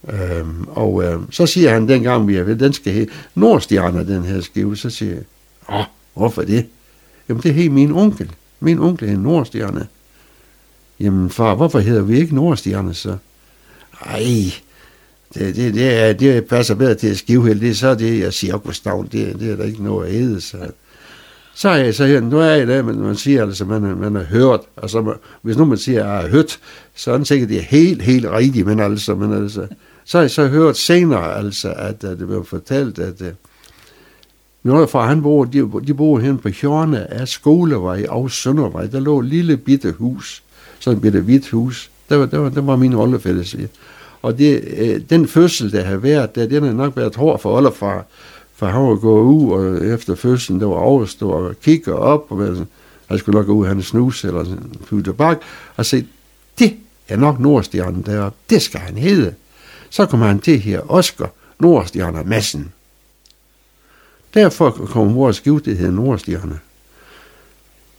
Øhm, 0.09 0.69
og 0.69 1.05
øh, 1.05 1.21
så 1.31 1.47
siger 1.47 1.71
han, 1.71 1.89
dengang 1.89 2.29
vi 2.29 2.37
er 2.37 2.43
ved, 2.43 2.57
den 2.57 2.73
skal 2.73 2.93
hedde 2.93 3.13
Nordstjerner, 3.35 4.03
den 4.03 4.23
her 4.23 4.41
skive, 4.41 4.77
så 4.77 4.91
siger 4.91 5.13
jeg, 5.13 5.23
åh, 5.69 5.85
hvorfor 6.15 6.43
det? 6.43 6.67
Jamen, 7.29 7.43
det 7.43 7.55
hed 7.55 7.71
min 7.71 7.93
onkel. 7.93 8.31
Min 8.61 8.79
onkel 8.79 9.09
hed 9.09 9.19
Nordstjerne. 9.19 9.87
Jamen, 11.01 11.31
far, 11.31 11.55
hvorfor 11.55 11.79
hedder 11.79 12.03
vi 12.03 12.19
ikke 12.19 12.35
Nordstjerne 12.35 12.95
så? 12.95 13.17
Ej, 14.07 14.53
det, 15.35 15.57
det, 15.57 15.75
det, 15.75 15.99
er, 15.99 16.13
det 16.13 16.45
passer 16.45 16.75
bedre 16.75 16.95
til 16.95 17.09
at 17.09 17.17
skive. 17.17 17.55
Det 17.55 17.71
er 17.71 17.75
så 17.75 17.95
det, 17.95 18.21
jeg 18.21 18.33
siger, 18.33 18.59
Gustav, 18.59 19.07
det, 19.13 19.41
det 19.41 19.53
er 19.53 19.57
der 19.57 19.65
ikke 19.65 19.85
noget 19.85 20.09
at 20.09 20.15
æde, 20.15 20.41
så... 20.41 20.59
Så 21.57 21.69
er 21.69 21.77
jeg 21.77 21.95
så 21.95 22.07
her, 22.07 22.21
nu 22.21 22.39
er 22.39 22.45
jeg 22.45 22.67
det, 22.67 22.85
men 22.85 23.01
man 23.01 23.17
siger 23.17 23.43
altså, 23.43 23.65
man, 23.65 23.83
man 23.83 24.15
har 24.15 24.23
hørt, 24.23 24.61
altså, 24.83 24.99
og 24.99 25.05
så, 25.05 25.15
hvis 25.43 25.57
nu 25.57 25.65
man 25.65 25.79
siger, 25.79 26.01
at 26.01 26.09
jeg 26.09 26.21
har 26.21 26.29
hørt, 26.29 26.59
så 26.95 27.13
er 27.13 27.19
det 27.19 27.27
sikkert, 27.27 27.49
det 27.49 27.59
er 27.59 27.63
helt, 27.63 28.03
helt 28.03 28.27
rigtigt, 28.27 28.67
men 28.67 28.81
altså, 28.81 29.15
men 29.15 29.33
altså, 29.33 29.67
så 30.05 30.19
har 30.19 30.23
jeg 30.23 30.31
så 30.31 30.47
hørt 30.47 30.77
senere, 30.77 31.37
altså, 31.37 31.73
at, 31.73 32.05
at 32.05 32.19
det 32.19 32.27
blev 32.27 32.45
fortalt, 32.45 32.99
at 32.99 33.23
at 33.23 33.35
når 34.65 34.87
fra 34.87 35.07
han 35.07 35.23
bor, 35.23 35.45
de, 35.45 35.71
de 35.87 35.95
bor 35.95 36.19
hen 36.19 36.39
på 36.39 36.49
hjørnet 36.49 36.99
af 36.99 37.29
Skolevej 37.29 38.07
og 38.09 38.31
Søndervej, 38.31 38.87
der 38.87 39.01
lå 39.01 39.21
et 39.21 39.27
lille 39.27 39.57
bitte 39.57 39.93
hus, 39.93 40.43
sådan 40.79 40.97
et 40.97 41.03
bitte 41.03 41.21
hvidt 41.21 41.51
hus, 41.51 41.91
der 42.09 42.17
var, 42.17 42.27
der 42.27 42.39
var, 42.39 42.49
der 42.49 42.61
var 42.61 42.77
min 42.77 42.93
oldefælles. 42.93 43.57
Og 44.23 44.39
det, 44.39 44.65
øh, 44.77 45.01
den 45.11 45.29
fødsel, 45.29 45.73
der 45.73 45.83
har 45.83 45.97
været, 45.97 46.35
der, 46.35 46.47
den 46.47 46.63
har 46.63 46.73
nok 46.73 46.97
været 46.97 47.17
hård 47.17 47.41
for 47.41 47.57
oldefar, 47.57 48.07
for 48.55 48.67
han 48.67 48.83
var 48.83 48.97
gået 48.97 49.25
ud, 49.25 49.53
og 49.53 49.87
efter 49.87 50.15
fødslen, 50.15 50.61
der 50.61 50.67
var 50.67 50.77
overstået, 50.77 51.49
og 51.49 51.55
kigge 51.63 51.95
op, 51.95 52.27
og 52.29 52.39
vel, 52.39 52.67
han 53.07 53.19
skulle 53.19 53.37
nok 53.37 53.47
gå 53.47 53.53
ud, 53.53 53.67
han 53.67 53.83
snus 53.83 54.25
eller 54.25 54.45
en 54.93 55.03
tobak, 55.03 55.41
og 55.77 55.87
se, 55.87 56.07
det 56.59 56.77
er 57.09 57.17
nok 57.17 57.41
Nordstjernen 57.41 58.03
deroppe, 58.03 58.39
det 58.51 58.63
skal 58.63 58.81
han 58.81 58.97
hedde. 58.97 59.35
Så 59.91 60.07
kom 60.07 60.21
han 60.21 60.39
til 60.39 60.61
her, 60.61 60.93
Oscar 60.93 61.31
Nordstjerner 61.61 62.25
Madsen. 62.25 62.73
Derfor 64.35 64.71
kom 64.71 65.15
vores 65.15 65.37
skift, 65.37 65.65
det 65.65 65.77
hedder 65.77 65.93
Nordstjerne. 65.93 66.59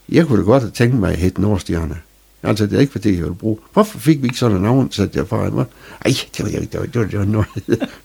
Jeg 0.10 0.28
kunne 0.28 0.40
da 0.40 0.44
godt 0.46 0.64
have 0.64 0.72
tænkt 0.72 0.96
mig 0.96 1.12
at 1.12 1.18
hedde 1.18 1.42
Nordstjerne. 1.42 1.98
Altså, 2.44 2.66
det 2.66 2.74
er 2.76 2.80
ikke 2.80 2.92
fordi, 2.92 3.10
jeg 3.14 3.22
ville 3.24 3.36
bruge. 3.36 3.58
Hvorfor 3.74 4.00
fik 4.00 4.22
vi 4.22 4.28
ikke 4.28 4.38
sådan 4.38 4.56
et 4.58 4.64
navn, 4.64 4.92
så 4.92 5.10
jeg 5.16 5.28
fra 5.28 5.50
mig? 5.50 5.66
Ej, 6.06 6.12
det 6.38 6.44
var, 6.44 6.50
det 6.50 6.80
var, 6.80 6.86
det 6.86 6.96
var, 7.00 7.06
det 7.06 7.20
var 7.20 7.26
noget, 7.26 7.48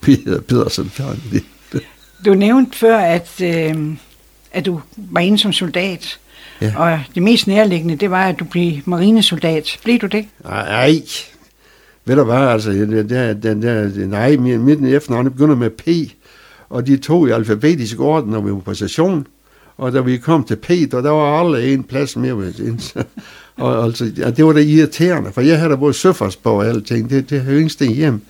vi 0.05 0.21
hedder 0.25 0.41
Pedersen. 0.41 0.91
Det, 1.31 1.43
Du 2.25 2.33
nævnte 2.33 2.77
før, 2.77 2.97
at, 2.97 3.41
øh, 3.41 3.75
at 4.51 4.65
du 4.65 4.81
var 4.95 5.19
inde 5.21 5.37
som 5.37 5.53
soldat, 5.53 6.19
Ja. 6.61 6.73
og 6.77 6.99
det 7.15 7.23
mest 7.23 7.47
nærliggende, 7.47 7.95
det 7.95 8.11
var, 8.11 8.25
at 8.27 8.39
du 8.39 8.45
blev 8.45 8.73
marinesoldat. 8.85 9.79
Blev 9.83 9.99
du 9.99 10.07
det? 10.07 10.25
Ej, 10.45 11.01
ved 12.05 12.15
du 12.15 12.23
hvad, 12.23 12.37
altså, 12.37 12.71
det, 12.71 12.89
det, 13.09 13.09
det, 13.43 13.63
det, 13.95 14.09
nej, 14.09 14.35
mit, 14.37 14.83
efternavn 14.95 15.25
det 15.25 15.33
begynder 15.33 15.55
med 15.55 15.69
P, 15.69 15.87
og 16.71 16.87
de 16.87 16.97
tog 16.97 17.27
i 17.27 17.31
alfabetisk 17.31 17.99
orden, 17.99 18.31
når 18.31 18.41
vi 18.41 18.51
var 18.51 18.59
på 18.59 18.73
station, 18.73 19.27
og 19.77 19.93
da 19.93 20.01
vi 20.01 20.17
kom 20.17 20.43
til 20.43 20.55
P, 20.55 20.67
der, 20.67 21.01
der 21.01 21.09
var 21.09 21.39
aldrig 21.39 21.73
en 21.73 21.83
plads 21.83 22.15
mere 22.15 22.37
ved 22.37 22.53
det. 22.53 22.93
og 23.57 23.83
altså, 23.85 24.11
ja, 24.17 24.29
det 24.29 24.45
var 24.45 24.53
da 24.53 24.59
irriterende, 24.59 25.31
for 25.31 25.41
jeg 25.41 25.57
havde 25.57 25.71
da 25.71 25.75
både 25.75 25.93
søfartsbog 25.93 26.55
og 26.55 26.67
alting, 26.67 27.09
det, 27.09 27.29
det 27.29 27.41
havde 27.41 27.53
jo 27.53 27.61
ingen 27.61 27.95
hjem. 27.95 28.21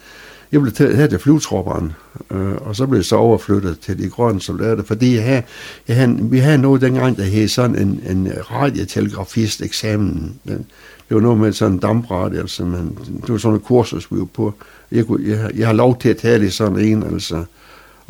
Jeg 0.52 0.62
blev 0.62 0.74
taget 0.74 0.98
her 0.98 1.08
til 1.08 1.20
flyvetropperen, 1.20 1.94
øh, 2.32 2.56
og 2.56 2.76
så 2.76 2.88
blev 2.88 2.98
jeg 2.98 3.06
så 3.06 3.16
overflyttet 3.16 3.80
til 3.80 3.98
de 3.98 4.10
grønne 4.10 4.42
soldater, 4.42 4.84
fordi 4.84 5.16
jeg 5.16 5.24
havde, 5.24 5.44
jeg 5.88 5.96
havde, 5.96 6.18
vi 6.22 6.38
havde 6.38 6.58
noget 6.58 6.82
dengang, 6.82 7.18
der 7.18 7.24
hed 7.24 7.48
sådan 7.48 7.76
en, 7.76 8.02
en 8.10 8.32
radiotelegrafist 8.52 9.62
eksamen. 9.62 10.40
Det 10.46 11.16
var 11.16 11.20
noget 11.20 11.38
med 11.38 11.54
sådan 11.54 11.74
en 11.74 11.80
dampradio, 11.80 12.40
altså, 12.40 12.66
men 12.66 12.98
det 13.22 13.30
var 13.30 13.38
sådan 13.38 13.56
et 13.56 13.64
kursus, 13.64 14.12
vi 14.12 14.20
var 14.20 14.26
på. 14.26 14.54
Jeg, 14.92 15.06
kunne, 15.06 15.30
jeg, 15.30 15.52
jeg 15.56 15.68
har 15.68 15.74
lov 15.74 16.00
til 16.00 16.10
at 16.10 16.18
tage 16.18 16.40
det 16.40 16.54
sådan 16.54 16.80
en, 16.80 17.04
altså. 17.04 17.44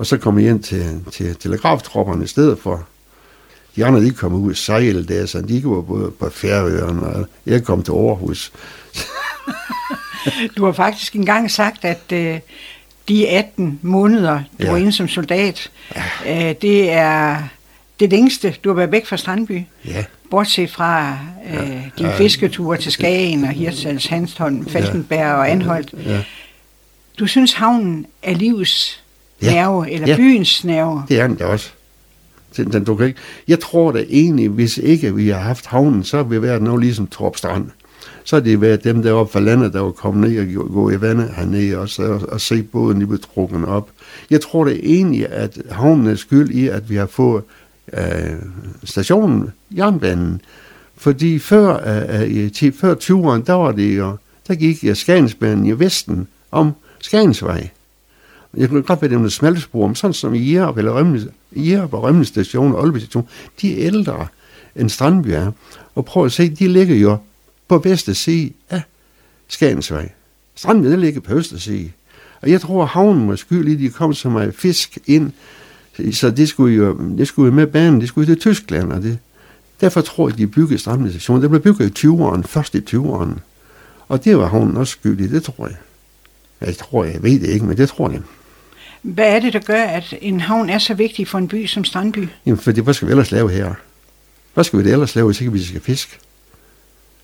Og 0.02 0.08
så 0.08 0.18
kom 0.18 0.40
jeg 0.40 0.50
ind 0.50 0.64
til, 0.64 1.00
til 1.12 1.36
telegraftropperne 1.36 2.24
i 2.24 2.28
stedet 2.28 2.60
for. 2.60 2.84
De 3.76 3.86
andre, 3.86 4.02
de 4.02 4.12
kom 4.12 4.34
ud 4.34 4.52
og 4.52 4.58
sejle 4.58 5.06
der, 5.06 5.26
så 5.26 5.42
de 5.42 5.62
var 5.66 5.82
både 5.82 6.12
på 6.12 6.30
Færøerne, 6.30 7.02
og 7.02 7.26
jeg 7.46 7.64
kom 7.64 7.84
til 7.84 7.92
Aarhus. 7.92 8.52
Du 10.58 10.66
har 10.66 10.72
faktisk 10.72 11.16
engang 11.16 11.52
sagt, 11.52 11.86
at 11.86 12.02
øh, 12.14 12.40
de 13.08 13.28
18 13.30 13.80
måneder, 13.82 14.36
du 14.60 14.66
Ja. 14.66 14.72
var 14.72 14.78
inde 14.78 14.92
som 14.92 15.08
soldat, 15.08 15.72
øh, 16.28 16.56
det 16.62 16.92
er 16.92 17.44
det 18.00 18.10
længste, 18.10 18.56
du 18.64 18.70
har 18.70 18.74
været 18.76 18.92
væk 18.92 19.06
fra 19.06 19.18
Strandby. 19.18 19.62
Ja, 19.86 20.06
Bortset 20.32 20.72
fra 20.72 21.18
øh, 21.54 21.60
dine 21.98 22.10
Ja. 22.10 22.18
fisketure 22.18 22.78
til 22.78 22.92
Skagen 22.92 23.44
og 23.44 23.50
Hirtshals, 23.50 24.06
Hanstholm, 24.06 24.70
Falkenberg 24.70 25.34
og 25.34 25.52
Anholdt. 25.52 25.94
ja. 26.06 26.24
Du 27.20 27.28
synes, 27.28 27.54
havnen 27.54 28.06
er 28.24 28.34
livets 28.34 29.04
Ja. 29.42 29.54
nerve, 29.54 29.92
eller 29.92 30.08
Ja. 30.08 30.16
byens 30.16 30.64
nerve. 30.64 31.04
Det 31.10 31.20
er 31.20 31.28
den 31.28 31.36
da 31.36 31.46
også. 31.46 31.70
Den, 32.58 32.72
den, 32.72 32.84
du 32.84 32.96
kan 32.96 33.08
ikke. 33.08 33.20
Jeg 33.48 33.60
tror 33.60 33.92
da 33.92 34.04
egentlig, 34.10 34.50
hvis 34.50 34.78
ikke 34.78 35.16
vi 35.16 35.28
har 35.30 35.40
haft 35.40 35.66
havnen, 35.66 36.04
så 36.04 36.18
har 36.18 36.24
vi 36.24 36.42
været 36.42 36.62
noget 36.62 36.82
ligesom 36.82 37.08
Torp 37.08 37.38
Strand. 37.38 37.66
Så 38.24 38.36
har 38.36 38.42
det 38.44 38.62
været 38.62 38.84
dem 38.84 39.04
deroppe 39.04 39.32
fra 39.34 39.40
landet, 39.40 39.74
der 39.74 39.80
var 39.82 39.92
kommet 39.92 40.30
ned 40.32 40.58
og 40.58 40.66
gå- 40.74 40.90
i 40.90 41.02
vandet 41.02 41.30
hernede 41.36 41.78
også, 41.78 42.04
og, 42.04 42.22
og 42.30 42.42
se 42.42 42.64
båden 42.64 42.98
lige 42.98 43.08
blive 43.08 43.20
trukket 43.36 43.66
op. 43.66 43.90
Jeg 44.30 44.42
tror 44.42 44.66
da 44.66 44.72
egentlig, 44.84 45.28
at 45.30 45.58
havnen 45.72 46.08
er 46.08 46.16
skyld 46.16 46.50
i, 46.52 46.68
at 46.68 46.90
vi 46.90 46.96
har 46.96 47.06
fået 47.08 47.44
øh, 47.94 48.04
stationen, 48.84 49.50
jernbanen. 49.78 50.42
Fordi 50.98 51.40
før, 51.40 51.80
øh, 52.22 52.28
i, 52.28 52.50
ti- 52.50 52.72
før 52.72 52.94
20'erne, 52.96 53.46
der 53.46 53.54
var 53.54 53.72
det 53.72 53.98
jo, 53.98 54.18
der 54.48 54.56
gik 54.56 54.84
jeg 54.84 54.98
Skagensbanen 54.98 55.66
i 55.66 55.72
Vesten 55.72 56.28
om 56.52 56.72
Skagensvej. 57.00 57.70
Jeg 58.58 58.70
kunne 58.70 58.84
godt 58.84 59.02
være, 59.02 59.12
nævne 59.12 59.32
smalspor, 59.32 59.88
men 59.88 59.96
sådan 59.96 60.14
som 60.14 60.34
i 60.34 60.54
Jerup, 60.54 60.78
eller 60.78 60.92
Rømne, 60.92 61.28
Jerup 61.56 61.94
og 61.94 62.04
Rømne 62.04 62.26
station 62.26 62.74
og 62.74 62.82
Aalborg 62.82 63.02
station, 63.02 63.28
de 63.62 63.74
er 63.74 63.88
ældre 63.88 64.28
end 64.76 64.90
Strandby 64.90 65.28
er. 65.28 65.52
Og 65.96 66.06
prøv 66.06 66.26
at 66.26 66.32
se, 66.32 66.50
de 66.50 66.68
ligger 66.68 66.96
jo 66.96 67.18
på 67.68 67.80
bedste 67.80 68.16
side 68.16 68.52
af 68.70 68.82
Skagensvej. 69.48 70.10
Strandby, 70.56 70.88
der 70.88 70.96
ligger 70.96 71.22
på 71.22 71.34
øste 71.34 71.60
side. 71.60 71.92
Og 72.42 72.52
jeg 72.52 72.62
tror, 72.62 72.86
havnen 72.86 73.30
var 73.30 73.36
skyld 73.36 73.68
i, 73.68 73.74
at 73.74 73.80
de 73.80 73.90
kom 73.90 74.14
så 74.14 74.30
meget 74.30 74.56
fisk 74.56 74.98
ind, 75.06 75.32
så 76.12 76.32
det 76.32 76.48
skulle 76.48 76.76
jo, 76.76 76.98
det 77.18 77.28
skulle 77.28 77.46
jo 77.50 77.56
med 77.56 77.68
banen, 77.68 78.02
det 78.02 78.08
skulle 78.08 78.28
til 78.28 78.40
Tyskland, 78.40 78.92
og 78.92 79.04
det, 79.04 79.18
derfor 79.82 80.02
tror 80.02 80.30
jeg, 80.30 80.38
de 80.38 80.48
byggede 80.48 80.78
Strandby 80.78 81.10
station. 81.10 81.42
Det 81.42 81.50
blev 81.50 81.62
bygget 81.62 82.04
i 82.04 82.08
20'erne, 82.08 82.42
først 82.42 82.76
i 82.76 82.80
20'erne. 82.90 83.40
Og 84.08 84.24
det 84.24 84.38
var 84.38 84.48
havnen 84.48 84.78
også 84.78 84.92
skyld 84.92 85.20
i, 85.20 85.28
det 85.28 85.44
tror 85.44 85.68
jeg. 85.68 85.78
Jeg 86.62 86.78
tror, 86.78 87.04
jeg 87.04 87.24
ved 87.24 87.40
det 87.40 87.48
ikke, 87.48 87.66
men 87.66 87.78
det 87.78 87.90
tror 87.90 88.10
jeg. 88.10 88.22
Hvad 89.02 89.36
er 89.36 89.40
det, 89.40 89.54
der 89.54 89.60
gør, 89.60 89.84
at 89.84 90.14
en 90.22 90.40
havn 90.40 90.70
er 90.70 90.78
så 90.78 90.94
vigtig 90.94 91.28
for 91.28 91.38
en 91.38 91.48
by 91.48 91.66
som 91.66 91.84
Strandby? 91.84 92.28
Jamen, 92.46 92.60
for 92.60 92.72
det, 92.72 92.84
hvad 92.84 92.94
skal 92.94 93.08
vi 93.08 93.12
ellers 93.12 93.32
lave 93.32 93.52
her? 93.52 93.74
Hvad 94.54 94.64
skal 94.64 94.80
vi 94.80 94.84
det 94.84 94.94
ellers 94.94 95.16
lave, 95.16 95.26
hvis 95.26 95.42
ikke 95.42 95.54
vi 95.54 95.64
skal 95.64 95.82
fiske? 95.82 96.18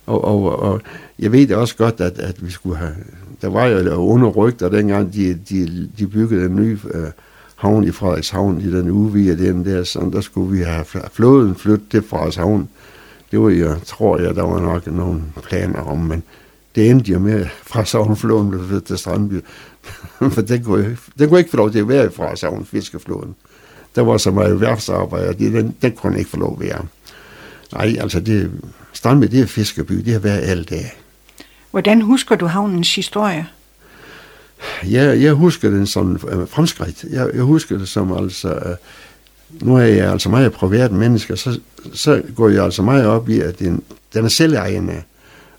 Og, 0.06 0.24
og, 0.24 0.58
og 0.58 0.80
jeg 1.18 1.32
ved 1.32 1.46
det 1.46 1.56
også 1.56 1.76
godt, 1.76 2.00
at, 2.00 2.18
at 2.18 2.46
vi 2.46 2.50
skulle 2.50 2.76
have... 2.76 2.94
Der 3.40 3.48
var 3.48 3.66
jo 3.66 3.94
under 3.94 4.28
rygter, 4.28 4.68
dengang 4.68 5.14
de, 5.14 5.34
de, 5.48 5.88
de 5.98 6.06
byggede 6.06 6.46
en 6.46 6.56
ny 6.56 6.78
øh, 6.94 7.10
havn 7.56 7.84
i 7.84 7.90
Frederikshavn, 7.90 8.60
i 8.60 8.70
den 8.70 8.90
uge, 8.90 9.36
den 9.36 9.64
der, 9.64 9.84
så 9.84 10.10
der 10.12 10.20
skulle 10.20 10.58
vi 10.58 10.62
have 10.62 10.84
flåden 11.12 11.54
flyttet 11.54 11.88
til 11.90 12.02
Frederikshavn. 12.02 12.68
Det 13.30 13.40
var 13.40 13.50
jo, 13.50 13.74
tror 13.86 14.18
jeg, 14.18 14.34
der 14.34 14.42
var 14.42 14.60
nok 14.60 14.86
nogle 14.86 15.22
planer 15.42 15.80
om, 15.80 15.98
men 15.98 16.22
det 16.74 16.90
endte 16.90 17.12
jo 17.12 17.18
med, 17.18 17.46
fra 17.62 17.84
Sovnflåden 17.84 18.50
blev 18.50 18.66
flyttet 18.66 18.84
til 18.84 18.98
Strandby. 18.98 19.40
For 20.34 20.40
den 20.42 20.64
kunne, 20.64 20.84
ikke- 20.84 20.98
den 21.18 21.28
kunne 21.28 21.38
ikke 21.38 21.50
få 21.50 21.56
lov 21.56 21.70
til 21.72 21.78
at 21.78 21.88
være 21.88 22.06
i 22.06 22.08
Frederikshavn, 22.16 22.66
fiskeflåden. 22.66 23.34
Der 23.94 24.02
var 24.02 24.16
så 24.16 24.30
meget 24.30 24.60
værftsarbejde, 24.60 25.28
og 25.28 25.38
det- 25.38 25.52
den, 25.52 25.76
den 25.82 25.92
kunne 25.92 26.18
ikke 26.18 26.30
få 26.30 26.36
lov 26.36 26.58
at 26.60 26.66
være. 26.68 26.84
Nej, 27.72 27.96
altså 28.00 28.20
det, 28.20 28.50
Strandby, 28.92 29.26
det 29.26 29.40
er 29.40 29.46
fiskeby, 29.46 29.94
det 29.94 30.12
har 30.12 30.20
været 30.20 30.40
alle 30.42 30.64
dage. 30.64 30.92
Hvordan 31.70 32.02
husker 32.02 32.36
du 32.36 32.46
havnens 32.46 32.94
historie? 32.94 33.46
Jeg, 34.88 35.22
jeg 35.22 35.32
husker 35.32 35.70
den 35.70 35.86
som 35.86 36.20
øh, 36.28 36.48
fremskridt. 36.48 37.04
Jeg, 37.10 37.30
jeg 37.34 37.42
husker 37.42 37.78
det 37.78 37.88
som 37.88 38.12
altså... 38.12 38.48
Øh, 38.48 38.76
nu 39.60 39.76
er 39.76 39.80
jeg 39.82 40.10
altså 40.12 40.28
meget 40.28 40.52
privat 40.52 40.92
menneske, 40.92 41.36
så, 41.36 41.60
så 41.92 42.22
går 42.36 42.48
jeg 42.48 42.64
altså 42.64 42.82
meget 42.82 43.06
op 43.06 43.28
i, 43.28 43.40
at 43.40 43.58
den, 43.58 43.82
den 44.14 44.24
er 44.24 44.28
selvejende. 44.28 45.02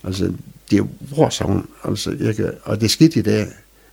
Altså, 0.04 0.32
det 0.72 0.80
er 0.80 0.84
vores 1.16 1.38
havn. 1.38 1.68
Altså, 1.86 2.16
jeg 2.20 2.36
kan, 2.36 2.52
og 2.64 2.76
det 2.80 2.86
er 2.86 2.90
skidt 2.90 3.16
i 3.16 3.22
dag. 3.22 3.48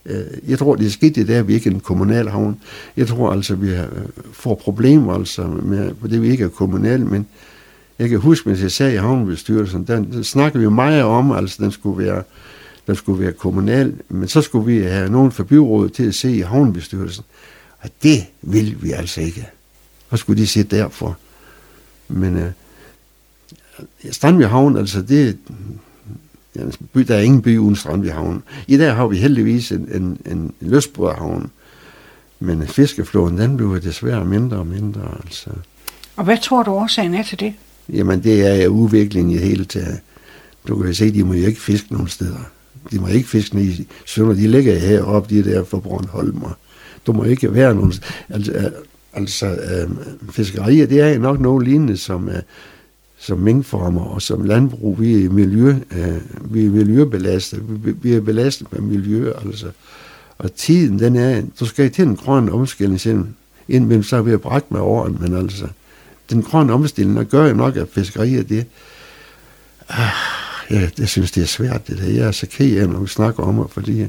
Øh, 0.09 0.51
jeg 0.51 0.59
tror, 0.59 0.77
det 0.77 0.87
er 0.87 0.91
skidt 0.91 1.15
det 1.15 1.29
der, 1.29 1.39
at 1.39 1.49
vi 1.49 1.55
ikke 1.55 1.71
er 1.71 1.75
en 1.75 1.81
kommunal 1.81 2.29
havn. 2.29 2.61
Jeg 2.97 3.07
tror 3.07 3.33
altså, 3.33 3.55
vi 3.55 3.71
øh, 3.71 3.85
får 4.33 4.55
problemer 4.55 5.15
altså 5.15 5.43
med, 5.47 5.93
det 6.11 6.23
vi 6.23 6.29
ikke 6.29 6.45
er 6.45 6.49
kommunal, 6.49 7.07
men 7.07 7.27
jeg 7.99 8.09
kan 8.09 8.19
huske, 8.19 8.49
mens 8.49 8.63
jeg 8.63 8.73
sagde 8.73 8.95
i 8.95 8.97
havnebestyrelsen, 8.97 9.85
der, 9.87 10.05
der 10.05 10.23
snakkede 10.23 10.63
vi 10.63 10.71
meget 10.71 11.03
om, 11.03 11.33
altså 11.33 11.63
den 11.63 11.71
skulle 11.71 12.05
være, 12.05 12.23
den 12.87 12.97
skulle 12.97 13.23
være 13.23 13.33
kommunal, 13.33 13.95
men 14.09 14.29
så 14.29 14.41
skulle 14.41 14.67
vi 14.67 14.83
have 14.83 15.11
nogen 15.11 15.33
fra 15.33 15.45
byrådet 15.45 15.93
til 15.93 16.07
at 16.07 16.15
se 16.15 16.37
i 16.37 16.41
havnebestyrelsen. 16.41 17.25
Og 17.81 17.91
det 18.03 18.27
vil 18.43 18.77
vi 18.83 18.93
altså 18.93 19.21
ikke. 19.21 19.49
Hvad 20.09 20.19
skulle 20.19 20.43
de 20.43 20.47
se 20.47 20.63
derfor? 20.63 21.17
Men 22.09 22.37
øh, 22.37 22.51
Strandby 24.11 24.43
Havn, 24.43 24.77
altså 24.77 25.03
det, 25.03 25.39
ja, 26.59 27.03
der 27.03 27.15
er 27.15 27.21
ingen 27.21 27.43
by 27.43 27.59
uden 27.59 27.77
Strandby 27.77 28.11
Havn. 28.11 28.43
I 28.67 28.77
dag 28.77 28.95
har 28.95 29.07
vi 29.07 29.17
heldigvis 29.17 29.73
en, 29.73 29.89
en, 29.95 30.19
en 30.33 30.53
løsbådhavn, 30.61 31.51
men 32.41 32.67
fiskeflåden, 32.67 33.39
den 33.39 33.57
bliver 33.57 33.79
desværre 33.79 34.25
mindre 34.25 34.57
og 34.57 34.67
mindre. 34.67 35.01
Altså. 35.25 35.51
Og 36.17 36.25
hvad 36.25 36.39
tror 36.43 36.63
du 36.63 36.71
årsagen 36.71 37.15
er 37.15 37.23
til 37.23 37.41
det? 37.41 37.55
Jamen, 37.89 38.23
det 38.23 38.63
er 38.63 38.69
udviklingen 38.69 39.35
i 39.35 39.39
hele 39.39 39.65
taget. 39.65 39.99
Du 40.69 40.83
kan 40.83 40.95
se, 40.95 41.13
de 41.13 41.25
må 41.25 41.33
jo 41.33 41.47
ikke 41.47 41.61
fiske 41.61 41.93
nogen 41.93 42.09
steder. 42.09 42.51
De 42.91 42.99
må 42.99 43.07
ikke 43.07 43.29
fiske 43.29 43.63
i 43.63 43.89
Sønder. 44.07 44.35
De 44.35 44.49
ligger 44.49 44.79
heroppe, 44.79 45.35
de 45.35 45.45
der 45.45 45.65
for 45.65 45.79
Bornholm. 45.79 46.43
Og 46.43 46.53
du 47.07 47.13
må 47.13 47.25
ikke 47.25 47.55
være 47.55 47.75
nogen... 47.75 47.93
Altså, 48.29 48.71
altså 49.13 49.47
øh, 49.47 49.91
fiskerier, 50.31 50.87
det 50.87 51.01
er 51.01 51.19
nok 51.19 51.41
noget 51.41 51.69
lignende 51.69 51.97
som... 51.97 52.29
Øh, 52.29 52.43
som 53.19 53.39
minkformer 53.39 54.05
og 54.05 54.23
som 54.23 54.45
landbrug, 54.45 55.01
vi 55.01 55.25
er, 55.25 55.31
miljø, 55.31 55.75
øh, 55.97 56.21
vi 56.55 56.67
er 56.67 56.71
miljøbelastet. 56.71 57.63
Vi, 57.85 57.95
vi 58.03 58.15
er 58.15 58.21
belastet 58.21 58.73
med 58.73 58.81
miljø, 58.81 59.33
altså. 59.45 59.67
Og 60.39 60.55
tiden, 60.55 60.99
den 60.99 61.17
er, 61.17 61.43
du 61.61 61.67
skal 61.67 61.91
til 61.91 62.05
en 62.05 62.17
grøn 62.17 62.49
omstilling, 62.49 63.01
selv, 63.01 63.25
indimellem 63.69 64.03
så 64.03 64.17
er 64.17 64.23
vi 64.23 64.37
bragt 64.37 64.71
med 64.71 64.81
åren, 64.81 65.19
men 65.21 65.37
altså, 65.37 65.67
den 66.31 66.43
grønne 66.43 66.73
omstilling, 66.73 67.17
der 67.17 67.25
gør 67.25 67.49
jo 67.49 67.55
nok, 67.55 67.77
at 67.77 67.89
fiskerier, 67.93 68.43
det, 68.43 68.67
ah, 69.89 70.11
ja, 70.71 70.89
det 70.97 71.09
synes, 71.09 71.31
det 71.31 71.43
er 71.43 71.47
svært, 71.47 71.89
det 71.89 71.99
der. 71.99 72.05
Jeg 72.05 72.27
er 72.27 72.33
så 72.33 72.47
ked 72.47 72.81
af, 72.81 72.89
når 72.89 73.01
vi 73.01 73.07
snakker 73.07 73.43
om 73.43 73.57
det, 73.57 73.71
fordi 73.71 74.07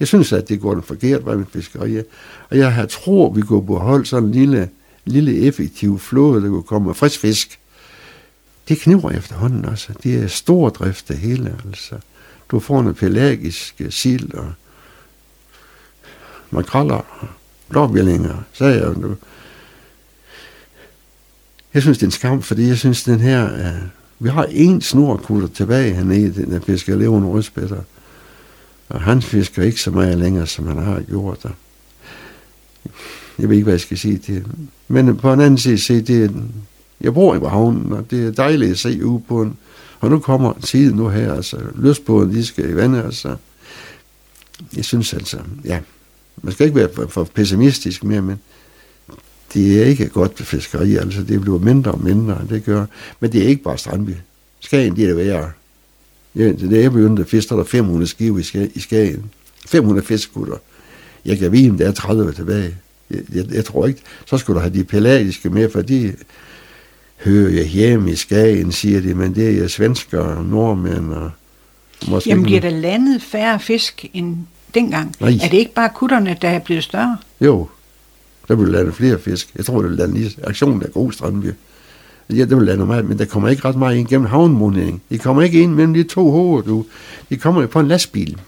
jeg 0.00 0.08
synes, 0.08 0.32
at 0.32 0.48
det 0.48 0.60
går 0.60 0.74
den 0.74 0.82
forkert 0.82 1.26
vej 1.26 1.36
med 1.36 1.44
fiskeri. 1.52 1.98
Og 2.50 2.58
jeg 2.58 2.74
har 2.74 2.86
tror, 2.86 3.32
vi 3.32 3.40
går 3.40 3.60
på 3.60 3.78
hold 3.78 4.06
sådan 4.06 4.28
en 4.28 4.34
lille, 4.34 4.68
lille 5.04 5.36
effektiv 5.38 5.98
flåde, 5.98 6.42
der 6.42 6.48
kunne 6.48 6.62
komme 6.62 6.86
med 6.86 6.94
frisk 6.94 7.20
fisk 7.20 7.58
det 8.68 8.80
kniver 8.80 9.10
efterhånden 9.10 9.64
altså. 9.64 9.70
også. 9.70 10.00
Det 10.02 10.22
er 10.22 10.26
stor 10.26 10.68
drift 10.68 11.08
det 11.08 11.18
hele, 11.18 11.56
altså. 11.66 11.94
Du 12.50 12.60
får 12.60 12.82
noget 12.82 12.96
pelagisk 12.96 13.74
øh, 13.80 13.92
sild 13.92 14.34
og 14.34 14.52
makraller 16.50 16.94
og 16.94 17.28
blåbjællinger, 17.68 18.42
sagde 18.52 18.74
jeg. 18.74 18.94
Du. 18.94 19.16
Jeg 21.74 21.82
synes, 21.82 21.98
det 21.98 22.02
er 22.02 22.08
en 22.08 22.12
skam, 22.12 22.42
fordi 22.42 22.68
jeg 22.68 22.78
synes, 22.78 23.02
den 23.02 23.20
her... 23.20 23.52
Uh, 23.52 23.88
vi 24.18 24.28
har 24.28 24.44
en 24.44 24.80
snorkutter 24.80 25.48
tilbage 25.48 25.94
hernede, 25.94 26.34
den 26.34 26.52
der 26.52 26.60
fisker 26.60 26.96
levende 26.96 27.28
rødspætter. 27.28 27.80
Og 28.88 29.00
han 29.00 29.22
fisker 29.22 29.62
ikke 29.62 29.80
så 29.80 29.90
meget 29.90 30.18
længere, 30.18 30.46
som 30.46 30.66
han 30.66 30.78
har 30.78 31.00
gjort. 31.00 31.42
Der. 31.42 31.50
Jeg 33.38 33.48
ved 33.48 33.56
ikke, 33.56 33.64
hvad 33.64 33.72
jeg 33.74 33.80
skal 33.80 33.98
sige 33.98 34.18
til 34.18 34.46
Men 34.88 35.16
på 35.16 35.32
en 35.32 35.40
anden 35.40 35.58
side, 35.58 35.78
se, 35.78 36.00
det, 36.00 36.34
jeg 37.00 37.14
bor 37.14 37.34
i 37.34 37.38
havnen, 37.48 37.92
og 37.92 38.10
det 38.10 38.26
er 38.26 38.30
dejligt 38.30 38.70
at 38.70 38.78
se 38.78 39.04
ude 39.04 39.22
på. 39.28 39.48
Og 40.00 40.10
nu 40.10 40.18
kommer 40.18 40.52
tiden 40.62 40.96
nu 40.96 41.08
her, 41.08 41.34
altså 41.34 41.56
løsbåden, 41.74 42.34
de 42.34 42.44
skal 42.44 42.70
i 42.70 42.76
vandet, 42.76 43.04
altså. 43.04 43.36
Jeg 44.76 44.84
synes 44.84 45.14
altså, 45.14 45.38
ja, 45.64 45.80
man 46.42 46.52
skal 46.52 46.66
ikke 46.66 46.76
være 46.76 47.08
for, 47.08 47.24
pessimistisk 47.24 48.04
mere, 48.04 48.22
men 48.22 48.40
det 49.54 49.82
er 49.82 49.84
ikke 49.84 50.08
godt 50.08 50.36
for 50.36 50.44
fiskeri, 50.44 50.96
altså 50.96 51.22
det 51.22 51.40
bliver 51.40 51.58
mindre 51.58 51.92
og 51.92 52.04
mindre, 52.04 52.40
det 52.48 52.64
gør. 52.64 52.86
Men 53.20 53.32
det 53.32 53.42
er 53.42 53.48
ikke 53.48 53.62
bare 53.62 53.78
Strandby. 53.78 54.10
Skagen, 54.60 54.96
det 54.96 55.04
er 55.04 55.08
det 55.08 55.16
værre. 55.16 55.50
Ja, 56.36 56.52
det 56.52 56.72
er 56.72 56.80
jeg 56.80 56.92
begyndte 56.92 57.22
at 57.22 57.28
fiske, 57.28 57.54
der 57.54 57.60
er 57.60 57.64
500 57.64 58.06
skive 58.06 58.40
i 58.74 58.80
Skagen. 58.80 59.30
500 59.66 60.06
fiskekutter. 60.06 60.56
Jeg 61.24 61.38
kan 61.38 61.52
vide, 61.52 61.70
om 61.70 61.78
der 61.78 61.88
er 61.88 61.92
30 61.92 62.32
tilbage. 62.32 62.76
Jeg, 63.10 63.20
jeg, 63.34 63.54
jeg, 63.54 63.64
tror 63.64 63.86
ikke, 63.86 64.00
så 64.26 64.38
skulle 64.38 64.54
du 64.54 64.60
have 64.60 64.74
de 64.74 64.84
pelagiske 64.84 65.50
med, 65.50 65.70
for 65.70 65.82
de, 65.82 66.14
hører 67.16 67.50
jeg 67.50 67.66
hjemme 67.66 68.12
i 68.12 68.16
Skagen, 68.16 68.72
siger 68.72 69.00
de, 69.00 69.14
men 69.14 69.34
det 69.34 69.48
er 69.48 69.62
jo 69.62 69.68
svensker 69.68 70.18
og 70.18 70.44
nordmænd 70.44 71.12
og 71.12 71.30
måske 72.08 72.30
Jamen 72.30 72.44
bliver 72.44 72.60
der 72.60 72.70
landet 72.70 73.22
færre 73.22 73.60
fisk 73.60 74.06
end 74.12 74.36
dengang? 74.74 75.14
Nej. 75.20 75.38
Er 75.42 75.48
det 75.48 75.58
ikke 75.58 75.74
bare 75.74 75.90
kutterne, 75.94 76.36
der 76.42 76.48
er 76.48 76.58
blevet 76.58 76.84
større? 76.84 77.16
Jo, 77.40 77.68
der 78.48 78.56
bliver 78.56 78.70
landet 78.70 78.94
flere 78.94 79.18
fisk. 79.18 79.50
Jeg 79.56 79.64
tror, 79.64 79.80
det 79.80 79.90
vil 79.90 79.98
lande 79.98 80.14
lige 80.14 80.30
aktionen 80.44 80.80
der 80.80 80.88
god 80.88 81.12
Strandby. 81.12 81.52
Ja, 82.30 82.44
det 82.44 82.56
vil 82.56 82.66
lande 82.66 82.86
meget, 82.86 83.04
men 83.04 83.18
der 83.18 83.24
kommer 83.24 83.48
ikke 83.48 83.64
ret 83.64 83.76
meget 83.76 83.96
ind 83.96 84.08
gennem 84.08 84.26
havnmundingen. 84.26 85.00
De 85.10 85.18
kommer 85.18 85.42
ikke 85.42 85.62
ind 85.62 85.74
mellem 85.74 85.94
de 85.94 86.02
to 86.02 86.30
hoveder, 86.30 86.62
du. 86.62 86.84
De 87.30 87.36
kommer 87.36 87.66
på 87.66 87.80
en 87.80 87.88
lastbil. 87.88 88.38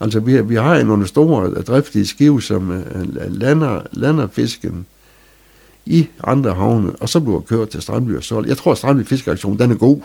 Altså, 0.00 0.20
vi, 0.20 0.42
vi 0.42 0.54
har 0.54 0.82
nogle 0.82 1.06
store 1.06 1.50
driftige 1.62 2.06
skive, 2.06 2.42
som 2.42 2.70
uh, 2.70 3.02
lander, 3.38 3.82
lander 3.92 4.28
fisken 4.32 4.86
i 5.88 6.08
andre 6.24 6.54
havne, 6.54 6.92
og 6.96 7.08
så 7.08 7.20
bliver 7.20 7.40
kørt 7.40 7.68
til 7.68 7.82
Strandby 7.82 8.16
og 8.16 8.24
solgt. 8.24 8.48
Jeg 8.48 8.56
tror, 8.56 8.72
at 8.72 8.78
Strandby 8.78 9.06
Fiskeaktion, 9.06 9.58
den 9.58 9.70
er 9.70 9.74
god. 9.74 10.00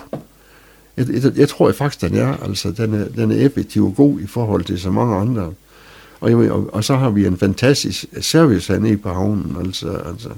Jeg, 0.98 1.10
jeg, 1.10 1.38
jeg 1.38 1.50
tror 1.50 1.68
jeg 1.68 1.76
faktisk, 1.76 2.02
den 2.02 2.16
er. 2.16 2.38
Altså, 2.44 2.72
den 2.72 2.94
er, 2.94 3.08
den 3.08 3.32
er 3.32 3.36
effektiv 3.36 3.86
og 3.86 3.96
god 3.96 4.20
i 4.20 4.28
forhold 4.28 4.64
til 4.64 4.80
så 4.80 4.92
mange 4.92 5.16
andre. 5.16 5.54
Og, 6.20 6.30
jeg, 6.30 6.52
og, 6.52 6.74
og 6.74 6.84
så 6.84 6.96
har 6.96 7.10
vi 7.10 7.26
en 7.26 7.38
fantastisk 7.38 8.06
service 8.22 8.74
hernede 8.74 8.98
på 8.98 9.14
havnen. 9.14 9.58
Altså, 9.66 9.90
altså. 9.90 10.30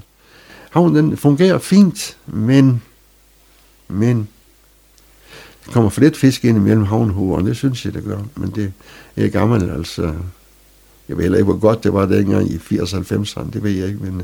Havnen 0.70 0.96
den 0.96 1.16
fungerer 1.16 1.58
fint, 1.58 2.16
men, 2.26 2.82
men 3.88 4.28
der 5.66 5.72
kommer 5.72 5.90
for 5.90 6.00
lidt 6.00 6.16
fisk 6.16 6.44
ind 6.44 6.56
imellem 6.56 6.84
havnehovederne, 6.84 7.48
det 7.48 7.56
synes 7.56 7.84
jeg, 7.84 7.94
det 7.94 8.04
gør. 8.04 8.18
Men 8.34 8.50
det 8.50 8.72
er 9.16 9.28
gammel, 9.28 9.70
altså. 9.70 10.14
Jeg 11.08 11.16
ved 11.16 11.24
heller 11.24 11.38
ikke, 11.38 11.50
hvor 11.50 11.60
godt 11.60 11.84
det 11.84 11.92
var 11.92 12.06
dengang 12.06 12.50
i 12.50 12.56
80-90'erne, 12.56 13.50
det 13.52 13.62
ved 13.62 13.70
jeg 13.70 13.88
ikke, 13.88 14.02
men 14.02 14.22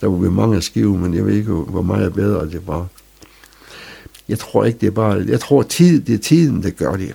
der 0.00 0.06
var 0.06 0.16
vi 0.16 0.30
mange 0.30 0.62
skive, 0.62 0.98
men 0.98 1.14
jeg 1.14 1.26
ved 1.26 1.34
ikke, 1.34 1.52
hvor 1.52 1.82
meget 1.82 2.14
bedre 2.14 2.50
det 2.50 2.66
var. 2.66 2.86
Jeg 4.28 4.38
tror 4.38 4.64
ikke, 4.64 4.78
det 4.78 4.86
er 4.86 4.90
bare... 4.90 5.24
Jeg 5.28 5.40
tror, 5.40 5.62
tid, 5.62 6.00
det 6.00 6.14
er 6.14 6.18
tiden, 6.18 6.62
der 6.62 6.70
gør 6.70 6.96
det. 6.96 7.14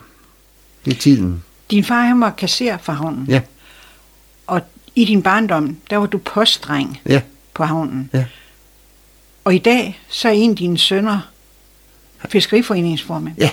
Det 0.85 0.93
er 0.93 0.97
tiden. 0.97 1.43
Din 1.71 1.83
far, 1.83 2.01
han 2.01 2.21
var 2.21 2.29
kasser 2.29 2.77
for 2.77 2.93
havnen. 2.93 3.25
Ja. 3.27 3.41
Og 4.47 4.61
i 4.95 5.05
din 5.05 5.21
barndom, 5.21 5.77
der 5.89 5.97
var 5.97 6.05
du 6.05 6.17
postdreng 6.17 7.01
ja. 7.05 7.21
på 7.53 7.63
havnen. 7.63 8.09
Ja. 8.13 8.25
Og 9.43 9.55
i 9.55 9.57
dag, 9.57 9.99
så 10.09 10.27
er 10.27 10.31
en 10.31 10.49
af 10.49 10.55
dine 10.55 10.77
sønner 10.77 11.19
fiskeriforeningsformand. 12.29 13.35
Ja, 13.37 13.49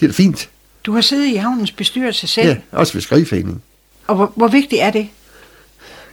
det 0.00 0.08
er 0.08 0.12
fint. 0.12 0.50
Du 0.84 0.92
har 0.92 1.00
siddet 1.00 1.26
i 1.26 1.34
havnens 1.34 1.72
bestyrelse 1.72 2.26
selv. 2.26 2.48
Ja, 2.48 2.56
også 2.72 2.92
fiskeriforening. 2.92 3.62
Og 4.06 4.16
hvor, 4.16 4.32
hvor 4.36 4.48
vigtigt 4.48 4.82
er 4.82 4.90
det? 4.90 5.08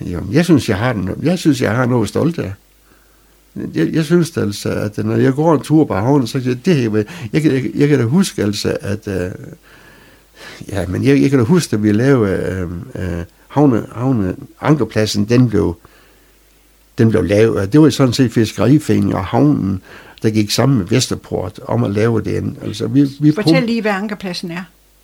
Jamen, 0.02 0.34
jeg 0.34 0.46
synes, 0.46 0.70
jeg 0.70 0.78
har, 0.78 0.94
den, 0.94 1.10
jeg 1.24 1.40
synes, 1.40 1.62
jeg 1.62 1.76
har 1.76 1.86
noget 1.86 2.10
stolt 2.10 2.40
af. 2.40 2.54
Jeg, 3.76 3.94
jeg 3.94 4.06
synes 4.06 4.38
altså, 4.38 4.70
at 4.70 4.98
når 4.98 5.16
jeg 5.16 5.34
går 5.34 5.54
en 5.54 5.62
tur 5.62 5.86
på 5.86 5.94
havnen, 5.94 6.28
så 6.28 6.40
det, 6.40 6.66
det 6.66 6.84
jeg, 6.84 7.06
jeg, 7.34 7.46
jeg, 7.46 7.72
jeg 7.76 7.88
kan 7.88 8.00
da 8.00 8.06
huske 8.06 8.44
altså, 8.44 8.78
at 8.82 9.08
uh, 9.08 9.32
ja, 10.70 10.86
men 10.88 11.04
jeg, 11.04 11.22
jeg 11.22 11.30
kan 11.30 11.40
da 11.40 11.46
huske, 11.46 11.76
at 11.76 11.84
vi 11.84 11.92
lavede 11.92 12.66
uh, 12.66 13.02
uh, 13.02 13.24
havne, 13.48 13.86
havne, 13.92 14.36
ankerpladsen, 14.62 15.26
den 15.26 15.50
blev, 15.50 15.76
den 16.98 17.10
blev 17.10 17.24
lavet. 17.24 17.74
Det 17.74 17.82
var 17.82 17.90
sådan 17.90 18.14
set 18.14 18.32
fiskeriforeningen 18.32 19.14
og 19.14 19.26
havnen, 19.26 19.82
der 20.24 20.30
gik 20.30 20.52
sammen 20.52 20.78
med 20.78 20.86
Vesterport 20.88 21.60
om 21.66 21.84
at 21.84 21.92
lave 21.92 22.22
den. 22.22 22.58
Altså, 22.62 22.88
vi, 22.88 23.08
vi 23.20 23.32
Fortæl 23.32 23.64
lige, 23.64 23.82
hvad 23.82 23.92
ankerpladsen 23.92 24.52
er. 24.52 24.64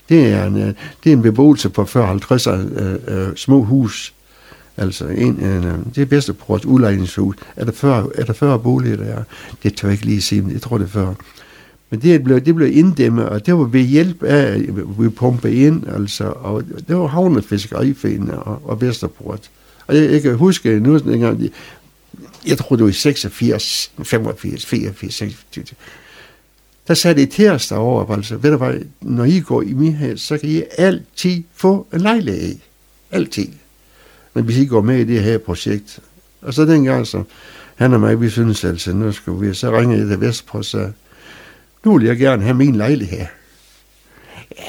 Det 0.10 0.26
er 0.26 0.46
en, 0.46 0.56
det 0.56 0.76
er 1.10 1.14
en 1.14 1.22
beboelse 1.22 1.70
på 1.70 1.84
40-50 1.84 2.50
uh, 2.50 3.28
uh, 3.30 3.36
små 3.36 3.64
hus, 3.64 4.15
Altså, 4.78 5.06
en, 5.06 5.44
en, 5.44 5.92
det 5.96 6.02
er 6.02 6.06
bedste 6.06 6.34
på 6.34 6.56
et 6.56 6.66
udlejningshus. 6.66 7.36
Er 7.56 7.66
der 7.66 7.72
40, 7.72 8.10
er 8.16 8.24
der 8.24 8.34
40 8.34 8.60
boliger, 8.60 8.96
der 8.96 9.06
er? 9.06 9.24
Det 9.64 9.76
tør 9.76 9.88
jeg 9.88 9.94
ikke 9.94 10.06
lige 10.06 10.22
sige, 10.22 10.42
men 10.42 10.52
jeg 10.52 10.62
tror, 10.62 10.78
det 10.78 10.86
er 10.86 10.90
40. 10.90 11.16
Men 11.90 12.02
det 12.02 12.24
blev, 12.24 12.42
det 12.42 12.56
blev 12.56 12.78
inddæmmet, 12.78 13.30
og 13.30 13.46
det 13.46 13.54
var 13.54 13.64
ved 13.64 13.82
hjælp 13.82 14.24
af, 14.24 14.44
at 14.44 14.78
vi 15.00 15.10
pumpede 15.10 15.56
ind, 15.56 15.88
altså, 15.88 16.24
og 16.24 16.64
det 16.88 16.96
var 16.98 17.08
havnefiskeriforeningen 17.08 18.32
og, 18.32 18.62
og 18.70 18.82
Vesterport. 18.82 19.50
Og 19.88 19.96
jeg, 19.98 20.12
jeg 20.12 20.22
kan 20.22 20.36
huske 20.36 20.80
nu, 20.80 20.98
dengang, 20.98 21.50
jeg 22.48 22.58
tror 22.58 22.76
det 22.76 22.84
var 22.84 22.90
i 22.90 22.94
86, 22.94 23.92
85, 24.04 24.66
84, 24.66 25.14
86, 25.14 25.74
der 26.88 26.94
sagde 26.94 27.22
I 27.22 27.26
til 27.26 27.50
os 27.50 27.68
derovre, 27.68 28.16
altså, 28.16 28.38
ved 28.38 28.52
du 28.52 28.58
hvad, 28.58 28.74
når 29.02 29.24
I 29.24 29.40
går 29.40 29.62
i 29.62 29.74
min 29.74 29.96
hus, 29.98 30.22
så 30.22 30.38
kan 30.38 30.50
I 30.50 30.64
altid 30.78 31.44
få 31.54 31.88
en 31.94 32.02
lejlighed. 32.02 32.56
Altid 33.12 33.48
men 34.36 34.46
hvis 34.46 34.58
I 34.58 34.66
går 34.66 34.82
med 34.82 35.00
i 35.00 35.04
det 35.04 35.24
her 35.24 35.38
projekt. 35.38 36.00
Og 36.42 36.54
så 36.54 36.66
dengang, 36.66 37.08
så 37.08 37.24
han 37.76 37.94
og 37.94 38.00
mig, 38.00 38.22
vi 38.22 38.30
synes 38.30 38.64
altså, 38.64 38.94
nu 38.94 39.12
skal 39.12 39.34
vi, 39.42 39.54
så 39.54 39.78
ringer 39.78 39.98
jeg 39.98 40.08
til 40.08 40.22
Vestpro, 40.22 40.64
så 40.64 40.92
nu 41.86 41.98
vil 41.98 42.08
jeg 42.08 42.18
gerne 42.18 42.44
have 42.44 42.54
min 42.54 42.76
lejlighed. 42.76 43.26
Ja, 44.58 44.64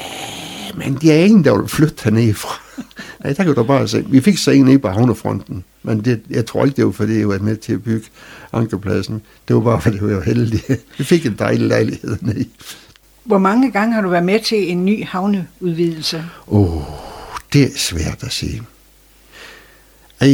men 0.75 0.97
det 1.01 1.13
er 1.13 1.17
ingen, 1.25 1.43
der 1.43 1.57
vil 1.57 1.67
flytte 1.67 2.03
hernede 2.03 2.33
fra. 2.33 2.61
Ja, 3.23 3.33
der 3.33 3.43
kan 3.43 3.55
du 3.55 3.63
bare 3.63 3.87
se. 3.87 4.05
Vi 4.09 4.21
fik 4.21 4.37
så 4.37 4.51
en 4.51 4.67
i 4.67 4.77
på 4.77 4.87
havnefronten, 4.87 5.63
men 5.83 6.05
det, 6.05 6.21
jeg 6.29 6.45
tror 6.45 6.65
ikke, 6.65 6.75
det 6.75 6.85
var 6.85 6.91
fordi, 6.91 7.19
jeg 7.19 7.29
var 7.29 7.39
med 7.39 7.57
til 7.57 7.73
at 7.73 7.83
bygge 7.83 8.05
ankerpladsen. 8.53 9.21
Det 9.47 9.55
var 9.55 9.61
bare, 9.61 9.81
fordi 9.81 9.97
jeg 9.97 10.15
var 10.15 10.21
heldig. 10.21 10.61
Vi 10.97 11.03
fik 11.03 11.25
en 11.25 11.35
dejlig 11.39 11.67
lejlighed 11.67 12.17
ned. 12.21 12.45
Hvor 13.23 13.37
mange 13.37 13.71
gange 13.71 13.93
har 13.93 14.01
du 14.01 14.09
været 14.09 14.23
med 14.23 14.39
til 14.39 14.71
en 14.71 14.85
ny 14.85 15.05
havneudvidelse? 15.05 16.23
Åh, 16.47 16.77
oh, 16.77 16.83
det 17.53 17.63
er 17.63 17.77
svært 17.77 18.23
at 18.23 18.31
sige. 18.31 18.61
Ej, 20.19 20.27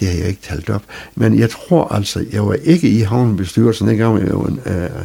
det 0.00 0.08
har 0.08 0.18
jeg 0.18 0.28
ikke 0.28 0.42
talt 0.42 0.70
op. 0.70 0.82
Men 1.14 1.38
jeg 1.38 1.50
tror 1.50 1.88
altså, 1.88 2.24
jeg 2.32 2.46
var 2.46 2.54
ikke 2.54 2.88
i 2.88 3.00
havnebestyrelsen, 3.00 3.88
dengang 3.88 4.18
jeg 4.18 4.34
var, 4.34 4.42
uh, 4.42 5.04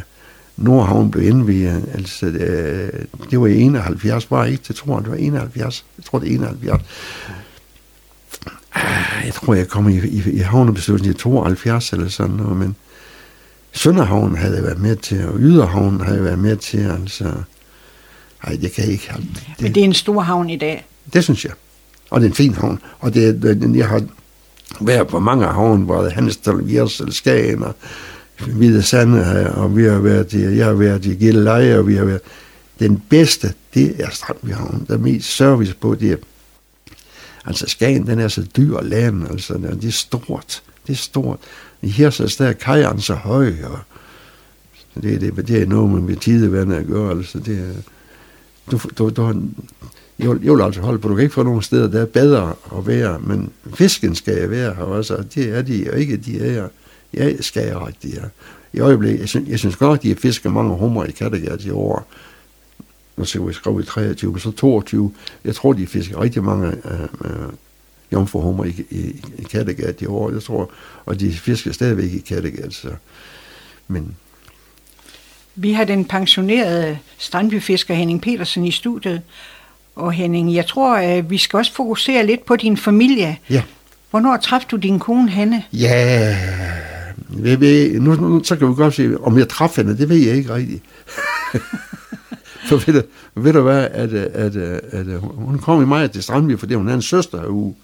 Nordhavn 0.56 1.10
blev 1.10 1.28
indvidet. 1.28 1.84
Altså, 1.94 2.26
det, 2.26 3.06
det 3.30 3.40
var 3.40 3.46
i 3.46 3.60
71, 3.60 4.26
bare 4.26 4.50
ikke, 4.50 4.64
det 4.68 4.76
tror 4.76 4.96
jeg, 4.96 5.04
det 5.04 5.10
var 5.10 5.18
71. 5.18 5.84
Jeg 5.98 6.04
tror, 6.04 6.18
det 6.18 6.30
er 6.30 6.34
71. 6.34 6.82
Ah, 8.74 9.26
jeg 9.26 9.34
tror, 9.34 9.54
jeg 9.54 9.68
kom 9.68 9.88
i, 9.88 9.98
i, 9.98 10.22
i 10.32 10.38
havnebestyrelsen 10.38 11.10
i 11.10 11.14
72 11.14 11.92
eller 11.92 12.08
sådan 12.08 12.36
noget, 12.36 12.56
men 12.56 12.76
Sønderhavn 13.72 14.36
havde 14.36 14.54
jeg 14.54 14.62
været 14.62 14.80
med 14.80 14.96
til, 14.96 15.28
og 15.28 15.34
Yderhavn 15.38 16.00
havde 16.00 16.16
jeg 16.16 16.24
været 16.24 16.38
med 16.38 16.56
til, 16.56 16.78
altså... 16.78 17.32
Ej, 18.44 18.58
det 18.60 18.72
kan 18.72 18.84
jeg 18.84 18.92
ikke. 18.92 19.12
Det, 19.16 19.62
Men 19.62 19.74
det 19.74 19.80
er 19.80 19.84
en 19.84 19.94
stor 19.94 20.20
havn 20.20 20.50
i 20.50 20.56
dag. 20.56 20.86
Det 21.12 21.24
synes 21.24 21.44
jeg. 21.44 21.52
Og 22.10 22.20
det 22.20 22.26
er 22.26 22.30
en 22.30 22.36
fin 22.36 22.54
havn. 22.54 22.78
Og 22.98 23.14
det, 23.14 23.42
det 23.42 23.76
jeg 23.76 23.88
har 23.88 24.02
været 24.80 25.06
på 25.06 25.18
mange 25.18 25.46
havne, 25.46 25.84
hvor 25.84 26.00
det 26.00 26.06
er 26.06 26.14
Hansdal, 26.14 27.12
Skagen 27.12 27.62
og 27.62 27.74
Hvide 28.46 28.82
Sande, 28.82 29.52
og 29.54 29.76
vi 29.76 29.84
har 29.84 29.98
været 29.98 30.32
i, 30.32 30.42
jeg 30.42 30.66
har 30.66 30.72
været 30.72 31.04
i 31.06 31.14
Gilleleje, 31.14 31.78
og 31.78 31.88
vi 31.88 31.94
har 31.94 32.04
været... 32.04 32.20
Den 32.78 33.02
bedste, 33.08 33.52
det 33.74 34.04
er 34.04 34.10
Strandby 34.10 34.52
Havn. 34.52 34.84
Der 34.88 34.98
mest 34.98 35.36
service 35.36 35.74
på, 35.74 35.94
det 35.94 36.12
er... 36.12 36.16
Altså, 37.44 37.66
Skagen, 37.68 38.06
den 38.06 38.18
er 38.18 38.28
så 38.28 38.46
dyr 38.56 38.80
land, 38.80 39.28
altså, 39.30 39.54
det 39.54 39.84
er 39.84 39.92
stort. 39.92 40.62
Det 40.86 40.92
er 40.92 40.96
stort. 40.96 41.38
I 41.82 41.88
Hirsals, 41.88 42.36
der 42.36 42.46
er 42.46 42.52
kajeren 42.52 43.00
så 43.00 43.14
høj, 43.14 43.54
og 43.64 43.78
det, 45.02 45.20
det, 45.20 45.48
det 45.48 45.62
er 45.62 45.66
noget 45.66 45.90
med, 45.90 46.00
med 46.00 46.16
tidevandet 46.16 46.76
at 46.76 46.86
gøre, 46.86 47.10
altså, 47.10 47.38
det 47.38 47.58
er... 47.58 47.72
Du, 48.70 48.80
du, 48.98 49.10
du, 49.10 49.42
jeg 50.18 50.30
vil, 50.30 50.40
jeg 50.42 50.52
vil 50.52 50.62
altså 50.62 50.80
holde 50.80 50.98
på, 50.98 51.08
du 51.08 51.14
kan 51.14 51.22
ikke 51.22 51.34
få 51.34 51.42
nogen 51.42 51.62
steder, 51.62 51.88
der 51.88 52.00
er 52.00 52.06
bedre 52.06 52.54
at 52.76 52.86
være, 52.86 53.18
men 53.18 53.52
fisken 53.74 54.14
skal 54.14 54.36
jeg 54.36 54.50
være 54.50 54.74
her 54.74 54.82
også, 54.82 55.14
og 55.14 55.34
det 55.34 55.56
er 55.56 55.62
de, 55.62 55.86
og 55.92 55.98
ikke 55.98 56.16
de 56.16 56.56
er 56.56 56.68
jeg 57.12 57.36
skal 57.40 57.66
jeg 57.66 57.86
rigtig, 57.86 58.14
ja. 58.14 58.22
I 58.72 58.80
øjeblikket, 58.80 59.20
jeg 59.20 59.28
synes, 59.28 59.48
jeg 59.48 59.58
synes 59.58 59.76
godt, 59.76 59.98
at 59.98 60.02
de 60.02 60.08
har 60.08 60.16
fisket 60.16 60.52
mange 60.52 60.76
hummer 60.76 61.04
i 61.04 61.10
Kattegat 61.10 61.64
i 61.64 61.70
år. 61.70 62.06
Nu 63.16 63.24
ser 63.24 63.40
vi 63.40 63.52
skrevet 63.52 63.82
i 63.82 63.86
23, 63.86 64.32
men 64.32 64.40
så 64.40 64.50
22. 64.50 65.14
Jeg 65.44 65.54
tror, 65.54 65.72
de 65.72 65.86
fisker 65.86 66.20
rigtig 66.20 66.44
mange 66.44 66.66
øh, 66.68 67.00
uh, 67.20 67.52
jomfruhummer 68.12 68.64
i, 68.64 68.84
i, 68.90 69.22
i 69.38 69.42
Kattegat 69.42 70.02
i 70.02 70.06
år. 70.06 70.30
Jeg 70.30 70.42
tror, 70.42 70.70
og 71.06 71.20
de 71.20 71.32
fisker 71.32 71.72
stadigvæk 71.72 72.12
i 72.12 72.18
Kattegat. 72.18 72.74
Så. 72.74 72.88
Men 73.88 74.16
vi 75.54 75.72
har 75.72 75.84
den 75.84 76.04
pensionerede 76.04 76.98
strandbyfisker 77.18 77.94
Henning 77.94 78.22
Petersen 78.22 78.64
i 78.64 78.70
studiet. 78.70 79.22
Og 79.96 80.12
Henning, 80.12 80.54
jeg 80.54 80.66
tror, 80.66 80.96
at 80.96 81.30
vi 81.30 81.38
skal 81.38 81.56
også 81.56 81.72
fokusere 81.72 82.26
lidt 82.26 82.44
på 82.44 82.56
din 82.56 82.76
familie. 82.76 83.38
Ja. 83.50 83.62
Hvornår 84.10 84.36
træffede 84.36 84.70
du 84.70 84.76
din 84.76 84.98
kone, 84.98 85.30
Hanne? 85.30 85.62
Ja, 85.72 86.36
ved, 87.28 87.56
ved, 87.56 88.00
nu, 88.00 88.14
nu, 88.14 88.44
så 88.44 88.56
kan 88.56 88.68
vi 88.68 88.74
godt 88.74 88.94
se, 88.94 89.20
om 89.20 89.38
jeg 89.38 89.48
træffede 89.48 89.86
hende, 89.86 90.00
det 90.00 90.08
ved 90.08 90.16
jeg 90.16 90.36
ikke 90.36 90.54
rigtigt. 90.54 90.82
For 92.68 92.76
ved 92.86 93.02
du, 93.02 93.06
ved 93.34 93.52
du 93.52 93.60
hvad, 93.60 93.88
at, 93.92 94.12
at, 94.12 94.56
at, 94.56 94.56
at, 94.92 95.06
hun 95.20 95.58
kom 95.58 95.82
i 95.82 95.84
mig 95.84 96.10
til 96.10 96.22
Strandby, 96.22 96.58
fordi 96.58 96.74
hun 96.74 96.88
er 96.88 96.94
en 96.94 97.02
søster 97.02 97.40
herude. 97.40 97.74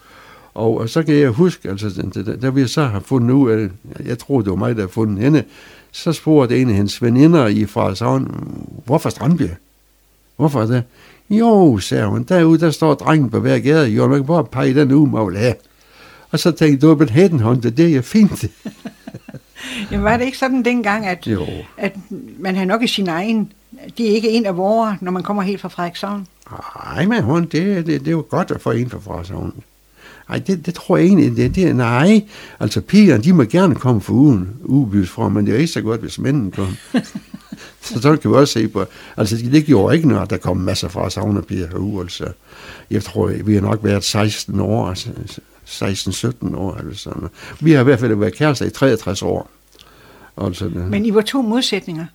Og, 0.54 0.78
og 0.78 0.88
så 0.88 1.02
kan 1.02 1.14
jeg 1.14 1.30
huske, 1.30 1.68
altså, 1.68 2.10
der 2.42 2.50
vi 2.50 2.66
så 2.66 2.84
har 2.84 3.00
fundet 3.00 3.34
ud 3.34 3.50
af, 3.50 3.68
jeg 4.06 4.18
tror, 4.18 4.40
det 4.40 4.50
var 4.50 4.56
mig, 4.56 4.76
der 4.76 4.82
har 4.82 4.88
fundet 4.88 5.24
hende, 5.24 5.44
så 5.92 6.12
spurgte 6.12 6.58
en 6.58 6.68
af 6.68 6.74
hendes 6.74 7.02
veninder 7.02 7.46
i 7.46 7.66
fra 7.66 7.94
Savn, 7.94 8.44
hvorfor 8.84 9.10
Strandby? 9.10 9.48
Hvorfor 10.36 10.60
det? 10.60 10.82
Jo, 11.30 11.78
sagde 11.78 12.06
hun, 12.06 12.22
derude, 12.22 12.60
der 12.60 12.70
står 12.70 12.94
drengen 12.94 13.30
på 13.30 13.40
hver 13.40 13.58
gade, 13.58 13.88
jo, 13.88 14.06
man 14.06 14.18
kan 14.18 14.26
bare 14.26 14.44
pege 14.44 14.74
den 14.74 14.90
vil 15.26 15.38
have. 15.38 15.54
Og 16.30 16.38
så 16.38 16.50
tænkte 16.50 16.72
jeg, 16.72 16.82
du 16.82 16.90
er 16.90 16.94
blevet 16.94 17.10
headhunted, 17.10 17.70
det 17.70 17.84
er 17.84 17.88
jeg 17.88 18.04
fint. 18.04 18.44
Jamen 19.90 20.04
var 20.04 20.16
det 20.16 20.24
ikke 20.24 20.38
sådan 20.38 20.62
dengang, 20.62 21.06
at, 21.06 21.26
jo. 21.26 21.46
at 21.76 21.96
man 22.38 22.56
har 22.56 22.64
nok 22.64 22.82
i 22.82 22.86
sin 22.86 23.08
egen, 23.08 23.52
det 23.98 24.10
er 24.10 24.14
ikke 24.14 24.30
en 24.30 24.46
af 24.46 24.56
vores, 24.56 25.02
når 25.02 25.10
man 25.10 25.22
kommer 25.22 25.42
helt 25.42 25.60
fra 25.60 25.68
Frederikshavn? 25.68 26.26
Nej, 26.84 27.06
men 27.06 27.22
hun, 27.22 27.42
det, 27.42 27.52
det, 27.52 27.86
det 27.86 28.08
er 28.08 28.12
jo 28.12 28.24
godt 28.28 28.50
at 28.50 28.60
få 28.60 28.70
en 28.70 28.90
fra 28.90 28.98
Frederikshavn. 28.98 29.54
Nej, 30.32 30.42
det, 30.46 30.66
det 30.66 30.74
tror 30.74 30.96
jeg 30.96 31.06
egentlig, 31.06 31.36
det, 31.36 31.54
det, 31.54 31.76
nej. 31.76 32.24
Altså 32.60 32.80
pigerne, 32.80 33.24
de 33.24 33.32
må 33.32 33.44
gerne 33.44 33.74
komme 33.74 34.00
for 34.00 34.12
ugen, 34.12 34.48
ugebydes 34.64 35.10
fra, 35.10 35.28
men 35.28 35.46
det 35.46 35.54
er 35.54 35.58
ikke 35.58 35.72
så 35.72 35.80
godt, 35.80 36.00
hvis 36.00 36.18
mændene 36.18 36.50
kommer. 36.50 36.74
så 37.80 38.00
så 38.00 38.16
kan 38.16 38.30
vi 38.30 38.36
også 38.36 38.52
se 38.52 38.68
på, 38.68 38.84
altså 39.16 39.36
det 39.36 39.64
gjorde 39.64 39.96
ikke 39.96 40.08
noget, 40.08 40.22
at 40.22 40.30
der 40.30 40.36
kom 40.36 40.56
masser 40.56 40.88
fra 40.88 41.10
savnerpiger 41.10 41.68
herude, 41.68 42.00
altså. 42.00 42.26
Jeg 42.90 43.02
tror, 43.02 43.32
vi 43.44 43.54
har 43.54 43.60
nok 43.60 43.78
været 43.82 44.04
16 44.04 44.60
år, 44.60 44.86
altså, 44.86 45.10
16-17 45.66 46.56
år 46.56 46.76
eller 46.76 46.94
sådan 46.94 47.28
Vi 47.60 47.72
har 47.72 47.80
i 47.80 47.84
hvert 47.84 48.00
fald 48.00 48.14
været 48.14 48.34
kærester 48.34 48.66
i 48.66 48.70
63 48.70 49.22
år. 49.22 49.50
Altså, 50.36 50.68
Men 50.68 51.06
I 51.06 51.14
var 51.14 51.20
to 51.20 51.42
modsætninger? 51.42 52.06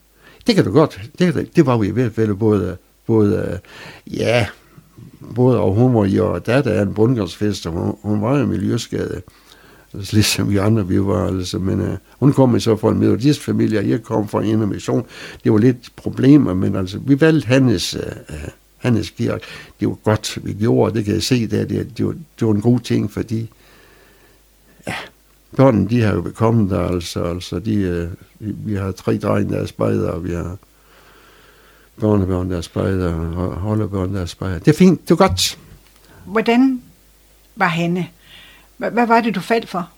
Det 0.48 0.56
kan 0.56 0.64
du 0.64 0.72
godt. 0.72 1.02
Det, 1.20 1.56
det 1.56 1.66
var 1.66 1.78
vi 1.78 1.88
i 1.88 1.92
hvert 1.92 2.14
fald 2.14 2.34
både, 2.34 2.78
både 3.08 3.60
ja, 4.08 4.48
både 5.36 5.60
og 5.60 5.74
hun 5.74 5.96
var 5.96 6.06
jo 6.06 6.38
datter 6.38 6.72
af 6.72 6.82
en 6.82 6.94
bundgangsfest, 6.94 7.66
og 7.66 7.74
hun, 7.74 7.96
hun 8.02 8.22
var 8.22 8.40
jo 8.40 8.46
miljøskade. 8.46 9.22
Altså, 9.94 10.16
ligesom 10.16 10.50
vi 10.50 10.58
andre, 10.58 10.88
vi 10.88 11.00
var 11.02 11.28
altså, 11.28 11.60
men 11.60 11.82
uh, 11.82 11.96
hun 12.20 12.34
kom 12.34 12.60
så 12.60 12.76
fra 12.76 12.90
en 12.90 13.00
metodistfamilie, 13.00 13.80
og 13.80 13.90
jeg 13.90 14.04
kom 14.04 14.28
fra 14.28 14.44
en 14.44 14.70
mission. 14.70 15.06
Det 15.44 15.52
var 15.52 15.58
lidt 15.58 15.92
problemer, 15.96 16.54
men 16.54 16.76
altså, 16.76 17.00
vi 17.00 17.22
valgte 17.22 17.48
hans, 17.48 17.96
uh, 17.96 18.36
Hannes 18.78 19.14
øh, 19.20 19.26
øh, 19.26 19.30
kirke. 19.30 19.46
det 19.80 19.88
var 19.88 19.94
godt, 19.94 20.38
vi 20.44 20.54
gjorde, 20.54 20.98
det 20.98 21.06
kan 21.06 21.14
jeg 21.14 21.24
se 21.24 21.48
der, 21.48 21.66
det, 21.66 21.98
det, 21.98 22.06
var, 22.06 22.16
det 22.40 22.48
var 22.48 22.54
en 22.54 22.62
god 22.62 22.80
ting, 22.80 23.12
fordi 23.12 23.50
ja, 24.88 24.94
børnene, 25.56 25.90
de 25.90 26.02
har 26.02 26.14
jo 26.14 26.32
kommet 26.36 26.70
der, 26.70 26.88
altså, 26.88 27.24
altså 27.24 27.60
de, 27.60 27.76
øh, 27.76 28.10
vi, 28.40 28.56
vi 28.66 28.76
har 28.76 28.92
tre 28.92 29.18
drenge, 29.18 29.54
der 29.54 29.62
er 29.62 29.66
spejder, 29.66 30.10
og 30.10 30.24
vi 30.24 30.34
har 30.34 30.58
børnebørn, 32.00 32.52
der 32.52 32.58
er 32.58 32.62
spejder, 32.62 33.14
og 33.14 33.56
holdebørn, 33.56 34.14
der 34.14 34.22
er 34.22 34.26
spejder. 34.26 34.60
Det 34.60 34.68
er 34.68 34.78
fint, 34.78 35.02
det 35.02 35.12
er 35.12 35.16
godt. 35.16 35.60
Hvordan 36.26 36.82
var 37.56 37.68
Hanne? 37.68 38.08
Hvad, 38.78 39.08
var 39.08 39.22
det, 39.22 39.36
du 39.36 39.40
faldt 39.40 39.70
for? 39.70 39.90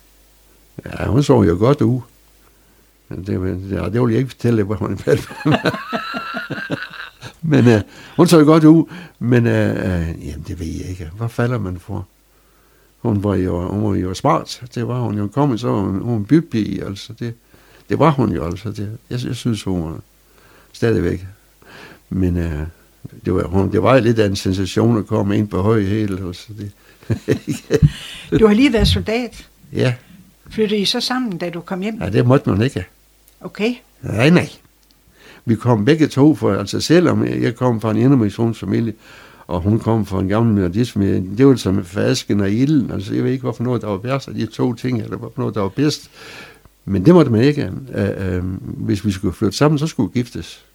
Ja, 0.85 1.05
hun 1.05 1.23
så 1.23 1.43
jo 1.43 1.57
godt 1.59 1.81
ud. 1.81 2.01
Det, 3.09 3.27
det, 3.27 3.93
det 3.93 4.01
vil 4.01 4.11
jeg 4.11 4.17
ikke 4.17 4.29
fortælle, 4.29 4.63
hvad 4.63 4.77
hun 4.77 4.97
faldt 4.97 5.21
for. 5.21 5.35
Men 7.41 7.67
uh, 7.67 7.81
hun 8.15 8.27
så 8.27 8.43
godt 8.43 8.63
ud, 8.63 8.85
men 9.19 9.45
uh, 9.45 9.51
uh, 9.51 10.27
jamen, 10.27 10.45
det 10.47 10.59
ved 10.59 10.67
jeg 10.67 10.89
ikke. 10.89 11.11
Hvad 11.17 11.29
falder 11.29 11.59
man 11.59 11.79
for? 11.79 12.07
Hun 12.97 13.23
var 13.23 13.35
jo, 13.35 13.67
hun 13.67 13.83
var 13.83 13.95
jo 13.95 14.13
smart. 14.13 14.63
Det 14.75 14.87
var 14.87 14.99
hun 14.99 15.17
jo. 15.17 15.27
Kom 15.27 15.57
så 15.57 15.71
hun, 15.71 16.01
hun 16.01 16.25
bypige, 16.25 16.85
altså. 16.85 17.13
Det, 17.13 17.33
det 17.89 17.99
var 17.99 18.11
hun 18.11 18.31
jo, 18.31 18.45
altså. 18.45 18.71
Det, 18.71 18.97
jeg, 19.09 19.25
jeg 19.25 19.35
synes, 19.35 19.63
hun 19.63 19.83
var 19.83 19.99
stadigvæk. 20.73 21.25
Men 22.09 22.37
uh, 22.37 22.51
det, 23.25 23.33
var, 23.33 23.43
hun, 23.43 23.71
det 23.71 23.83
var 23.83 23.99
lidt 23.99 24.19
af 24.19 24.25
en 24.25 24.35
sensation 24.35 24.97
at 24.97 25.07
komme 25.07 25.37
ind 25.37 25.47
på 25.47 25.61
høje 25.61 25.85
hæl. 25.85 26.19
Altså. 26.27 26.47
Det, 26.57 26.71
du 28.39 28.47
har 28.47 28.53
lige 28.53 28.73
været 28.73 28.87
soldat. 28.87 29.47
Ja. 29.73 29.93
Flyttede 30.49 30.81
I 30.81 30.85
så 30.85 30.99
sammen, 30.99 31.37
da 31.37 31.49
du 31.49 31.61
kom 31.61 31.81
hjem? 31.81 32.01
Ja, 32.01 32.09
det 32.09 32.27
måtte 32.27 32.49
man 32.49 32.61
ikke. 32.61 32.85
Okay. 33.41 33.73
Nej, 34.01 34.29
nej 34.29 34.49
vi 35.49 35.55
kom 35.55 35.85
begge 35.85 36.07
to, 36.07 36.35
for 36.35 36.53
altså 36.53 36.81
selvom 36.81 37.25
jeg 37.25 37.55
kom 37.55 37.81
fra 37.81 37.91
en 37.91 37.97
indermissionsfamilie, 37.97 38.93
og 39.47 39.61
hun 39.61 39.79
kom 39.79 40.05
fra 40.05 40.19
en 40.19 40.27
gammel 40.27 40.53
metodistfamilie, 40.53 41.23
det 41.37 41.47
var 41.47 41.55
som 41.55 41.85
fasken 41.85 42.39
og 42.39 42.51
ilden, 42.51 42.91
altså 42.91 43.13
jeg 43.13 43.23
ved 43.23 43.31
ikke, 43.31 43.41
hvorfor 43.41 43.63
noget, 43.63 43.81
der 43.81 43.87
var 43.87 43.97
værst 43.97 44.27
af 44.27 44.33
de 44.33 44.45
to 44.45 44.73
ting, 44.73 45.01
eller 45.01 45.17
hvorfor 45.17 45.41
noget, 45.41 45.55
der 45.55 45.61
var 45.61 45.69
bedst. 45.69 46.09
Men 46.85 47.05
det 47.05 47.13
måtte 47.13 47.31
man 47.31 47.41
ikke. 47.41 47.71
Uh, 47.95 48.37
uh, 48.37 48.43
hvis 48.85 49.05
vi 49.05 49.11
skulle 49.11 49.33
flytte 49.33 49.57
sammen, 49.57 49.79
så 49.79 49.87
skulle 49.87 50.11
vi 50.13 50.19
giftes. 50.19 50.65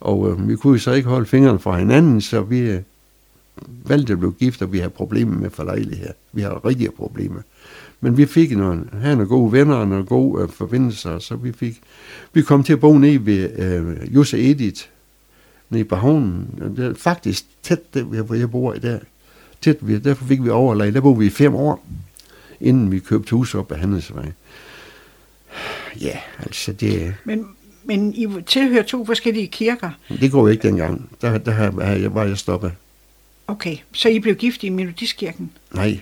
Og 0.00 0.30
øh, 0.30 0.48
vi 0.48 0.56
kunne 0.56 0.78
så 0.78 0.92
ikke 0.92 1.08
holde 1.08 1.26
fingrene 1.26 1.58
fra 1.58 1.78
hinanden, 1.78 2.20
så 2.20 2.42
vi 2.42 2.58
øh, 2.58 2.80
valgte 3.66 4.12
at 4.12 4.18
blive 4.18 4.32
gift, 4.32 4.62
og 4.62 4.72
vi 4.72 4.78
har 4.78 4.88
problemer 4.88 5.38
med 5.38 5.50
forlejlighed. 5.50 6.10
Vi 6.32 6.42
har 6.42 6.64
rigtige 6.64 6.90
problemer. 6.90 7.40
Men 8.00 8.16
vi 8.16 8.26
fik 8.26 8.56
nogle, 8.56 8.84
han 8.92 9.20
og 9.20 9.28
gode 9.28 9.52
venner 9.52 9.74
og 9.74 9.88
nogle 9.88 10.06
gode 10.06 10.42
øh, 10.42 10.48
forbindelser, 10.48 11.18
så 11.18 11.36
vi 11.36 11.52
fik, 11.52 11.80
vi 12.32 12.42
kom 12.42 12.62
til 12.62 12.72
at 12.72 12.80
bo 12.80 12.98
nede 12.98 13.26
ved 13.26 13.50
øh, 13.58 14.14
Jose 14.14 14.50
Edith, 14.50 14.82
nede 15.70 15.84
på 15.84 15.96
havnen. 15.96 16.48
Det 16.76 16.86
er 16.86 16.94
faktisk 16.94 17.44
tæt 17.62 17.94
der, 17.94 18.02
hvor 18.02 18.34
jeg 18.34 18.50
bor 18.50 18.74
i 18.74 18.78
dag. 18.78 19.00
Tæt, 19.60 19.76
vi, 19.80 19.98
derfor 19.98 20.24
fik 20.24 20.44
vi 20.44 20.48
overlag. 20.48 20.94
Der 20.94 21.00
boede 21.00 21.18
vi 21.18 21.26
i 21.26 21.30
fem 21.30 21.54
år, 21.54 21.86
inden 22.60 22.92
vi 22.92 22.98
købte 22.98 23.30
hus 23.30 23.54
op 23.54 23.72
ad 23.72 23.76
Handelsvej. 23.76 24.32
Ja, 26.00 26.18
altså 26.38 26.72
det... 26.72 27.14
Men, 27.24 27.46
men 27.86 28.14
I 28.14 28.28
tilhører 28.46 28.82
to 28.82 29.04
forskellige 29.04 29.46
kirker. 29.46 29.90
Det 30.08 30.30
går 30.30 30.48
ikke 30.48 30.68
dengang. 30.68 31.10
Der, 31.20 31.38
der, 31.38 31.70
der 31.70 32.08
var 32.08 32.24
jeg 32.24 32.38
stoppet. 32.38 32.72
Okay, 33.46 33.76
så 33.92 34.08
I 34.08 34.18
blev 34.18 34.34
gift 34.34 34.64
i 34.64 34.68
Melodiskirken? 34.68 35.50
Nej, 35.74 36.00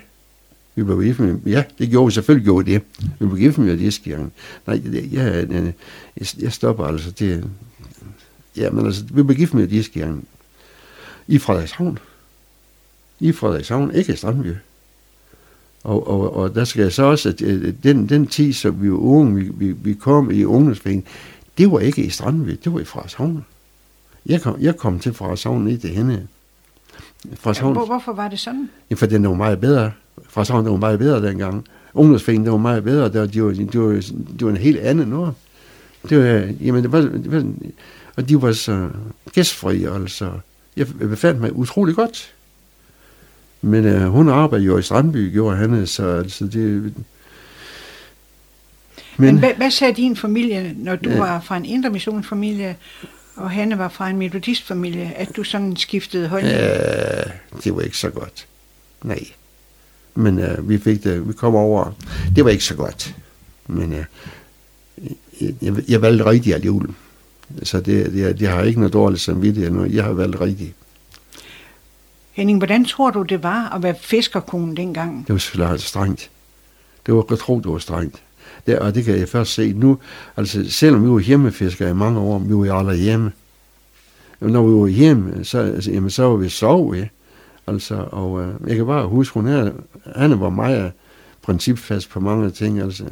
vi 0.74 0.82
blev 0.82 1.02
gift 1.02 1.20
med, 1.20 1.38
ja, 1.46 1.64
det 1.78 1.90
gjorde 1.90 2.06
vi 2.06 2.12
selvfølgelig 2.12 2.44
gjorde 2.44 2.72
det. 2.72 2.82
Vi 2.98 3.26
blev 3.26 3.38
gift 3.38 3.58
med 3.58 3.66
Melodiskirken. 3.66 4.32
Nej, 4.66 4.80
jeg, 4.84 5.12
jeg, 5.12 5.48
jeg, 6.16 6.26
jeg 6.38 6.52
stopper 6.52 6.84
altså. 6.84 7.10
Det, 7.10 7.50
ja, 8.56 8.70
men 8.70 8.86
altså, 8.86 9.04
vi 9.04 9.22
blev 9.22 9.36
gift 9.36 9.54
med 9.54 9.62
Melodiskirken 9.62 10.24
i 11.26 11.38
Frederikshavn. 11.38 11.98
I 13.20 13.32
Frederikshavn, 13.32 13.94
ikke 13.94 14.12
i 14.12 14.16
Strandby. 14.16 14.52
Og, 15.84 16.08
og, 16.08 16.36
og 16.36 16.54
der 16.54 16.64
skal 16.64 16.82
jeg 16.82 16.92
så 16.92 17.02
også, 17.02 17.28
at 17.28 17.38
den, 17.82 18.08
den 18.08 18.26
tid, 18.26 18.52
som 18.52 18.82
vi 18.82 18.90
var 18.90 18.96
unge, 18.96 19.34
vi, 19.34 19.50
vi, 19.54 19.72
vi 19.72 19.94
kom 19.94 20.30
i 20.30 20.44
ungdomsforeningen, 20.44 21.06
det 21.58 21.70
var 21.72 21.80
ikke 21.80 22.04
i 22.04 22.10
Strandby, 22.10 22.58
det 22.64 22.72
var 22.72 22.80
i 22.80 22.84
Frederikshavn. 22.84 23.44
Jeg 24.26 24.42
kom, 24.42 24.56
jeg 24.60 24.76
kom 24.76 24.98
til 24.98 25.14
Frederikshavn 25.14 25.68
i 25.68 25.76
det 25.76 25.90
henne. 25.90 26.26
Frederikshavn, 27.34 27.76
ja, 27.76 27.84
hvorfor 27.84 28.12
var 28.12 28.28
det 28.28 28.38
sådan? 28.38 28.70
Ja, 28.90 28.94
for 28.94 29.06
den 29.06 29.28
var 29.28 29.34
meget 29.34 29.60
bedre. 29.60 29.92
Frederikshavn 30.28 30.64
var 30.64 30.76
meget 30.76 30.98
bedre 30.98 31.28
dengang. 31.28 31.66
Ungdomsforeningen 31.94 32.52
var 32.52 32.58
meget 32.58 32.84
bedre. 32.84 33.08
Det 33.08 33.20
var, 33.20 33.26
de 33.26 33.42
var, 33.42 33.50
de 33.50 33.78
var, 33.78 34.02
de 34.38 34.44
var 34.44 34.50
en 34.50 34.56
helt 34.56 34.78
anden 34.78 35.08
noget. 35.08 35.34
Det 36.08 36.18
var, 36.18 36.52
jamen, 36.60 36.82
det 36.82 36.92
var, 36.92 37.00
det 37.00 37.32
var, 37.32 37.44
og 38.16 38.28
de 38.28 38.42
var 38.42 38.52
så 38.52 38.90
gæstfri, 39.32 39.84
altså. 39.84 40.30
Jeg 40.76 40.86
befandt 40.98 41.40
mig 41.40 41.56
utrolig 41.56 41.94
godt. 41.94 42.34
Men 43.62 43.84
uh, 43.84 44.02
hun 44.02 44.28
arbejdede 44.28 44.66
jo 44.66 44.78
i 44.78 44.82
Strandby, 44.82 45.32
gjorde 45.32 45.56
han, 45.56 45.86
så 45.86 46.06
altså 46.06 46.46
det... 46.46 46.94
Men, 49.16 49.26
Men 49.26 49.38
hvad, 49.38 49.54
hvad 49.54 49.70
sagde 49.70 49.94
din 49.94 50.16
familie, 50.16 50.74
når 50.76 50.96
du 50.96 51.10
ja. 51.10 51.18
var 51.18 51.40
fra 51.40 51.56
en 51.56 51.64
indre 51.64 51.90
missionsfamilie, 51.90 52.76
og 53.36 53.50
Hanne 53.50 53.78
var 53.78 53.88
fra 53.88 54.10
en 54.10 54.16
metodistfamilie, 54.16 55.12
at 55.16 55.36
du 55.36 55.44
sådan 55.44 55.76
skiftede 55.76 56.28
holdning? 56.28 56.54
Ja, 56.54 57.22
det 57.64 57.76
var 57.76 57.80
ikke 57.80 57.98
så 57.98 58.10
godt. 58.10 58.46
Nej. 59.02 59.24
Men 60.14 60.38
uh, 60.38 60.68
vi 60.68 60.78
fik 60.78 61.04
det, 61.04 61.28
vi 61.28 61.32
kom 61.32 61.54
over. 61.54 61.92
Det 62.36 62.44
var 62.44 62.50
ikke 62.50 62.64
så 62.64 62.74
godt. 62.74 63.14
Men 63.66 63.92
uh, 63.92 64.04
jeg, 65.60 65.74
jeg 65.88 66.02
valgte 66.02 66.26
rigtigt 66.26 66.54
alligevel. 66.54 66.88
Så 67.62 67.80
det, 67.80 68.12
det, 68.12 68.40
det 68.40 68.48
har 68.48 68.62
ikke 68.62 68.80
noget 68.80 68.92
dårligt 68.92 69.22
samvittighed. 69.22 69.86
Jeg 69.90 70.04
har 70.04 70.12
valgt 70.12 70.40
rigtigt. 70.40 70.74
Henning, 72.32 72.58
hvordan 72.58 72.84
tror 72.84 73.10
du, 73.10 73.22
det 73.22 73.42
var 73.42 73.74
at 73.74 73.82
være 73.82 73.94
fiskerkone 74.00 74.76
dengang? 74.76 75.26
Det 75.26 75.32
var 75.32 75.38
selvfølgelig 75.38 75.80
strengt. 75.80 76.30
Det 77.06 77.14
var, 77.14 77.24
jeg 77.30 77.38
tror, 77.38 77.56
det 77.56 77.70
var 77.70 77.78
strengt. 77.78 78.22
Det, 78.66 78.78
og 78.78 78.94
det 78.94 79.04
kan 79.04 79.18
jeg 79.18 79.28
først 79.28 79.52
se 79.52 79.72
nu. 79.72 79.98
Altså, 80.36 80.64
selvom 80.70 81.04
vi 81.04 81.10
var 81.10 81.18
hjemmefiskere 81.18 81.90
i 81.90 81.94
mange 81.94 82.20
år, 82.20 82.38
vi 82.38 82.54
var 82.54 82.78
aldrig 82.78 82.98
hjemme. 82.98 83.32
Når 84.40 84.66
vi 84.66 84.72
var 84.72 84.86
hjemme, 84.86 85.44
så, 85.44 85.58
altså, 85.58 85.90
jamen, 85.90 86.10
så 86.10 86.22
var 86.22 86.36
vi 86.36 86.48
sovet. 86.48 87.08
Altså, 87.66 88.04
og 88.10 88.42
øh, 88.42 88.48
jeg 88.66 88.76
kan 88.76 88.86
bare 88.86 89.08
huske, 89.08 89.34
hun 89.34 89.46
her, 89.46 89.70
han 90.16 90.40
var 90.40 90.50
meget 90.50 90.92
principfast 91.42 92.10
på 92.10 92.20
mange 92.20 92.50
ting. 92.50 92.80
Altså, 92.80 93.04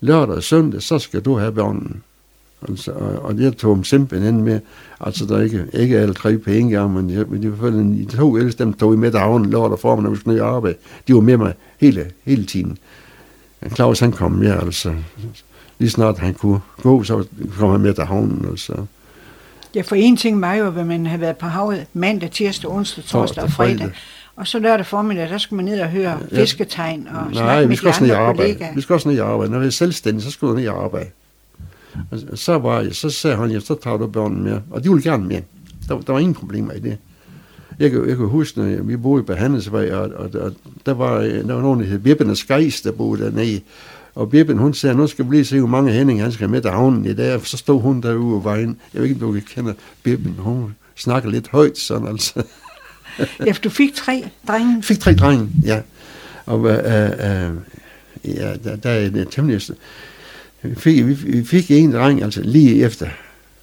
lørdag 0.00 0.36
og 0.36 0.42
søndag, 0.42 0.82
så 0.82 0.98
skal 0.98 1.20
du 1.20 1.34
have 1.34 1.52
børnene. 1.52 2.00
Altså, 2.68 2.92
og, 2.92 3.22
og 3.22 3.40
jeg 3.40 3.56
tog 3.56 3.76
dem 3.76 3.84
simpelthen 3.84 4.42
med, 4.42 4.60
altså 5.00 5.24
der 5.26 5.36
er 5.36 5.42
ikke, 5.42 5.66
ikke 5.72 5.98
alle 5.98 6.14
tre 6.14 6.38
på 6.38 6.50
en 6.50 6.70
gang, 6.70 6.94
men, 6.94 7.10
jeg, 7.10 7.24
men 7.28 7.42
i 7.42 7.46
hvert 7.46 7.60
fald 7.60 8.06
de 8.06 8.16
to 8.16 8.38
ældste, 8.38 8.64
dem 8.64 8.72
tog 8.72 8.94
I 8.94 8.96
med 8.96 9.10
dagen, 9.10 9.50
lørdag 9.50 9.78
formiddag, 9.78 10.02
når 10.02 10.10
vi 10.10 10.16
skulle 10.16 10.34
ned 10.34 10.42
og 10.42 10.56
arbejde. 10.56 10.78
De 11.08 11.14
var 11.14 11.20
med 11.20 11.36
mig 11.36 11.54
hele, 11.80 12.10
hele 12.24 12.46
tiden. 12.46 12.78
Claus 13.74 14.00
han 14.00 14.12
kom 14.12 14.32
med, 14.32 14.50
altså. 14.50 14.94
Lige 15.78 15.90
snart 15.90 16.18
han 16.18 16.34
kunne 16.34 16.60
gå, 16.82 17.02
så 17.02 17.24
kom 17.58 17.70
han 17.70 17.80
med 17.80 17.94
til 17.94 18.04
havnen, 18.04 18.46
altså. 18.50 18.74
Ja, 19.74 19.80
for 19.80 19.94
en 19.96 20.16
ting 20.16 20.40
var 20.40 20.54
jo, 20.54 20.66
at 20.66 20.86
man 20.86 21.06
havde 21.06 21.20
været 21.20 21.36
på 21.36 21.46
havet 21.46 21.86
mandag, 21.92 22.30
tirsdag, 22.30 22.70
onsdag, 22.70 23.04
torsdag 23.04 23.44
og 23.44 23.50
fredag. 23.50 23.90
Og 24.36 24.46
så 24.46 24.58
lørdag 24.58 24.86
formiddag, 24.86 25.28
der 25.28 25.38
skulle 25.38 25.56
man 25.56 25.64
ned 25.74 25.80
og 25.80 25.88
høre 25.88 26.18
ja. 26.32 26.40
fisketegn 26.40 27.08
og 27.08 27.14
Nej, 27.14 27.32
snakke 27.32 27.68
med 27.68 28.08
de 28.08 28.16
andre 28.16 28.34
kollegaer. 28.34 28.74
vi 28.74 28.80
skal 28.80 28.94
også 28.94 29.08
ned 29.08 29.20
og 29.20 29.28
arbejde. 29.32 29.52
Når 29.52 29.58
vi 29.58 29.66
er 29.66 29.70
selvstændige, 29.70 30.24
så 30.24 30.30
skulle 30.30 30.54
vi 30.54 30.60
ned 30.60 30.68
og 30.68 30.84
arbejde. 30.84 31.10
Og 32.10 32.18
så, 32.38 32.58
var 32.58 32.80
jeg, 32.80 32.94
så 32.94 33.10
sagde 33.10 33.36
han, 33.36 33.50
ja, 33.50 33.60
så 33.60 33.74
tager 33.82 33.96
du 33.96 34.06
børnene 34.06 34.42
med. 34.42 34.60
Og 34.70 34.84
de 34.84 34.88
ville 34.88 35.10
gerne 35.10 35.24
med. 35.24 35.40
Der, 35.88 36.00
der 36.00 36.12
var 36.12 36.18
ingen 36.18 36.34
problemer 36.34 36.72
i 36.72 36.80
det. 36.80 36.98
Jeg 37.78 37.90
kan, 37.90 38.08
jeg 38.08 38.16
kan 38.16 38.26
huske, 38.26 38.60
når 38.60 38.82
vi 38.82 38.96
boede 38.96 39.22
på 39.22 39.34
Handelsvej, 39.34 39.90
og, 39.90 40.10
og, 40.14 40.30
og 40.40 40.52
der, 40.86 40.94
var, 40.94 41.20
der 41.20 41.54
var 41.54 41.62
nogen, 41.62 41.80
der 41.80 41.86
hed 41.86 41.98
Bibben 41.98 42.30
og 42.30 42.36
Skejs, 42.36 42.80
der 42.80 42.92
boede 42.92 43.24
dernede. 43.24 43.60
Og 44.14 44.30
Bibben, 44.30 44.58
hun 44.58 44.74
sagde, 44.74 44.96
nu 44.96 45.06
skal 45.06 45.30
vi 45.30 45.36
lige 45.36 45.44
se, 45.44 45.58
hvor 45.58 45.68
mange 45.68 45.92
Henning 45.92 46.22
han 46.22 46.32
skal 46.32 46.48
med 46.48 46.62
til 46.62 46.70
havnen 46.70 47.06
i 47.06 47.14
dag. 47.14 47.46
Så 47.46 47.56
stod 47.56 47.80
hun 47.80 48.00
derude 48.00 48.36
og 48.36 48.44
vejen. 48.44 48.76
Jeg 48.94 49.02
ved 49.02 49.08
ikke, 49.08 49.24
om 49.24 49.34
du 49.34 49.40
kender 49.54 49.72
Bibben. 50.02 50.34
Hun 50.38 50.74
snakker 50.94 51.30
lidt 51.30 51.48
højt, 51.48 51.78
sådan 51.78 52.08
altså. 52.08 52.42
ja, 53.46 53.52
for 53.52 53.60
du 53.60 53.70
fik 53.70 53.94
tre 53.94 54.24
drenge. 54.48 54.82
Fik 54.88 54.98
tre 54.98 55.14
drenge, 55.14 55.48
ja. 55.64 55.80
Og 56.46 56.60
uh, 56.60 56.66
uh, 56.66 56.70
ja, 58.24 58.54
der, 58.64 58.76
der 58.76 58.90
er 58.90 59.10
det 59.10 59.28
temmelig 59.30 59.60
vi 60.62 60.74
fik, 60.74 61.06
vi, 61.06 61.12
vi 61.12 61.44
fik 61.44 61.70
en 61.70 61.92
dreng, 61.92 62.22
altså 62.22 62.42
lige 62.42 62.84
efter, 62.84 63.08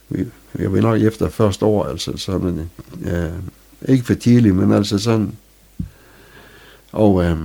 vi, 0.09 0.25
jeg 0.59 0.73
var 0.73 0.81
nok 0.81 1.01
efter 1.01 1.29
første 1.29 1.65
år, 1.65 1.85
altså 1.85 2.17
sådan, 2.17 2.69
øh, 3.05 3.29
ikke 3.87 4.03
for 4.03 4.13
tidligt, 4.13 4.55
men 4.55 4.71
altså 4.71 4.97
sådan, 4.97 5.31
og 6.91 7.23
øh, 7.23 7.37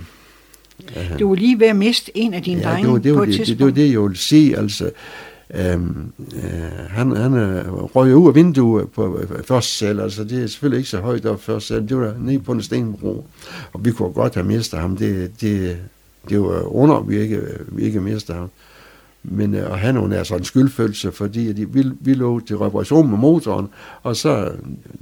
øh, 0.97 1.18
du 1.18 1.28
var 1.28 1.34
lige 1.34 1.61
ved 1.61 1.66
at 1.66 1.76
miste 1.76 2.12
en 2.14 2.34
af 2.34 2.43
dine 2.43 2.61
ja, 2.61 2.70
drenge 2.70 2.84
det 2.84 2.93
var, 2.93 2.99
det 2.99 3.12
var, 3.12 3.18
på 3.18 3.22
et 3.22 3.28
det, 3.28 3.36
tidspunkt. 3.36 3.59
Det, 3.59 3.59
det 3.59 3.82
var 3.82 3.86
det, 3.86 3.93
jeg 3.93 4.03
ville 4.03 4.16
sige, 4.16 4.59
altså, 4.59 4.91
Øhm, 5.55 6.12
øh, 6.34 6.89
han, 6.89 7.16
han 7.16 7.34
øh, 7.34 7.72
røg 7.72 8.16
ud 8.16 8.28
af 8.28 8.34
vinduet 8.34 8.91
på 8.91 9.18
øh, 9.18 9.45
første 9.45 9.72
sal, 9.72 10.01
altså 10.01 10.24
det 10.24 10.43
er 10.43 10.47
selvfølgelig 10.47 10.78
ikke 10.78 10.91
så 10.91 11.01
højt 11.01 11.26
op 11.26 11.43
første 11.43 11.68
sal, 11.68 11.89
det 11.89 11.97
var 11.97 12.14
nede 12.18 12.39
på 12.39 12.53
en 12.53 12.62
stenbro, 12.62 13.26
og 13.72 13.84
vi 13.84 13.93
kunne 13.93 14.12
godt 14.12 14.34
have 14.34 14.47
mistet 14.47 14.80
ham, 14.80 14.97
det, 14.97 15.41
det, 15.41 15.76
det 16.28 16.41
var 16.41 16.74
under, 16.74 17.01
vi 17.01 17.18
ikke, 17.18 17.43
vi 17.68 17.82
ikke 17.82 18.01
mistede 18.01 18.39
ham. 18.39 18.51
Men 19.31 19.55
øh, 19.55 19.72
at 19.72 19.79
have 19.79 19.93
nogen 19.93 20.12
af 20.12 20.26
sådan 20.26 20.41
en 20.41 20.45
skyldfølelse, 20.45 21.12
fordi 21.12 21.53
de, 21.53 21.72
vi, 21.72 21.85
vi 22.01 22.14
lå 22.14 22.41
til 22.41 22.59
reparation 22.59 23.11
med 23.11 23.18
motoren, 23.18 23.68
og 24.03 24.16
så 24.16 24.53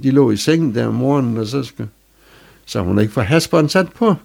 de 0.03 0.11
lå 0.11 0.31
i 0.31 0.37
sengen 0.37 0.75
der 0.75 0.87
om 0.87 0.93
morgenen, 0.93 1.37
og 1.37 1.47
så, 1.47 1.63
skal, 1.63 1.87
så 2.65 2.81
hun 2.81 2.99
ikke 2.99 3.13
få 3.13 3.21
hasperen 3.21 3.69
sat 3.69 3.93
på, 3.93 4.15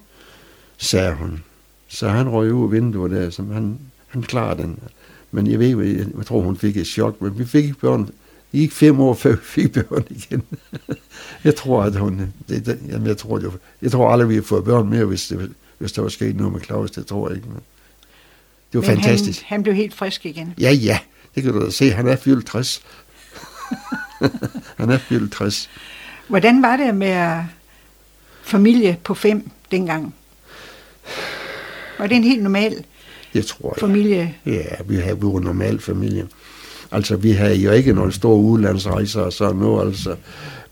sagde 0.78 1.14
hun. 1.14 1.42
Så 1.88 2.09
han 2.09 2.28
røg 2.28 2.53
ud 2.53 2.64
af 2.64 2.72
vinduet 2.72 3.11
der, 3.11 3.30
så 3.30 3.42
han, 3.53 3.78
han 4.09 4.22
klarer 4.22 4.55
den. 4.55 4.78
Men 5.30 5.46
jeg 5.46 5.59
ved 5.59 5.84
jeg, 5.84 6.07
jeg 6.16 6.26
tror, 6.26 6.40
hun 6.40 6.57
fik 6.57 6.76
et 6.76 6.86
chok, 6.86 7.22
men 7.22 7.38
vi 7.38 7.44
fik 7.44 7.64
ikke 7.64 7.78
børn. 7.78 8.07
Det 8.53 8.61
gik 8.61 8.72
fem 8.72 9.00
år, 9.00 9.14
før 9.14 9.30
vi 9.30 9.42
fik 9.42 9.72
børn 9.72 10.05
igen. 10.11 10.42
jeg 11.44 11.55
tror, 11.57 11.82
at 11.82 11.96
hun... 11.96 12.32
Det, 12.48 12.66
det, 12.66 12.78
jamen, 12.88 13.07
jeg, 13.07 13.16
tror, 13.16 13.38
det, 13.38 13.53
jeg 13.82 13.90
tror 13.90 14.11
aldrig, 14.11 14.28
vi 14.28 14.34
har 14.34 14.42
fået 14.42 14.64
børn 14.64 14.88
mere, 14.88 15.05
hvis, 15.05 15.28
det, 15.28 15.50
hvis 15.78 15.92
der 15.92 16.03
var 16.03 16.09
sket 16.09 16.36
noget 16.36 16.53
med 16.53 16.61
Claus. 16.61 16.90
Det 16.90 17.07
tror 17.07 17.28
jeg 17.28 17.36
ikke. 17.36 17.48
Men. 17.48 17.61
Det 18.73 18.81
var 18.81 18.81
Men 18.81 18.97
fantastisk. 18.97 19.43
Han, 19.43 19.57
han 19.57 19.62
blev 19.62 19.75
helt 19.75 19.95
frisk 19.95 20.27
igen. 20.27 20.55
Ja, 20.61 20.73
ja. 20.73 20.99
Det 21.35 21.43
kan 21.43 21.53
du 21.53 21.64
da 21.64 21.70
se. 21.70 21.91
Han 21.91 22.09
er 22.09 22.16
fyldt 22.16 22.47
60. 22.47 22.83
han 24.79 24.91
er 24.91 24.99
fyldt 24.99 25.33
60. 25.33 25.70
Hvordan 26.29 26.62
var 26.62 26.77
det 26.77 26.95
med 26.95 27.45
familie 28.43 28.97
på 29.05 29.14
fem 29.14 29.51
dengang? 29.70 30.14
Var 31.99 32.07
det 32.07 32.16
en 32.16 32.25
helt 32.25 32.43
normal 32.43 32.85
det 33.33 33.47
tror 33.47 33.75
jeg. 33.77 33.81
familie? 33.81 34.35
Ja, 34.47 34.62
vi 34.87 34.97
havde 34.97 35.16
vi 35.16 35.27
var 35.27 35.39
en 35.39 35.45
normal 35.45 35.81
familie. 35.81 36.27
Altså, 36.93 37.16
vi 37.16 37.31
havde 37.31 37.55
jo 37.55 37.70
ikke 37.70 37.93
nogen 37.93 38.12
store 38.12 38.37
udlandsrejser 38.37 39.20
og 39.20 39.33
sådan 39.33 39.57
noget, 39.57 39.87
altså. 39.87 40.16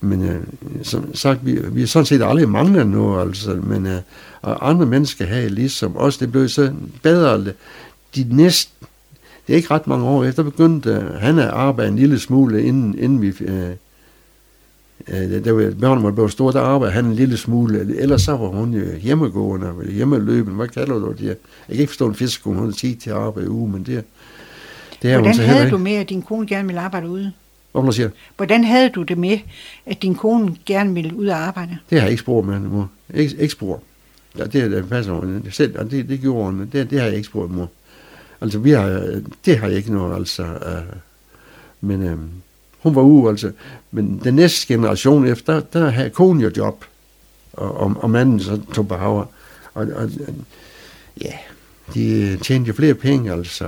Men 0.01 0.23
øh, 0.23 0.41
som 0.83 1.15
sagt, 1.15 1.47
vi, 1.47 1.59
vi 1.73 1.83
er 1.83 1.87
sådan 1.87 2.07
set 2.07 2.23
aldrig 2.23 2.49
manglet 2.49 2.87
noget, 2.87 3.29
altså. 3.29 3.55
Men 3.55 3.87
øh, 3.87 4.01
og 4.43 4.69
andre 4.69 4.87
mennesker 4.87 5.27
havde 5.27 5.49
ligesom 5.49 5.97
os, 5.97 6.19
det 6.19 6.33
blev 6.33 6.49
så 6.49 6.73
bedre 7.03 7.55
de 8.15 8.27
næste, 8.31 8.73
det 9.47 9.53
er 9.53 9.57
ikke 9.57 9.71
ret 9.71 9.87
mange 9.87 10.05
år 10.05 10.25
efter, 10.25 10.43
begyndte 10.43 11.17
han 11.21 11.39
at 11.39 11.49
arbejde 11.49 11.91
en 11.91 11.97
lille 11.97 12.19
smule, 12.19 12.63
inden, 12.63 12.99
inden 12.99 13.23
vi, 13.23 13.29
uh, 13.29 13.75
der 15.09 15.53
var 15.53 15.73
børnene 15.81 16.05
var 16.05 16.11
blevet 16.11 16.33
store, 16.33 16.53
der 16.53 16.61
arbejdede 16.61 16.95
han 16.95 17.05
en 17.05 17.15
lille 17.15 17.37
smule, 17.37 17.97
ellers 17.99 18.23
så 18.23 18.37
var 18.37 18.49
hun 18.49 18.75
jo 18.75 18.97
hjemmegående, 18.97 19.75
eller 19.81 19.93
hjemmeløbende, 19.93 20.57
hvad 20.57 20.69
kalder 20.69 20.95
du 20.95 21.13
det? 21.13 21.27
Jeg 21.27 21.37
kan 21.69 21.77
ikke 21.77 21.91
forstå 21.91 22.09
en 22.09 22.15
fiskekone, 22.15 22.59
hun 22.59 22.67
har 22.67 22.73
tid 22.73 22.97
til 22.97 23.11
at 23.11 23.17
arbejde 23.17 23.47
i 23.47 23.51
uge, 23.51 23.71
men 23.71 23.83
det, 23.83 24.05
det 25.03 25.11
er 25.11 25.19
Hvordan 25.19 25.35
så 25.35 25.43
havde 25.43 25.71
du 25.71 25.79
med, 25.79 25.93
at 25.93 26.09
din 26.09 26.23
kone 26.23 26.47
gerne 26.47 26.67
ville 26.67 26.81
arbejde 26.81 27.09
ude? 27.09 27.33
Hvad 27.73 27.93
siger? 27.93 28.09
Hvordan 28.37 28.65
havde 28.65 28.89
du 28.89 29.03
det 29.03 29.19
med, 29.19 29.39
at 29.87 30.03
din 30.03 30.15
kone 30.15 30.57
gerne 30.67 30.95
ville 30.95 31.17
ud 31.17 31.27
og 31.27 31.39
arbejde? 31.39 31.79
Det 31.91 31.99
har 31.99 32.07
jeg 32.07 32.11
ikke 32.11 32.21
spurgt 32.21 32.47
med, 32.47 32.59
mor. 32.59 32.91
Ikke, 33.15 33.37
ikke 33.39 33.53
spurgt. 33.53 33.83
Ja, 34.39 34.45
det, 34.45 34.71
det 34.71 34.89
passer 34.89 35.13
hun 35.13 35.47
selv, 35.51 35.79
og 35.79 35.91
det, 35.91 36.09
det 36.09 36.21
gjorde 36.21 36.45
hun. 36.45 36.69
Det, 36.73 36.91
det 36.91 36.99
har 37.01 37.07
jeg 37.07 37.17
ikke 37.17 37.27
spurgt, 37.27 37.53
mor. 37.53 37.69
Altså, 38.41 38.59
vi 38.59 38.71
har, 38.71 39.21
det 39.45 39.59
har 39.59 39.69
jeg 39.69 39.77
ikke 39.77 39.93
noget, 39.93 40.17
altså. 40.17 40.43
Øh, 40.43 40.97
men 41.81 42.03
øh, 42.03 42.19
hun 42.79 42.95
var 42.95 43.03
ude, 43.03 43.31
altså. 43.31 43.53
Men 43.91 44.21
den 44.25 44.35
næste 44.35 44.67
generation 44.67 45.27
efter, 45.27 45.61
der, 45.61 45.91
havde 45.91 46.11
konen 46.11 46.43
jo 46.43 46.51
job, 46.57 46.85
og, 47.53 47.77
og, 47.77 47.97
og 48.01 48.11
manden 48.11 48.41
så 48.41 48.61
tog 48.75 48.89
behaver. 48.89 49.25
Og, 49.75 49.87
og, 49.97 50.11
ja, 51.21 51.33
de 51.95 52.37
tjente 52.37 52.69
jo 52.69 52.75
flere 52.75 52.95
penge, 52.95 53.33
altså, 53.33 53.65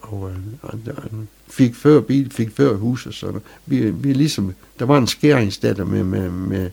og, 0.00 0.30
øh, 0.30 0.36
og, 0.62 0.78
og 0.96 1.04
fik 1.48 1.74
før 1.74 2.00
bil, 2.00 2.30
fik 2.30 2.56
før 2.56 2.74
hus 2.74 3.06
og 3.06 3.14
sådan 3.14 3.40
Vi, 3.66 3.90
vi 3.90 4.12
ligesom, 4.12 4.54
der 4.78 4.84
var 4.84 4.98
en 4.98 5.06
skæringsdatter 5.06 5.84
med, 5.84 6.04
med, 6.04 6.30
med 6.30 6.70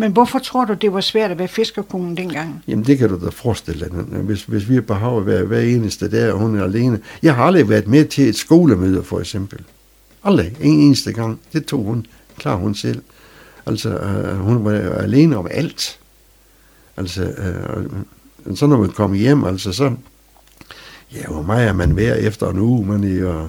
men 0.00 0.12
hvorfor 0.12 0.38
tror 0.38 0.64
du, 0.64 0.72
det 0.72 0.92
var 0.92 1.00
svært 1.00 1.30
at 1.30 1.38
være 1.38 1.48
fiskerkonen 1.48 2.16
dengang? 2.16 2.62
Jamen 2.68 2.84
det 2.84 2.98
kan 2.98 3.08
du 3.08 3.24
da 3.24 3.28
forestille 3.28 3.88
dig. 3.88 4.20
Hvis, 4.22 4.44
hvis 4.44 4.68
vi 4.68 4.80
behøver 4.80 5.20
at 5.20 5.26
være 5.26 5.44
hver 5.44 5.60
eneste 5.60 6.10
der, 6.10 6.32
og 6.32 6.38
hun 6.38 6.58
er 6.58 6.64
alene. 6.64 7.00
Jeg 7.22 7.34
har 7.34 7.44
aldrig 7.44 7.68
været 7.68 7.86
med 7.86 8.04
til 8.04 8.28
et 8.28 8.36
skolemøde 8.36 9.02
for 9.02 9.20
eksempel. 9.20 9.60
Aldrig. 10.24 10.56
En 10.60 10.80
eneste 10.80 11.12
gang. 11.12 11.40
Det 11.52 11.66
tog 11.66 11.84
hun. 11.84 12.06
Klar 12.38 12.56
hun 12.56 12.74
selv. 12.74 13.02
Altså 13.66 13.88
øh, 13.88 14.38
hun 14.38 14.64
var 14.64 14.72
alene 14.72 15.36
om 15.36 15.48
alt. 15.50 15.98
Altså 16.96 17.22
øh, 17.22 18.56
så 18.56 18.66
når 18.66 18.78
man 18.78 18.90
kom 18.90 19.12
hjem, 19.12 19.44
altså 19.44 19.72
så 19.72 19.94
Ja, 21.14 21.26
hvor 21.26 21.42
meget 21.42 21.68
er 21.68 21.72
man 21.72 21.96
værd 21.96 22.18
efter 22.20 22.50
en 22.50 22.58
uge, 22.58 22.86
man 22.86 23.04
er 23.04 23.42
Øh, 23.42 23.48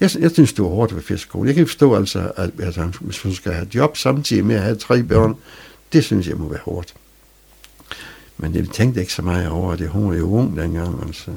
jeg, 0.00 0.10
jeg 0.20 0.30
synes, 0.30 0.52
det 0.52 0.64
var 0.64 0.70
hårdt 0.70 0.94
ved 0.94 1.02
fiskekone. 1.02 1.46
Jeg 1.46 1.54
kan 1.54 1.60
ikke 1.62 1.70
forstå, 1.70 1.94
altså, 1.94 2.32
at 2.36 2.50
altså, 2.62 2.82
hvis 3.00 3.22
hun 3.22 3.32
skal 3.34 3.52
have 3.52 3.66
job 3.74 3.96
samtidig 3.96 4.44
med 4.44 4.56
at 4.56 4.62
have 4.62 4.76
tre 4.76 5.02
børn, 5.02 5.34
det 5.92 6.04
synes 6.04 6.28
jeg 6.28 6.36
må 6.36 6.48
være 6.48 6.60
hårdt. 6.64 6.94
Men 8.38 8.54
jeg 8.54 8.68
tænkte 8.68 9.00
ikke 9.00 9.12
så 9.12 9.22
meget 9.22 9.48
over 9.48 9.76
det. 9.76 9.88
Hun 9.88 10.08
var 10.10 10.16
jo 10.16 10.30
ung 10.30 10.56
dengang, 10.56 11.02
altså. 11.06 11.30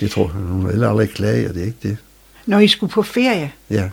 Jeg 0.00 0.10
tror, 0.10 0.26
hun 0.26 0.68
ville 0.68 0.88
aldrig 0.88 1.10
klage, 1.10 1.48
og 1.48 1.54
det 1.54 1.62
er 1.62 1.66
ikke 1.66 1.78
det. 1.82 1.96
Når 2.46 2.58
I 2.58 2.68
skulle 2.68 2.90
på 2.92 3.02
ferie, 3.02 3.52
Ja, 3.70 3.90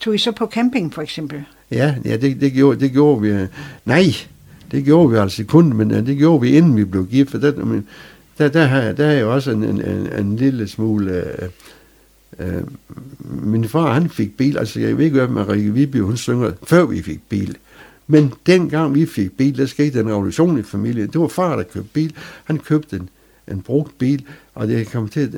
tog 0.00 0.14
I 0.14 0.18
så 0.18 0.32
på 0.32 0.46
camping 0.46 0.94
for 0.94 1.02
eksempel? 1.02 1.44
ja, 1.70 1.94
ja 2.04 2.16
det, 2.16 2.40
det, 2.40 2.52
gjorde, 2.52 2.80
det 2.80 2.92
gjorde 2.92 3.20
vi. 3.22 3.46
Nej, 3.84 4.04
det 4.70 4.84
gjorde 4.84 5.10
vi 5.10 5.16
altså 5.16 5.44
kun, 5.44 5.72
men 5.72 5.90
øh, 5.90 6.06
det 6.06 6.16
gjorde 6.16 6.40
vi, 6.40 6.56
inden 6.56 6.76
vi 6.76 6.84
blev 6.84 7.06
gift. 7.06 7.30
For 7.30 7.38
der, 7.38 7.64
men, 7.64 7.88
der, 8.38 8.48
der, 8.48 8.64
har, 8.66 8.92
der 8.92 9.06
er 9.06 9.20
jo 9.20 9.34
også 9.34 9.50
en, 9.50 9.64
en, 9.64 9.84
en, 9.84 10.12
en 10.18 10.36
lille 10.36 10.68
smule... 10.68 11.12
Øh, 11.12 11.48
øh, 12.38 12.62
min 13.18 13.68
far, 13.68 13.92
han 13.92 14.10
fik 14.10 14.36
bil. 14.36 14.58
Altså, 14.58 14.80
jeg 14.80 14.98
ved 14.98 15.04
ikke, 15.04 15.26
hvad 15.26 15.48
Rikke 15.48 15.74
Viby, 15.74 16.00
hun 16.00 16.16
synger, 16.16 16.52
før 16.62 16.86
vi 16.86 17.02
fik 17.02 17.20
bil. 17.28 17.56
Men 18.06 18.32
dengang 18.46 18.94
vi 18.94 19.06
fik 19.06 19.36
bil, 19.36 19.58
der 19.58 19.66
skete 19.66 20.00
en 20.00 20.08
revolution 20.10 20.58
i 20.58 20.62
familien. 20.62 21.08
Det 21.08 21.20
var 21.20 21.28
far, 21.28 21.56
der 21.56 21.62
købte 21.62 21.90
bil. 21.92 22.14
Han 22.44 22.58
købte 22.58 22.96
en, 22.96 23.08
en 23.50 23.62
brugt 23.62 23.98
bil, 23.98 24.24
og 24.54 24.68
det 24.68 24.90
kom 24.90 25.08
til 25.08 25.20
at, 25.20 25.34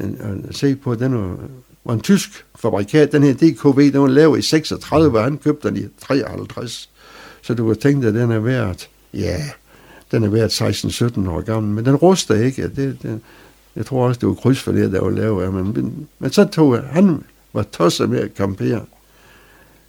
at 0.48 0.56
se 0.56 0.76
på, 0.76 0.92
at 0.92 0.98
den 0.98 1.14
var, 1.14 1.36
var 1.84 1.94
en 1.94 2.00
tysk 2.00 2.44
fabrikat. 2.58 3.12
Den 3.12 3.22
her 3.22 3.34
DKV, 3.34 3.92
den 3.92 4.00
var 4.00 4.06
lavet 4.06 4.38
i 4.38 4.42
36, 4.42 5.18
og 5.18 5.24
han 5.24 5.38
købte 5.38 5.68
den 5.68 5.76
i 5.76 5.86
53. 6.02 6.90
Så 7.42 7.54
du 7.54 7.66
kan 7.66 7.76
tænke 7.76 8.00
dig, 8.00 8.08
at 8.08 8.14
den 8.14 8.30
er 8.30 8.38
værd, 8.38 8.88
ja, 9.14 9.44
den 10.10 10.24
er 10.24 10.28
værd 10.28 10.50
16-17 10.50 11.30
år 11.30 11.40
gammel, 11.40 11.74
men 11.74 11.84
den 11.84 11.96
ruster 11.96 12.34
ikke. 12.34 12.62
Det, 12.62 12.98
det, 13.02 13.20
jeg 13.76 13.86
tror 13.86 14.08
også, 14.08 14.18
det 14.20 14.28
var 14.28 14.34
kryds 14.34 14.62
for 14.62 14.72
det, 14.72 14.92
der 14.92 15.00
var 15.00 15.10
lavet 15.10 15.44
af, 15.44 15.52
men, 15.52 15.72
men, 15.74 16.08
men 16.18 16.32
så 16.32 16.44
tog 16.44 16.78
han, 16.78 17.24
var 17.52 17.62
tosset 17.62 18.10
med 18.10 18.20
at 18.20 18.34
kampere. 18.34 18.80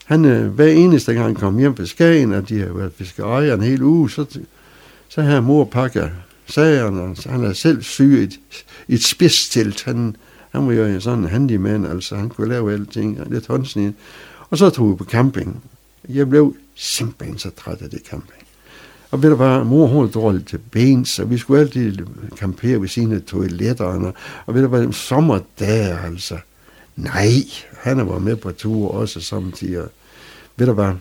Han, 0.06 0.26
øh, 0.26 0.48
hver 0.48 0.68
eneste 0.68 1.14
gang 1.14 1.26
han 1.26 1.36
kom 1.36 1.58
hjem 1.58 1.76
fra 1.76 1.86
Skagen, 1.86 2.34
og 2.34 2.50
de 2.50 2.60
havde 2.60 2.78
været 2.78 2.94
fiskerejer 2.94 3.54
en 3.54 3.62
hel 3.62 3.82
uge, 3.82 4.10
så, 4.10 4.40
så 5.10 5.22
havde 5.22 5.42
mor 5.42 5.66
pakket 5.66 6.12
sagerne, 6.46 7.02
og 7.02 7.16
han 7.26 7.40
havde 7.40 7.56
selv 7.56 7.82
syet 7.82 8.24
et, 8.24 8.40
et 8.88 9.04
spidstelt. 9.04 9.84
Han, 9.84 10.16
han 10.52 10.68
var 10.68 10.74
jo 10.74 11.00
sådan 11.00 11.20
en 11.20 11.30
handyman, 11.30 11.86
altså 11.86 12.16
han 12.16 12.30
kunne 12.30 12.50
lave 12.50 12.74
alting, 12.74 13.22
og 13.22 13.28
lidt 13.30 13.48
håndsnit. 13.48 13.94
Og 14.50 14.58
så 14.58 14.70
tog 14.70 14.92
vi 14.92 14.96
på 14.96 15.04
camping. 15.04 15.64
Jeg 16.10 16.30
blev 16.30 16.56
simpelthen 16.76 17.38
så 17.38 17.50
træt 17.50 17.82
af 17.82 17.90
det 17.90 18.02
camping. 18.10 18.37
Og 19.12 19.24
ved 19.24 19.30
du 19.30 19.36
hvad, 19.36 19.64
mor 19.64 19.88
hun 19.88 20.05
er 20.05 20.10
dårlig 20.10 20.45
til 20.45 20.58
ben, 20.58 21.05
så 21.05 21.26
vi 21.26 21.38
skulle 21.38 21.62
altid 21.62 21.97
campere 22.36 22.82
ved 22.82 22.88
sine 22.88 23.20
toiletterne. 23.20 24.14
Og 24.45 24.55
ved 24.55 24.62
du 24.62 24.68
hvad, 24.68 24.93
sommerdage 24.93 25.99
altså. 26.05 26.38
Nej, 26.95 27.34
han 27.78 27.97
var 27.97 28.20
med 28.20 28.36
på 28.36 28.51
tur 28.51 28.91
også 28.91 29.22
samtidig. 29.22 29.84
Ved 30.55 30.68
du 30.68 30.74
hvad, 30.74 30.93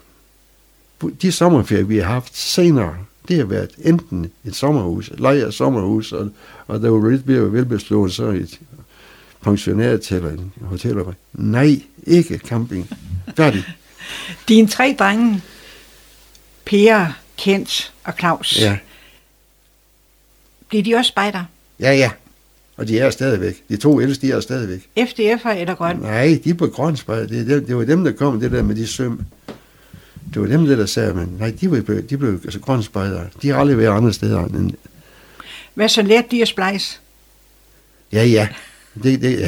de 1.23 1.33
sommerferier, 1.33 1.85
vi 1.85 1.99
har 1.99 2.13
haft 2.13 2.37
senere, 2.37 2.95
det 3.29 3.37
har 3.37 3.45
været 3.45 3.71
enten 3.79 4.31
et 4.45 4.55
sommerhus, 4.57 5.09
et 5.09 5.21
leje 5.21 5.45
af 5.45 5.53
sommerhus, 5.53 6.13
og, 6.13 6.31
og 6.67 6.81
der 6.81 6.91
var 6.91 7.11
lidt 7.11 7.27
mere 7.27 7.53
velbeslået, 7.53 8.13
så 8.13 8.25
et 8.25 8.61
pensionært 9.41 10.13
eller 10.13 10.31
en 10.31 10.53
hotel. 10.61 10.97
Nej, 11.33 11.81
ikke 12.07 12.39
camping. 12.39 12.91
Færdig. 13.37 13.65
Dine 14.49 14.69
tre 14.69 14.97
drenge, 14.99 15.43
Per, 16.65 17.07
Kent 17.39 17.93
og 18.05 18.13
Claus, 18.19 18.59
Ja. 18.61 18.79
bliver 20.69 20.83
de 20.85 20.95
også 20.95 21.09
spejder? 21.09 21.45
ja, 21.81 21.93
ja. 21.93 22.11
Og 22.77 22.89
de 22.89 22.99
er 22.99 23.11
stadigvæk. 23.11 23.63
De 23.69 23.77
to 23.77 24.01
ældste, 24.01 24.27
de 24.27 24.33
er 24.33 24.41
stadigvæk. 24.41 24.89
FDF'er 24.99 25.49
eller 25.49 25.75
grøn? 25.75 25.97
Nej, 25.97 26.41
de 26.45 26.51
er 26.51 26.55
på 26.55 26.67
grønspejl. 26.67 27.29
Det, 27.29 27.41
er 27.41 27.45
dem, 27.45 27.67
det 27.67 27.77
var 27.77 27.85
dem, 27.85 28.05
der 28.05 28.13
kom 28.13 28.41
det 28.41 28.53
der 28.53 28.63
med 28.63 28.75
de 28.75 28.87
søm. 28.87 29.21
Det 30.35 30.43
var 30.43 30.47
dem, 30.49 30.67
der, 30.67 30.77
der 30.77 30.87
sagde, 30.87 31.15
men 31.15 31.37
nej, 31.39 31.53
de, 31.61 31.71
var, 31.71 32.01
de 32.11 32.17
blev 32.19 32.41
altså 32.45 32.61
grønspejlere. 32.61 33.27
De 33.43 33.49
har 33.49 33.61
aldrig 33.61 33.79
været 33.79 33.97
andre 33.97 34.13
steder 34.13 34.45
end... 34.45 34.73
Hvad 35.75 35.89
så 35.89 36.03
lærte 36.03 36.29
de 36.31 36.43
at 36.43 36.49
splice? 36.49 36.99
Ja, 38.13 38.25
ja. 38.25 38.49
Det, 39.03 39.23
det, 39.23 39.41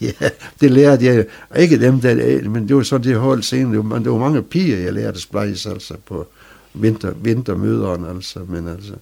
ja, 0.00 0.12
det 0.60 0.70
lærte 0.70 1.04
jeg. 1.04 1.24
Ikke 1.58 1.80
dem, 1.80 2.00
der, 2.00 2.48
men 2.48 2.68
det 2.68 2.76
var 2.76 2.82
sådan, 2.82 3.04
det 3.10 3.16
hold 3.16 3.42
senere. 3.42 3.72
Det 3.82 3.90
var, 3.90 3.98
det 3.98 4.10
var 4.10 4.18
mange 4.18 4.42
piger, 4.42 4.78
jeg 4.78 4.92
lærte 4.92 5.08
at 5.16 5.20
splice, 5.20 5.70
altså 5.70 5.94
på 6.06 6.26
vinter, 6.74 7.10
vintermøderne, 7.10 8.08
altså. 8.08 8.38
Men 8.48 8.68
altså, 8.68 8.94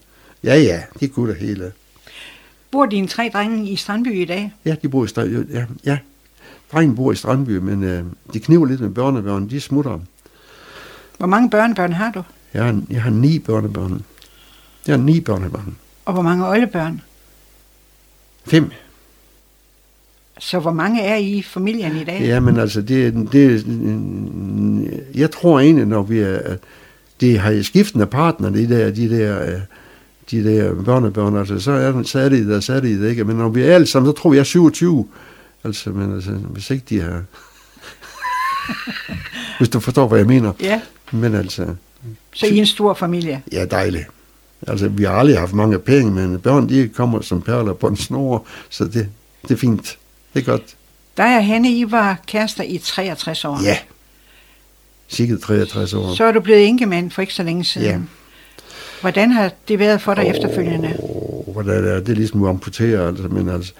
ja, 0.43 0.55
ja, 0.55 0.81
de 0.99 1.07
kunne 1.07 1.33
det 1.33 1.41
hele. 1.41 1.71
Bor 2.71 2.85
dine 2.85 3.07
tre 3.07 3.29
drenge 3.33 3.69
i 3.69 3.75
Strandby 3.75 4.21
i 4.21 4.25
dag? 4.25 4.53
Ja, 4.65 4.75
de 4.81 4.89
bor 4.89 5.05
i 5.05 5.07
Strandby. 5.07 5.53
Ja, 5.53 5.65
ja. 5.85 5.97
Drengen 6.71 6.95
bor 6.95 7.11
i 7.11 7.15
Strandby, 7.15 7.57
men 7.57 7.83
øh, 7.83 8.03
de 8.33 8.39
kniver 8.39 8.65
lidt 8.65 8.81
med 8.81 8.89
børnebørn. 8.89 9.49
De 9.49 9.61
smutter. 9.61 9.99
Hvor 11.17 11.27
mange 11.27 11.49
børnebørn 11.49 11.93
har 11.93 12.11
du? 12.11 12.23
Jeg 12.53 12.63
har, 12.63 12.81
jeg 12.89 13.01
har 13.01 13.09
ni 13.09 13.39
børnebørn. 13.39 14.01
Jeg 14.87 14.95
har 14.95 15.03
ni 15.03 15.21
børnebørn. 15.21 15.75
Og 16.05 16.13
hvor 16.13 16.21
mange 16.21 16.47
oldebørn? 16.47 17.01
Fem. 18.45 18.71
Så 20.39 20.59
hvor 20.59 20.71
mange 20.71 21.01
er 21.01 21.15
I 21.15 21.31
i 21.31 21.41
familien 21.41 21.95
i 21.95 22.03
dag? 22.03 22.21
Ja, 22.21 22.39
men 22.39 22.59
altså, 22.59 22.81
det, 22.81 23.27
det, 23.31 23.65
jeg 25.15 25.31
tror 25.31 25.59
egentlig, 25.59 25.85
når 25.85 26.03
vi 26.03 26.19
er, 26.19 26.57
det 27.23 27.39
har 27.39 27.61
skiftende 27.63 28.05
partner, 28.05 28.49
de 28.49 28.69
der, 28.69 28.91
de 28.91 29.09
der, 29.09 29.41
øh, 29.41 29.59
de 30.31 30.43
der 30.43 30.83
børnebørn, 30.83 31.37
altså, 31.37 31.59
så 31.59 31.71
er, 31.71 32.03
så 32.03 32.19
er 32.19 32.29
det 32.29 32.47
der, 32.47 32.59
så 32.59 32.73
er 32.73 32.79
det 32.79 33.01
der 33.01 33.09
ikke. 33.09 33.23
Men 33.23 33.35
når 33.35 33.49
vi 33.49 33.61
er 33.61 33.75
alle 33.75 33.87
sammen, 33.87 34.09
så 34.09 34.21
tror 34.21 34.29
vi, 34.29 34.35
jeg 34.35 34.41
er 34.41 34.45
27. 34.45 35.07
Altså, 35.63 35.89
men 35.89 36.15
altså, 36.15 36.31
hvis 36.31 36.69
ikke 36.69 36.85
de 36.89 37.01
har... 37.01 37.23
hvis 39.57 39.69
du 39.69 39.79
forstår, 39.79 40.07
hvad 40.07 40.17
jeg 40.17 40.27
mener. 40.27 40.53
Ja, 40.61 40.81
Men 41.11 41.35
altså, 41.35 41.65
så 42.33 42.45
I 42.45 42.49
er 42.57 42.59
en 42.59 42.65
stor 42.65 42.93
familie. 42.93 43.41
ja, 43.51 43.65
dejligt. 43.65 44.05
Altså, 44.67 44.87
vi 44.87 45.03
har 45.03 45.11
aldrig 45.11 45.39
haft 45.39 45.53
mange 45.53 45.79
penge, 45.79 46.11
men 46.11 46.39
børn, 46.39 46.69
de 46.69 46.89
kommer 46.95 47.21
som 47.21 47.41
perler 47.41 47.73
på 47.73 47.87
en 47.87 47.97
snor, 47.97 48.45
så 48.69 48.83
det, 48.83 49.09
det 49.41 49.51
er 49.51 49.57
fint. 49.57 49.97
Det 50.33 50.39
er 50.39 50.45
godt. 50.45 50.75
Dig 51.17 51.37
og 51.37 51.45
Hanne, 51.45 51.71
I 51.71 51.91
var 51.91 52.19
kærester 52.27 52.63
i 52.63 52.77
63 52.77 53.45
år. 53.45 53.63
Ja. 53.63 53.77
Sikkert 55.07 55.39
63 55.39 55.93
år. 55.93 56.15
Så 56.15 56.23
er 56.23 56.31
du 56.31 56.39
blevet 56.39 56.67
enkemand 56.67 57.11
for 57.11 57.21
ikke 57.21 57.33
så 57.33 57.43
længe 57.43 57.63
siden. 57.63 57.87
Ja. 57.87 57.99
Hvordan 59.01 59.31
har 59.31 59.51
det 59.67 59.79
været 59.79 60.01
for 60.01 60.13
dig 60.13 60.23
oh. 60.23 60.29
efterfølgende? 60.29 60.97
Hvordan 61.47 61.85
er 61.85 61.99
det? 61.99 62.09
Er 62.09 62.13
ligesom 62.15 62.43
at 62.43 62.49
amputere, 62.49 63.07
altså, 63.07 63.27
men 63.27 63.49
altså, 63.49 63.73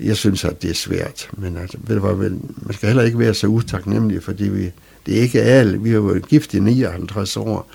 jeg 0.00 0.16
synes, 0.16 0.44
at 0.44 0.62
det 0.62 0.70
er 0.70 0.74
svært. 0.74 1.30
Men 1.32 1.56
altså, 1.56 1.78
ved 1.80 1.96
du 1.96 2.06
hvad, 2.06 2.14
vel, 2.14 2.40
man 2.56 2.74
skal 2.74 2.86
heller 2.86 3.02
ikke 3.02 3.18
være 3.18 3.34
så 3.34 3.46
utaknemmelig, 3.46 4.22
fordi 4.22 4.48
vi, 4.48 4.72
det 5.06 5.18
er 5.18 5.22
ikke 5.22 5.42
alle. 5.42 5.82
Vi 5.82 5.90
har 5.90 6.00
været 6.00 6.28
gift 6.28 6.54
i 6.54 6.60
59 6.60 7.36
år. 7.36 7.70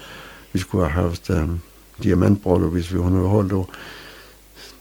Vi 0.53 0.60
skulle 0.60 0.89
have 0.89 1.03
haft 1.03 1.30
um, 1.30 1.60
diamantbryllup, 2.03 2.72
hvis 2.72 2.93
vi 2.93 3.01
havde 3.01 3.28
holdt 3.28 3.53
år. 3.53 3.74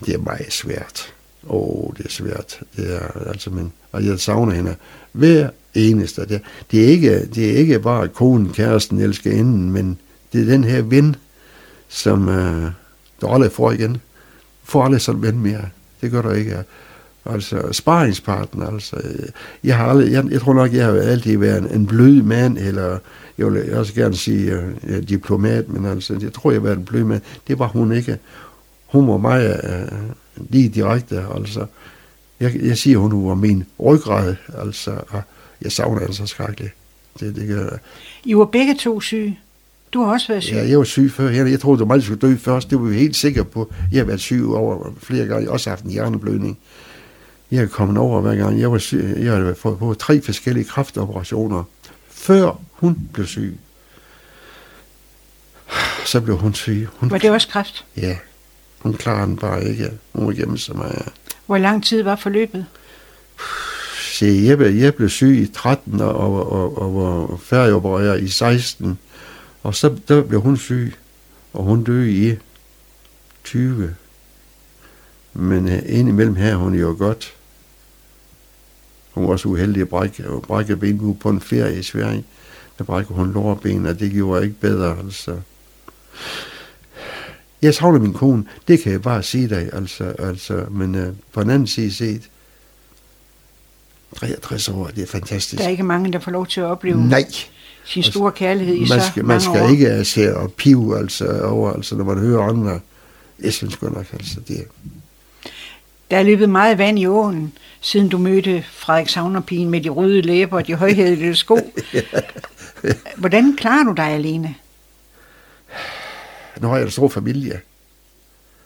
Det 0.07 0.15
er 0.15 0.19
meget 0.19 0.53
svært. 0.53 1.15
Åh, 1.49 1.85
oh, 1.85 1.97
det 1.97 2.07
er 2.07 2.11
svært. 2.11 2.61
Det 2.77 2.95
er, 2.97 3.29
altså, 3.29 3.51
men, 3.51 3.73
og 3.93 4.07
jeg 4.07 4.21
savner 4.21 4.53
hende 4.53 4.77
hver 5.13 5.51
eneste. 5.75 6.27
Det, 6.27 6.41
det, 6.71 6.85
er 6.85 6.89
ikke, 6.89 7.27
det 7.27 7.51
er 7.51 7.57
ikke 7.57 7.79
bare 7.79 8.09
konen, 8.09 8.49
kæresten, 8.53 9.01
elsker 9.01 9.31
inden, 9.31 9.73
men 9.73 9.99
det 10.33 10.41
er 10.41 10.45
den 10.45 10.65
her 10.65 10.83
ven, 10.83 11.17
som 11.89 12.29
øh, 12.29 12.71
du 13.21 13.27
aldrig 13.27 13.53
får 13.53 13.73
igen. 13.73 13.97
Får 14.65 14.85
aldrig 14.85 15.01
sådan 15.01 15.19
en 15.19 15.27
ven 15.27 15.41
mere. 15.41 15.69
Det 16.01 16.11
gør 16.11 16.23
du 16.23 16.31
ikke. 16.31 16.65
Altså, 17.27 17.73
sparringspartner, 17.73 18.67
altså. 18.67 18.97
Øh, 19.05 19.29
jeg 19.65 19.77
har 19.77 19.87
aldrig, 19.87 20.13
jeg, 20.13 20.25
jeg 20.31 20.41
tror 20.41 20.55
nok, 20.55 20.73
jeg 20.73 20.85
har 20.85 20.93
altid 20.93 21.39
været 21.39 21.63
en, 21.63 21.81
en 21.81 21.87
blød 21.87 22.23
mand, 22.23 22.59
eller 22.59 22.99
jeg 23.39 23.47
vil 23.47 23.77
også 23.77 23.95
gerne 23.95 24.15
sige 24.15 24.53
øh, 24.87 25.03
diplomat, 25.09 25.69
men 25.69 25.87
altså, 25.87 26.19
jeg 26.23 26.33
tror, 26.33 26.51
jeg 26.51 26.61
har 26.61 26.65
været 26.65 26.79
en 26.79 26.85
blød 26.85 27.05
mand. 27.05 27.23
Det 27.49 27.59
var 27.59 27.67
hun 27.67 27.93
ikke. 27.93 28.19
Hun 28.87 29.09
var 29.09 29.17
mig 29.17 29.61
øh, 29.65 29.99
lige 30.51 30.69
direkte, 30.69 31.25
altså. 31.35 31.67
Jeg, 32.41 32.57
jeg 32.63 32.79
siger, 32.79 32.99
hun 32.99 33.29
var 33.29 33.35
min 33.35 33.65
ryggrad, 33.81 34.35
altså, 34.59 34.91
og 35.09 35.23
jeg 35.65 35.73
savner 35.73 36.01
altså 36.01 36.27
skrækkeligt. 36.27 36.73
Det, 37.21 37.37
det 37.37 37.49
gør 37.49 37.61
jeg. 37.71 37.79
I 38.25 38.37
var 38.37 38.45
begge 38.45 38.75
to 38.75 39.01
syge. 39.01 39.39
Du 39.93 40.03
har 40.03 40.13
også 40.13 40.29
været 40.29 40.43
syg. 40.43 40.53
Ja, 40.55 40.69
jeg 40.69 40.79
var 40.79 40.85
syg 40.85 41.11
før. 41.13 41.29
Jeg, 41.31 41.51
jeg 41.51 41.61
troede, 41.61 41.81
du 41.81 41.87
mig 41.87 42.03
skulle 42.03 42.21
dø 42.21 42.37
først. 42.37 42.71
Det 42.71 42.79
var 42.81 42.85
vi 42.85 42.97
helt 42.99 43.17
sikre 43.17 43.45
på. 43.45 43.73
Jeg 43.93 44.01
har 44.01 44.05
været 44.05 44.21
syg 44.21 44.45
over 44.49 44.93
flere 45.03 45.27
gange. 45.27 45.41
Jeg 45.41 45.47
har 45.49 45.53
også 45.53 45.71
haft 45.71 45.85
en 45.85 45.91
hjerneblødning. 45.91 46.59
Jeg 47.51 47.63
er 47.63 47.67
kommet 47.67 47.99
over 47.99 48.21
hver 48.21 48.35
gang. 48.35 48.61
Jeg, 48.61 48.73
var 48.73 48.79
syg. 48.79 49.15
jeg 49.19 49.33
har 49.33 49.55
fået 49.55 49.79
på 49.79 49.95
tre 49.95 50.21
forskellige 50.23 50.65
kraftoperationer, 50.65 51.65
før 52.11 52.61
hun 52.73 52.99
blev 53.13 53.27
syg. 53.27 53.59
Så 56.07 56.21
blev 56.21 56.37
hun 56.37 56.55
syg. 56.55 56.89
Hun, 56.97 57.11
Var 57.11 57.19
det 57.19 57.31
også 57.31 57.49
kræft? 57.49 57.85
Ja, 57.97 58.17
hun 58.79 58.95
klarede 58.95 59.27
den 59.27 59.37
bare 59.37 59.65
ikke. 59.65 59.91
Hun 60.13 60.27
var 60.27 60.33
hjemme 60.33 60.59
så 60.59 60.75
meget. 60.75 61.09
Hvor 61.47 61.59
lang 61.59 61.85
tid 61.85 62.03
var 62.03 62.17
forløbet? 62.17 62.67
Se, 64.15 64.43
jeg, 64.45 64.59
blev, 64.59 64.75
jeg 64.75 64.95
blev 64.95 65.09
syg 65.09 65.37
i 65.37 65.47
13 65.47 66.01
og, 66.01 66.15
og, 66.15 66.53
og, 66.53 66.79
og 66.79 66.95
var 66.95 67.37
færdigopereret 67.37 68.23
i 68.23 68.29
16. 68.29 68.99
Og 69.63 69.75
så 69.75 69.97
der 70.09 70.23
blev 70.23 70.41
hun 70.41 70.57
syg, 70.57 70.95
og 71.53 71.65
hun 71.65 71.85
døde 71.85 72.11
i 72.11 72.37
20. 73.45 73.95
Men 75.33 75.69
øh, 75.69 75.83
indimellem 75.87 76.37
her 76.37 76.57
hun 76.57 76.75
jo 76.75 76.97
godt. 76.99 77.35
Hun 79.13 79.25
var 79.25 79.31
også 79.31 79.49
uheldig 79.49 79.83
at 79.83 79.89
brække, 79.89 80.25
at 80.25 80.43
brække 80.43 80.77
ben 80.77 81.17
på 81.17 81.29
en 81.29 81.41
ferie 81.41 81.79
i 81.79 81.83
Sverige. 81.83 82.25
Der 82.79 82.85
brækkede 82.85 83.15
hun 83.15 83.33
lårben, 83.33 83.87
og 83.87 84.01
det 84.01 84.13
gjorde 84.13 84.45
ikke 84.45 84.61
bedre. 84.61 84.99
Altså. 84.99 85.41
Jeg 87.63 87.75
savner 87.75 87.99
min 87.99 88.13
kone, 88.13 88.45
det 88.69 88.81
kan 88.81 88.93
jeg 88.93 89.03
bare 89.03 89.23
sige 89.23 89.49
dig, 89.49 89.71
altså, 89.73 90.05
altså, 90.05 90.67
men 90.71 90.95
øh, 90.95 91.13
på 91.33 91.41
en 91.41 91.51
anden 91.51 91.67
side 91.67 91.95
set, 91.95 92.31
63 94.15 94.69
år, 94.69 94.87
det 94.87 95.03
er 95.03 95.07
fantastisk. 95.07 95.59
Der 95.59 95.67
er 95.67 95.71
ikke 95.71 95.83
mange, 95.83 96.13
der 96.13 96.19
får 96.19 96.31
lov 96.31 96.47
til 96.47 96.61
at 96.61 96.67
opleve 96.67 97.09
Nej, 97.09 97.25
sin 97.85 98.03
store 98.03 98.33
kærlighed 98.33 98.75
i 98.75 98.79
man 98.79 98.89
så 98.89 99.07
skal, 99.07 99.25
mange 99.25 99.35
man 99.35 99.41
skal 99.41 99.63
år. 99.63 99.69
ikke 99.69 100.05
se 100.05 100.37
og 100.37 100.53
pive 100.53 100.99
altså, 100.99 101.41
over, 101.43 101.73
altså, 101.73 101.97
når 101.97 102.05
man 102.05 102.19
hører 102.19 102.43
andre. 102.43 102.81
Jeg 103.43 103.53
synes 103.53 103.77
godt 103.77 103.95
nok, 103.95 104.07
altså, 104.13 104.41
det 104.49 104.59
er... 104.59 104.65
Der 106.11 106.17
er 106.17 106.23
løbet 106.23 106.49
meget 106.49 106.79
vand 106.79 106.99
i 106.99 107.07
åen, 107.07 107.53
siden 107.81 108.09
du 108.09 108.19
mødte 108.19 108.65
Frederik 108.73 109.09
Savnerpigen 109.09 109.71
med 109.71 109.81
de 109.81 109.89
røde 109.89 110.23
læber 110.23 110.57
og 110.57 110.67
de 110.67 110.75
højhældede 110.75 111.37
sko. 111.45 111.59
Hvordan 113.17 113.57
klarer 113.57 113.85
du 113.85 113.93
dig 113.93 114.05
alene? 114.05 114.55
Nu 116.61 116.69
har 116.69 116.77
jeg 116.77 116.85
en 116.85 116.91
stor 116.91 117.09
familie. 117.09 117.61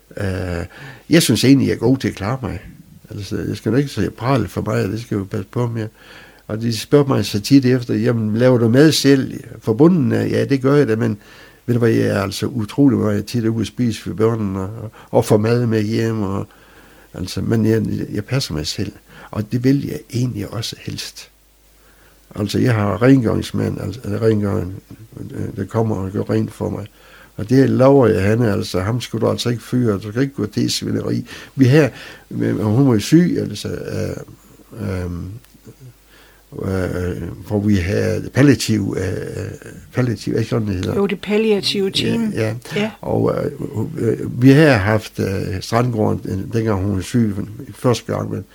Uh, 0.09 0.65
jeg 1.09 1.23
synes 1.23 1.43
egentlig, 1.43 1.67
jeg 1.67 1.73
er 1.73 1.79
god 1.79 1.97
til 1.97 2.07
at 2.07 2.15
klare 2.15 2.37
mig. 2.41 2.59
Altså, 3.09 3.37
jeg 3.37 3.57
skal 3.57 3.71
da 3.71 3.77
ikke 3.77 3.89
sige 3.89 4.09
prale 4.09 4.47
for 4.47 4.61
mig, 4.61 4.83
det 4.83 5.01
skal 5.01 5.15
jeg 5.15 5.19
jo 5.19 5.25
passe 5.25 5.47
på 5.51 5.67
med. 5.67 5.87
Og 6.47 6.61
de 6.61 6.77
spørger 6.77 7.05
mig 7.05 7.25
så 7.25 7.39
tit 7.39 7.65
efter, 7.65 7.93
jamen, 7.93 8.37
laver 8.37 8.57
du 8.57 8.69
mad 8.69 8.91
selv? 8.91 9.43
Forbundet 9.59 10.17
af, 10.17 10.29
ja, 10.29 10.45
det 10.45 10.61
gør 10.61 10.75
jeg 10.75 10.87
da, 10.87 10.95
men 10.95 11.17
ved 11.65 11.75
du 11.75 11.79
hvad, 11.79 11.89
jeg 11.89 12.07
er 12.07 12.21
altså 12.21 12.45
utrolig 12.45 12.97
meget 12.99 13.25
tit 13.25 13.45
ude 13.45 13.61
at 13.61 13.67
spise 13.67 14.01
for 14.01 14.13
børnene, 14.13 14.59
og, 14.59 14.91
og 15.11 15.25
få 15.25 15.37
mad 15.37 15.65
med 15.65 15.83
hjem, 15.83 16.21
og, 16.21 16.47
altså, 17.13 17.41
men 17.41 17.65
jeg, 17.65 17.83
jeg 18.13 18.25
passer 18.25 18.53
mig 18.53 18.67
selv. 18.67 18.91
Og 19.31 19.51
det 19.51 19.63
vil 19.63 19.87
jeg 19.87 19.99
egentlig 20.13 20.53
også 20.53 20.75
helst. 20.79 21.29
Altså, 22.35 22.59
jeg 22.59 22.75
har 22.75 23.01
rengøringsmand, 23.01 23.81
altså, 23.81 23.99
rengøring, 24.21 24.83
øh, 25.31 25.55
der 25.55 25.65
kommer 25.65 25.95
og 25.95 26.11
gør 26.11 26.29
rent 26.29 26.53
for 26.53 26.69
mig. 26.69 26.87
Og 27.39 27.49
det 27.49 27.69
lover 27.69 28.07
jeg 28.07 28.29
hende, 28.29 28.51
altså 28.51 28.79
ham 28.79 29.01
skulle 29.01 29.25
du 29.25 29.31
altså 29.31 29.49
ikke 29.49 29.63
fyre, 29.63 29.97
du 29.97 30.09
skal 30.09 30.21
ikke 30.21 30.33
gå 30.33 30.45
til 30.45 30.71
svineri. 30.71 31.25
Vi 31.55 31.65
her, 31.65 31.89
og 32.59 32.65
hun 32.65 32.91
var 32.91 32.99
syg, 32.99 33.37
altså, 33.39 33.67
øh, 33.67 34.17
øh, 34.81 35.11
øh, 36.65 37.21
hvor 37.47 37.59
vi 37.59 37.75
havde 37.75 38.29
palliativ, 38.33 38.97
øh, 38.99 39.05
palliativ, 39.93 40.37
ikke 40.37 40.49
sådan 40.49 40.67
det 40.67 40.75
hedder? 40.75 40.95
Jo, 40.95 41.05
det 41.05 41.21
palliative 41.21 41.91
team. 41.91 42.31
Ja, 42.31 42.41
ja. 42.41 42.55
ja. 42.75 42.91
Og 43.01 43.35
øh, 43.35 43.51
øh, 43.97 44.41
vi 44.41 44.49
havde 44.49 44.77
haft 44.77 45.19
øh, 45.19 45.61
Strandgården, 45.61 46.21
øh, 46.25 46.53
dengang 46.53 46.81
hun 46.81 46.95
var 46.95 47.01
syg 47.01 47.35
første 47.75 48.13
gang, 48.13 48.31
men 48.31 48.45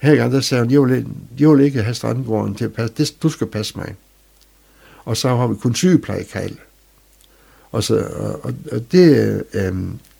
her 0.00 0.14
gang, 0.14 0.32
der 0.32 0.40
sagde 0.40 0.62
hun, 0.64 0.72
jeg 0.72 0.82
vil, 0.82 1.06
jeg 1.40 1.50
vil 1.50 1.64
ikke 1.64 1.82
have 1.82 1.94
Strandgården 1.94 2.54
til 2.54 2.64
at 2.64 2.72
passe, 2.72 2.94
det, 2.98 3.14
du 3.22 3.28
skal 3.28 3.46
passe 3.46 3.78
mig. 3.78 3.94
Og 5.04 5.16
så 5.16 5.28
har 5.28 5.46
vi 5.46 5.54
kun 5.54 5.74
sygeplejekejl. 5.74 6.58
Og, 7.74 7.84
så, 7.84 7.98
og, 8.42 8.54
og 8.72 8.92
det, 8.92 9.42
øh, 9.54 9.74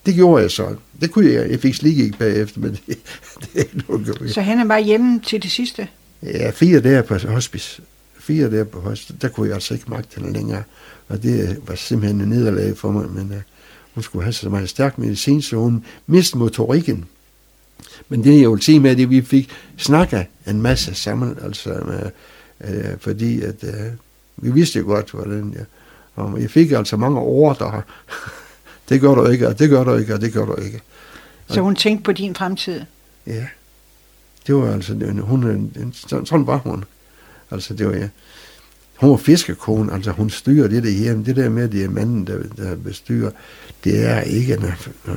det 0.06 0.14
gjorde 0.14 0.42
jeg 0.42 0.50
så. 0.50 0.76
Det 1.00 1.10
kunne 1.10 1.32
jeg, 1.32 1.50
jeg 1.50 1.60
fik 1.60 1.74
slik 1.74 1.98
ikke 1.98 2.18
bagefter, 2.18 2.60
men 2.60 2.70
det, 2.86 2.98
det 3.40 3.48
ikke 3.54 3.82
noget 3.88 4.30
Så 4.30 4.40
han 4.40 4.58
er 4.58 4.64
bare 4.64 4.82
hjemme 4.82 5.20
til 5.20 5.42
det 5.42 5.50
sidste? 5.50 5.88
Ja, 6.22 6.50
fire 6.50 6.80
dage 6.80 7.02
på 7.02 7.14
hospice. 7.14 7.82
Fire 8.18 8.50
dage 8.50 8.64
på 8.64 8.80
hospice, 8.80 9.18
der 9.22 9.28
kunne 9.28 9.46
jeg 9.46 9.54
altså 9.54 9.74
ikke 9.74 9.90
magte 9.90 10.20
hende 10.20 10.32
længere. 10.32 10.62
Og 11.08 11.22
det 11.22 11.58
var 11.66 11.74
simpelthen 11.74 12.20
en 12.20 12.28
nederlag 12.28 12.76
for 12.76 12.90
mig, 12.90 13.10
men 13.10 13.30
uh, 13.30 13.36
hun 13.94 14.02
skulle 14.02 14.22
have 14.22 14.32
så 14.32 14.48
meget 14.48 14.68
stærk 14.68 14.98
medicin, 14.98 15.42
så 15.42 15.56
hun 15.56 15.84
mistede 16.06 16.38
motorikken. 16.38 17.04
Men 18.08 18.24
det 18.24 18.40
jeg 18.40 18.50
vil 18.50 18.62
sige 18.62 18.80
med, 18.80 18.96
det, 18.96 19.02
at 19.02 19.10
vi 19.10 19.22
fik 19.22 19.50
snakket 19.76 20.26
en 20.46 20.62
masse 20.62 20.94
sammen, 20.94 21.36
altså, 21.42 21.70
med, 21.70 22.10
uh, 22.60 23.00
fordi 23.00 23.42
at, 23.42 23.62
uh, 23.62 24.44
vi 24.44 24.50
vidste 24.50 24.78
jo 24.78 24.84
godt, 24.84 25.10
hvordan 25.10 25.52
jeg, 25.56 25.64
og 26.14 26.40
jeg 26.40 26.50
fik 26.50 26.72
altså 26.72 26.96
mange 26.96 27.20
ord, 27.20 27.58
der 27.58 27.82
det 28.88 29.00
gør 29.00 29.14
du 29.14 29.26
ikke, 29.26 29.48
og 29.48 29.58
det 29.58 29.70
gør 29.70 29.84
du 29.84 29.94
ikke, 29.94 30.14
og 30.14 30.20
det 30.20 30.32
gør 30.32 30.44
du 30.44 30.54
ikke. 30.54 30.80
Så 31.48 31.60
hun 31.60 31.76
tænkte 31.76 32.02
på 32.02 32.12
din 32.12 32.34
fremtid? 32.34 32.80
Ja. 33.26 33.46
Det 34.46 34.54
var 34.54 34.72
altså, 34.72 34.94
hun, 35.20 35.92
sådan, 35.94 36.46
var 36.46 36.56
hun. 36.56 36.84
Altså, 37.50 37.74
det 37.74 37.86
var, 37.86 37.92
ja. 37.92 38.08
Hun 38.96 39.10
var 39.10 39.16
fiskekone, 39.16 39.92
altså 39.92 40.10
hun 40.10 40.30
styrer 40.30 40.68
det 40.68 40.82
der 40.82 40.90
hjemme. 40.90 41.24
Det 41.24 41.36
der 41.36 41.48
med, 41.48 41.64
at 41.64 41.72
det 41.72 41.84
er 41.84 41.88
manden, 41.88 42.26
der, 42.26 42.38
der 42.56 42.76
bestyrer, 42.76 43.30
det 43.84 44.06
er 44.06 44.20
ikke, 44.20 44.56
når, 44.56 44.72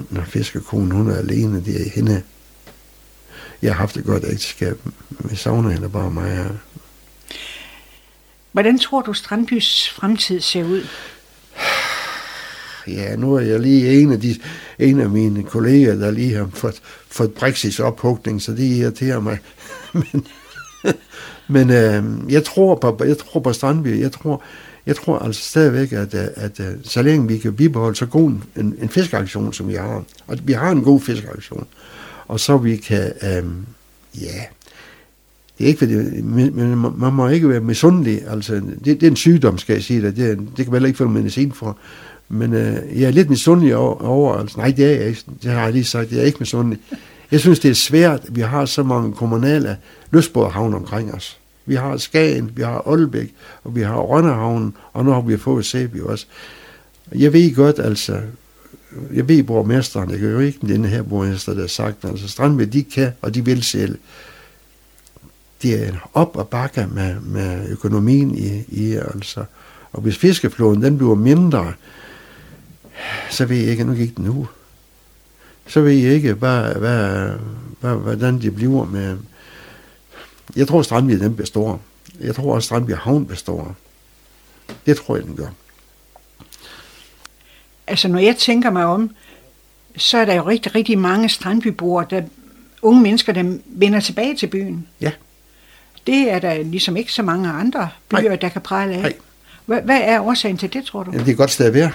når 0.10 0.24
fiskekone, 0.24 0.96
hun 0.96 1.10
er 1.10 1.16
alene, 1.16 1.66
det 1.66 1.82
er 1.82 1.90
hende. 1.90 2.22
Jeg 3.62 3.74
har 3.74 3.80
haft 3.80 3.98
et 3.98 4.06
godt 4.06 4.24
ægteskab. 4.24 4.80
Vi 5.10 5.36
savner 5.36 5.70
hende 5.70 5.90
bare 5.90 6.12
mig. 6.12 6.50
Hvordan 8.52 8.80
tror 8.80 9.02
du, 9.02 9.14
Strandbys 9.14 9.90
fremtid 9.90 10.42
ser 10.42 10.64
ud? 10.64 10.88
Ja, 12.88 13.16
nu 13.16 13.36
er 13.36 13.40
jeg 13.40 13.60
lige 13.60 14.02
en 14.02 14.12
af, 14.12 14.22
de, 14.22 14.40
en 14.80 15.00
af 15.00 15.10
mine 15.10 15.44
kolleger, 15.44 15.96
der 15.96 16.12
lige 16.12 16.34
har 16.34 16.50
fået, 16.54 16.82
fået 17.08 17.34
Brexits 17.34 17.80
ophugning, 17.80 18.42
så 18.42 18.52
det 18.52 18.64
irriterer 18.64 19.20
mig. 19.20 19.38
men 19.94 20.28
men 21.48 21.70
øh, 21.70 22.04
jeg 22.32 22.44
tror 22.44 22.76
på, 22.76 22.98
jeg 23.06 23.18
tror 23.18 23.40
på 23.40 23.54
Strandby. 23.54 24.02
Jeg 24.02 24.12
tror, 24.12 24.44
jeg 24.86 24.96
tror 24.96 25.20
altså 25.20 25.42
stadigvæk, 25.42 25.92
at, 25.92 26.14
øh, 26.14 26.28
at, 26.36 26.60
at 26.60 26.76
så 26.84 27.02
længe 27.02 27.28
vi 27.28 27.38
kan 27.38 27.54
bibeholde 27.54 27.96
så 27.96 28.06
god 28.06 28.30
en, 28.30 28.76
en 28.82 28.90
fiskeaktion, 28.90 29.54
som 29.54 29.68
vi 29.68 29.74
har, 29.74 30.04
og 30.28 30.38
vi 30.44 30.54
har 30.54 30.72
en 30.72 30.84
god 30.84 31.02
fiskeaktion, 31.02 31.68
og 32.28 32.40
så 32.40 32.58
vi 32.58 32.78
kan, 32.78 33.14
øh, 33.22 33.46
ja, 34.22 34.44
det 35.58 35.64
er 35.64 35.68
ikke 35.68 35.80
fordi, 35.80 36.22
men 36.22 36.86
man 36.98 37.14
må 37.14 37.28
ikke 37.28 37.50
være 37.50 37.60
misundelig, 37.60 38.22
altså, 38.28 38.54
det, 38.54 38.86
det 38.86 39.04
er 39.04 39.08
en 39.08 39.16
sygdom, 39.16 39.58
skal 39.58 39.74
jeg 39.74 39.84
sige 39.84 40.02
dig, 40.02 40.16
det, 40.16 40.38
det 40.38 40.56
kan 40.56 40.66
man 40.66 40.74
heller 40.74 40.88
ikke 40.88 40.98
få 40.98 41.08
medicin 41.08 41.52
for, 41.52 41.78
men 42.30 42.54
øh, 42.54 42.76
jeg 42.96 43.08
er 43.08 43.12
lidt 43.12 43.30
misundelig 43.30 43.76
over, 43.76 44.04
over, 44.04 44.36
altså, 44.36 44.58
nej, 44.58 44.74
det 44.78 44.86
er 44.86 44.90
jeg 44.90 45.08
ikke, 45.08 45.24
det 45.44 45.52
har 45.52 45.64
jeg 45.64 45.74
lige 45.74 45.84
sagt, 45.84 46.12
jeg 46.12 46.20
er 46.20 46.24
ikke 46.24 46.40
misundelig. 46.40 46.80
Jeg 47.32 47.40
synes, 47.40 47.60
det 47.60 47.72
er 47.72 47.76
svært, 47.76 48.20
at 48.28 48.36
vi 48.36 48.42
har 48.42 48.66
så 48.66 48.84
mange 48.84 49.14
kommunale 49.14 49.78
lystbådehavne 50.12 50.76
omkring 50.76 51.14
os. 51.14 51.38
Vi 51.66 51.76
har 51.76 51.98
Skagen, 51.98 52.52
vi 52.56 52.62
har 52.62 52.84
Aalbæk, 52.88 53.34
og 53.64 53.76
vi 53.76 53.82
har 53.82 53.98
Rønnehavnen, 53.98 54.74
og 54.94 55.06
nu 55.06 55.12
har 55.12 55.22
vi 55.22 55.38
fået 55.38 55.66
Sæby 55.66 56.02
også. 56.02 56.26
Jeg 57.16 57.34
ved 57.34 57.56
godt, 57.56 57.80
altså, 57.80 58.20
jeg 59.14 59.28
ved 59.28 59.44
borgmesteren, 59.44 60.12
jeg 60.12 60.20
kan 60.20 60.30
jo 60.30 60.40
ikke 60.40 60.60
den 60.62 60.86
her 60.86 61.02
borgmester, 61.02 61.54
der 61.54 61.62
har 61.62 61.68
sagt, 61.68 62.06
altså 62.06 62.28
Strandved, 62.28 62.68
de 62.68 62.84
kan, 62.84 63.12
og 63.22 63.36
de 63.36 63.46
vil 63.46 63.64
selv. 63.64 63.98
Det 65.62 65.88
er 65.88 66.10
op 66.14 66.36
og 66.36 66.48
bakke 66.48 66.88
med, 66.92 67.20
med 67.20 67.70
økonomien 67.70 68.38
i, 68.38 68.64
i, 68.68 68.94
altså. 68.94 69.46
Og 69.92 70.02
hvis 70.02 70.18
fiskeflåden, 70.18 70.84
den 70.84 70.98
bliver 70.98 71.16
mindre, 71.16 71.74
så 73.30 73.46
ved 73.46 73.58
jeg 73.58 73.68
ikke, 73.68 73.84
nu 73.84 73.94
gik 73.94 74.18
den 74.18 74.26
nu. 74.26 74.48
Så 75.68 75.82
ved 75.82 75.92
jeg 75.92 76.14
ikke, 76.14 76.34
hvad, 76.34 76.76
hvad, 76.76 77.30
hvad, 77.80 77.96
hvordan 77.96 78.42
det 78.42 78.56
bliver 78.56 78.86
med... 78.86 79.18
Jeg 80.56 80.68
tror, 80.68 80.82
Strandby 80.82 81.20
den 81.20 81.36
består. 81.36 81.82
Jeg 82.20 82.36
tror 82.36 82.56
også, 82.56 82.66
Strandby 82.66 82.92
Havn 82.92 83.26
består. 83.26 83.76
Det 84.86 84.98
tror 84.98 85.16
jeg, 85.16 85.26
den 85.26 85.36
gør. 85.36 85.48
Altså, 87.88 88.08
når 88.08 88.20
jeg 88.20 88.38
tænker 88.38 88.70
mig 88.70 88.86
om, 88.86 89.12
så 89.98 90.18
er 90.18 90.26
der 90.26 90.34
jo 90.34 90.48
rigtig, 90.48 90.76
rigtig 90.76 90.98
mange 90.98 91.30
strandbyboere, 91.30 92.06
der 92.10 92.22
unge 92.82 93.02
mennesker, 93.02 93.34
der 93.34 93.58
vender 93.66 94.00
tilbage 94.00 94.36
til 94.36 94.48
byen. 94.48 94.88
Ja. 95.02 95.12
Det 96.08 96.32
er 96.32 96.40
der 96.40 96.64
ligesom 96.64 96.98
ikke 96.98 97.14
så 97.14 97.24
mange 97.24 97.50
andre 97.50 97.90
byer, 98.10 98.22
Nej. 98.22 98.36
der 98.36 98.50
kan 98.50 98.62
prale 98.62 98.94
af. 98.94 99.02
Nej. 99.02 99.14
Hvad, 99.66 99.82
hvad 99.82 100.00
er 100.04 100.22
årsagen 100.22 100.58
til 100.58 100.74
det, 100.74 100.84
tror 100.84 101.04
du? 101.04 101.12
Jamen, 101.12 101.26
det 101.26 101.32
er 101.32 101.34
et 101.34 101.38
godt 101.38 101.52
sted 101.52 101.66
at 101.66 101.74
være. 101.74 101.92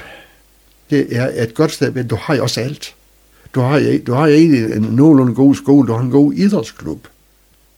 Det 0.90 1.16
er 1.16 1.42
et 1.42 1.54
godt 1.54 1.72
sted 1.72 1.86
at 1.86 1.94
være. 1.94 2.04
Du 2.04 2.16
har 2.16 2.36
jo 2.36 2.42
også 2.42 2.60
alt. 2.60 2.94
Du 3.54 3.60
har, 3.60 3.98
du 4.06 4.12
har 4.12 4.26
egentlig 4.26 4.76
en 4.76 4.82
nogenlunde 4.82 5.34
god 5.34 5.54
skole. 5.54 5.88
Du 5.88 5.92
har 5.92 6.00
en 6.00 6.10
god 6.10 6.32
idrætsklub. 6.32 7.08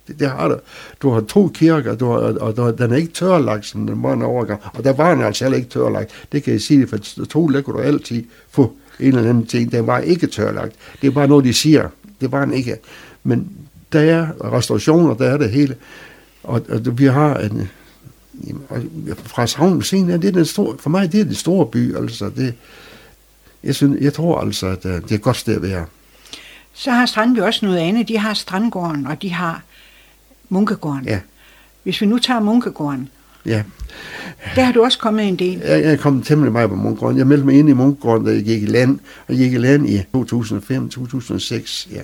Det, 0.08 0.20
det 0.20 0.30
har 0.30 0.48
du. 0.48 0.56
Du 1.02 1.10
har 1.10 1.20
to 1.20 1.48
kirker, 1.54 1.94
du 1.94 2.10
har, 2.10 2.18
og 2.18 2.56
du, 2.56 2.74
den 2.78 2.92
er 2.92 2.96
ikke 2.96 3.12
tørlagt, 3.12 3.66
som 3.66 3.86
den 3.86 4.02
var 4.02 4.12
en 4.12 4.22
overgang. 4.22 4.60
Og 4.74 4.84
der 4.84 4.92
var 4.92 5.14
den 5.14 5.24
altså 5.24 5.44
heller 5.44 5.56
ikke 5.56 5.68
tørlagt. 5.70 6.26
Det 6.32 6.42
kan 6.42 6.52
jeg 6.52 6.60
sige, 6.60 6.86
for 6.86 6.96
to, 7.24 7.48
der 7.48 7.60
kunne 7.60 7.76
du 7.78 7.82
altid 7.82 8.24
få 8.50 8.72
en 9.00 9.06
eller 9.06 9.30
anden 9.30 9.46
ting. 9.46 9.72
Den 9.72 9.86
var 9.86 9.98
ikke 9.98 10.26
tørlagt. 10.26 10.72
Det 11.02 11.06
er 11.06 11.10
bare 11.10 11.28
noget, 11.28 11.44
de 11.44 11.54
siger. 11.54 11.88
Det 12.20 12.32
var 12.32 12.44
den 12.44 12.54
ikke. 12.54 12.76
Men 13.24 13.48
der 13.92 14.00
er 14.00 14.52
restaurationer, 14.52 15.14
der 15.14 15.26
er 15.30 15.36
det 15.36 15.50
hele. 15.50 15.76
Og, 16.44 16.62
og 16.68 16.98
vi 16.98 17.04
har 17.04 17.38
en, 17.38 17.70
fra 19.16 19.46
Savn 19.46 20.10
er 20.10 20.16
det 20.16 20.34
den 20.34 20.44
store, 20.44 20.76
for 20.78 20.90
mig 20.90 21.12
det 21.12 21.20
er 21.20 21.24
den 21.24 21.34
store 21.34 21.66
by, 21.66 21.96
altså 21.96 22.30
det, 22.36 22.54
jeg, 23.64 23.74
synes, 23.74 24.00
jeg 24.00 24.12
tror 24.12 24.40
altså, 24.40 24.66
at 24.66 24.84
uh, 24.84 24.90
det 24.90 25.10
er 25.10 25.14
et 25.14 25.22
godt 25.22 25.36
sted 25.36 25.56
at 25.56 25.62
være. 25.62 25.86
Så 26.72 26.90
har 26.90 27.06
Strandby 27.06 27.38
også 27.38 27.66
noget 27.66 27.78
andet. 27.78 28.08
De 28.08 28.18
har 28.18 28.34
Strandgården, 28.34 29.06
og 29.06 29.22
de 29.22 29.32
har 29.32 29.62
Munkegården. 30.48 31.04
Ja. 31.04 31.20
Hvis 31.82 32.00
vi 32.00 32.06
nu 32.06 32.18
tager 32.18 32.40
Munkegården, 32.40 33.08
Ja, 33.46 33.62
der 34.56 34.62
har 34.62 34.72
du 34.72 34.82
også 34.82 34.98
kommet 34.98 35.28
en 35.28 35.36
del. 35.36 35.58
jeg, 35.58 35.84
jeg 35.84 35.98
kom 35.98 36.22
temmelig 36.22 36.52
meget 36.52 36.70
på 36.70 36.76
Munkegården. 36.76 37.18
Jeg 37.18 37.26
meldte 37.26 37.46
mig 37.46 37.58
ind 37.58 37.68
i 37.68 37.72
Munkegården, 37.72 38.26
da 38.26 38.32
jeg 38.32 38.44
gik 38.44 38.62
i 38.62 38.66
land, 38.66 38.98
og 39.26 39.34
jeg 39.34 39.38
gik 39.38 39.52
i 39.52 39.56
land 39.56 39.88
i 39.88 39.98
2005-2006, 39.98 41.94
ja. 41.94 42.00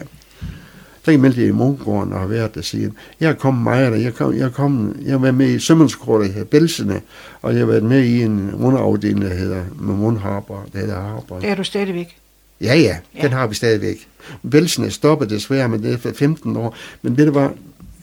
Så 1.04 1.10
jeg 1.10 1.20
meldte 1.20 1.46
i 1.46 1.50
Munkegården 1.50 2.12
og 2.12 2.20
har 2.20 2.26
været 2.26 2.54
der 2.54 2.60
siden. 2.62 2.92
Jeg 3.20 3.30
er 3.30 3.34
kommet 3.34 3.62
meget 3.62 3.92
der. 3.92 3.98
Jeg, 3.98 4.14
kom, 4.14 4.36
jeg, 4.36 4.52
kom, 4.52 4.96
jeg 5.02 5.10
har 5.12 5.18
været 5.18 5.34
med 5.34 5.46
i 5.48 5.58
Sømandskortet, 5.58 6.26
der 6.28 6.32
hedder 6.32 6.46
Belsene, 6.48 7.00
og 7.42 7.52
jeg 7.52 7.58
har 7.60 7.66
været 7.66 7.82
med 7.82 8.04
i 8.04 8.22
en 8.22 8.54
underafdeling, 8.54 9.20
der 9.22 9.34
hedder 9.34 9.64
med 9.80 9.94
mundharper, 9.94 10.66
der 10.72 10.78
hedder 10.78 11.00
harper. 11.00 11.40
Der 11.40 11.48
er 11.48 11.54
du 11.54 11.64
stadigvæk. 11.64 12.16
Ja, 12.60 12.74
ja, 12.74 12.98
Ja. 13.16 13.22
den 13.22 13.32
har 13.32 13.46
vi 13.46 13.54
stadigvæk. 13.54 14.08
Velsen 14.42 14.84
er 14.84 14.88
stoppet 14.88 15.30
desværre, 15.30 15.68
men 15.68 15.82
det 15.82 15.92
er 15.92 15.96
for 15.98 16.12
15 16.14 16.56
år. 16.56 16.76
Men 17.02 17.16
ved 17.16 17.26
du 17.26 17.32
hvad, 17.32 17.48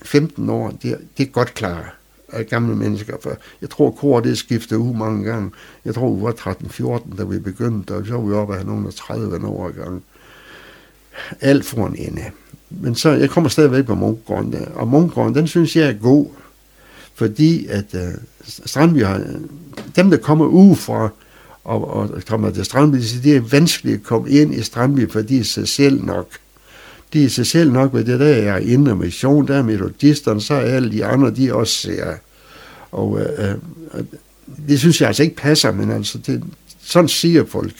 15 0.01 0.49
år, 0.49 0.73
det 0.83 0.91
er, 0.91 0.97
det 1.17 1.27
er 1.27 1.31
godt 1.31 1.53
klar 1.53 1.95
af 2.33 2.47
gamle 2.47 2.75
mennesker. 2.75 3.13
For 3.23 3.37
jeg 3.61 3.69
tror, 3.69 3.91
kor 3.91 4.19
det 4.19 4.37
skiftet 4.37 4.75
ud 4.75 4.95
mange 4.95 5.23
gange. 5.23 5.51
Jeg 5.85 5.93
tror, 5.95 6.15
vi 6.15 6.21
var 6.21 6.31
13-14, 7.01 7.15
da 7.17 7.23
vi 7.23 7.39
begyndte, 7.39 7.91
og 7.91 8.05
så 8.05 8.13
var 8.13 8.21
vi 8.21 8.33
oppe 8.33 8.57
af 8.57 8.65
nogle 8.65 8.87
af 8.87 8.93
30 8.93 9.47
år 9.47 9.69
gang. 9.83 10.03
Alt 11.41 11.65
for 11.65 11.87
en 11.87 11.95
ende. 11.95 12.21
Men 12.69 12.95
så, 12.95 13.09
jeg 13.09 13.29
kommer 13.29 13.49
stadigvæk 13.49 13.85
på 13.85 13.95
Munkgården 13.95 14.51
der. 14.51 14.65
Og 14.75 14.87
Munkgården, 14.87 15.35
den 15.35 15.47
synes 15.47 15.75
jeg 15.75 15.87
er 15.87 15.93
god, 15.93 16.27
fordi 17.15 17.65
at 17.65 17.85
øh, 17.93 18.13
Strandby 18.47 19.03
har, 19.03 19.21
dem 19.95 20.09
der 20.09 20.17
kommer 20.17 20.45
udefra, 20.45 21.09
og, 21.63 21.87
og 21.87 22.09
kommer 22.27 22.49
til 22.49 22.65
Strandby, 22.65 22.97
de 22.97 23.07
siger, 23.07 23.21
det 23.21 23.35
er 23.35 23.41
vanskeligt 23.41 23.95
at 23.95 24.03
komme 24.03 24.29
ind 24.29 24.53
i 24.53 24.61
Strandby, 24.61 25.11
for 25.11 25.21
de 25.21 25.39
er 25.39 25.43
sig 25.43 25.67
selv 25.67 26.03
nok. 26.05 26.27
De 27.13 27.25
er 27.25 27.29
sig 27.29 27.45
selv 27.47 27.71
nok 27.71 27.93
ved 27.93 28.03
det 28.03 28.19
der 28.19 28.25
er 28.25 28.57
indre 28.57 28.95
mission, 28.95 29.47
der 29.47 29.55
er 29.55 29.63
melodisterne, 29.63 30.41
så 30.41 30.53
er 30.53 30.59
alle 30.59 30.91
de 30.91 31.05
andre, 31.05 31.31
de 31.31 31.53
også 31.53 31.73
ser. 31.73 32.13
Og 32.91 33.19
øh, 33.19 33.49
øh, 33.49 33.55
øh, 33.93 34.03
det 34.67 34.79
synes 34.79 35.01
jeg 35.01 35.07
altså 35.07 35.23
ikke 35.23 35.35
passer, 35.35 35.71
men 35.71 35.91
altså, 35.91 36.17
det, 36.17 36.43
sådan 36.81 37.07
siger 37.07 37.45
folk. 37.45 37.73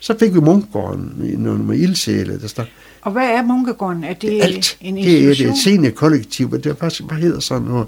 Så 0.00 0.18
fik 0.18 0.34
vi 0.34 0.40
Munkgården 0.40 1.12
med 1.16 1.36
noget 1.36 1.60
med 1.60 1.78
ildsæle, 1.78 2.40
der 2.40 2.48
står, 2.48 2.64
og 3.02 3.12
hvad 3.12 3.26
er 3.30 3.42
Munkegården? 3.42 4.04
Er 4.04 4.14
det 4.14 4.42
alt. 4.42 4.76
en 4.80 4.96
Det 4.96 5.02
er 5.24 5.28
institution? 5.28 5.52
et 5.52 5.58
seniorkollektiv, 5.64 6.52
og 6.52 6.64
det 6.64 6.70
er 6.70 6.76
faktisk, 6.76 7.02
hvad 7.02 7.16
hedder 7.18 7.40
sådan 7.40 7.62
noget? 7.68 7.86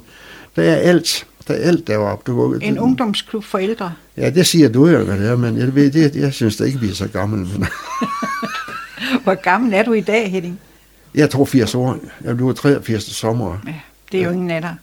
Der 0.56 0.62
er 0.62 0.76
alt. 0.76 1.26
Der 1.48 1.54
er 1.54 1.58
alt 1.68 1.86
deroppe. 1.86 2.32
Du, 2.32 2.54
en 2.62 2.78
ungdomsklub 2.78 3.44
for 3.44 3.58
ældre? 3.58 3.92
Ja, 4.16 4.30
det 4.30 4.46
siger 4.46 4.68
du 4.68 4.86
jo, 4.88 5.04
hvad 5.04 5.18
det 5.18 5.28
er, 5.28 5.36
men 5.36 5.56
jeg, 5.58 5.74
ved, 5.74 5.90
det, 5.90 6.16
jeg 6.16 6.32
synes 6.32 6.56
da 6.56 6.64
ikke, 6.64 6.80
vi 6.80 6.88
er 6.88 6.94
så 6.94 7.08
gamle. 7.08 7.36
Men 7.38 7.66
Hvor 9.24 9.34
gammel 9.42 9.74
er 9.74 9.82
du 9.82 9.92
i 9.92 10.00
dag, 10.00 10.30
Henning? 10.30 10.60
jeg 11.14 11.30
tror 11.30 11.44
80 11.44 11.74
år. 11.74 11.98
Jeg 12.24 12.36
blev 12.36 12.54
83 12.54 13.04
til 13.04 13.14
sommer. 13.14 13.56
Ja, 13.66 13.74
det 14.12 14.20
er 14.20 14.24
jo 14.24 14.30
ingen 14.30 14.50
af 14.50 14.60
dig. 14.62 14.74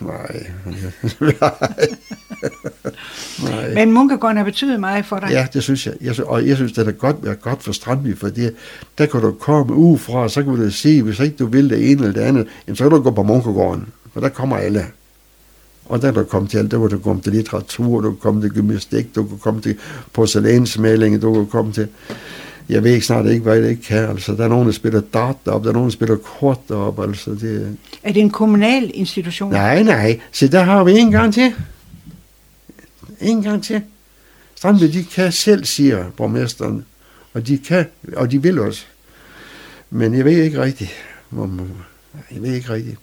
Nej. 0.00 0.46
Nej. 3.44 3.74
Men 3.74 3.92
Munkegården 3.92 4.36
har 4.36 4.44
betydet 4.44 4.80
meget 4.80 5.06
for 5.06 5.18
dig. 5.18 5.28
Ja, 5.30 5.46
det 5.52 5.62
synes 5.62 5.86
jeg. 5.86 5.94
jeg 6.00 6.14
synes, 6.14 6.28
og 6.28 6.46
jeg 6.46 6.56
synes, 6.56 6.72
det 6.72 6.88
er 6.88 6.92
godt 6.92 7.16
være 7.22 7.34
godt 7.34 7.62
for 7.62 7.72
Strandby, 7.72 8.16
for 8.16 8.28
det, 8.28 8.54
der 8.98 9.06
kan 9.06 9.20
du 9.20 9.32
komme 9.32 9.74
ud 9.74 9.98
fra, 9.98 10.18
og 10.18 10.30
så 10.30 10.42
kan 10.42 10.56
du 10.56 10.70
sige, 10.70 11.02
hvis 11.02 11.20
ikke 11.20 11.36
du 11.36 11.46
vil 11.46 11.70
det 11.70 11.90
ene 11.90 12.00
eller 12.00 12.12
det 12.12 12.20
andet, 12.20 12.46
jamen, 12.66 12.76
så 12.76 12.84
kan 12.84 12.90
du 12.90 13.02
gå 13.02 13.10
på 13.10 13.22
Munkegården, 13.22 13.86
for 14.12 14.20
der 14.20 14.28
kommer 14.28 14.56
alle. 14.56 14.86
Og 15.88 16.02
der 16.02 16.12
kan 16.12 16.22
du 16.22 16.28
komme 16.28 16.48
til 16.48 16.58
alt. 16.58 16.70
Der 16.70 16.78
kan 16.78 16.88
du 16.88 16.98
komme 16.98 17.22
til 17.22 17.32
litteratur, 17.32 18.00
du 18.00 18.10
kan 18.10 18.18
komme 18.18 18.40
til 18.40 18.50
gymnastik, 18.50 19.14
du 19.14 19.24
kan 19.24 19.38
komme 19.38 19.60
til 19.60 19.76
porcelænsmaling, 20.12 21.22
du 21.22 21.34
kan 21.34 21.46
komme 21.46 21.72
til... 21.72 21.88
Jeg 22.68 22.84
ved 22.84 22.92
ikke 22.92 23.06
snart 23.06 23.26
ikke, 23.26 23.42
hvad 23.42 23.56
jeg 23.56 23.70
ikke 23.70 23.82
kan. 23.82 24.08
Altså, 24.08 24.32
der 24.32 24.44
er 24.44 24.48
nogen, 24.48 24.66
der 24.66 24.72
spiller 24.72 25.00
dart 25.00 25.36
deroppe, 25.44 25.64
der 25.64 25.70
er 25.70 25.74
nogen, 25.74 25.88
der 25.88 25.92
spiller 25.92 26.16
kort 26.16 26.58
deroppe. 26.68 27.02
Altså, 27.02 27.30
det, 27.30 27.76
Er 28.02 28.12
det 28.12 28.20
en 28.20 28.30
kommunal 28.30 28.90
institution? 28.94 29.52
Nej, 29.52 29.82
nej. 29.82 30.20
Så 30.32 30.48
der 30.48 30.62
har 30.62 30.84
vi 30.84 30.98
en 30.98 31.10
gang 31.10 31.34
til. 31.34 31.52
En 33.20 33.42
gang 33.42 33.64
til. 33.64 33.82
Strandby, 34.54 34.84
de 34.84 35.04
kan 35.04 35.32
selv, 35.32 35.64
siger 35.64 36.10
borgmesteren. 36.10 36.84
Og 37.34 37.46
de 37.46 37.58
kan, 37.58 37.86
og 38.16 38.30
de 38.30 38.42
vil 38.42 38.58
også. 38.58 38.84
Men 39.90 40.14
jeg 40.14 40.24
ved 40.24 40.42
ikke 40.42 40.60
rigtigt. 40.62 40.90
Hvor 41.30 41.46
man- 41.46 41.70
Jeg 42.34 42.42
ved 42.42 42.52
ikke 42.54 42.72
rigtigt. 42.72 42.96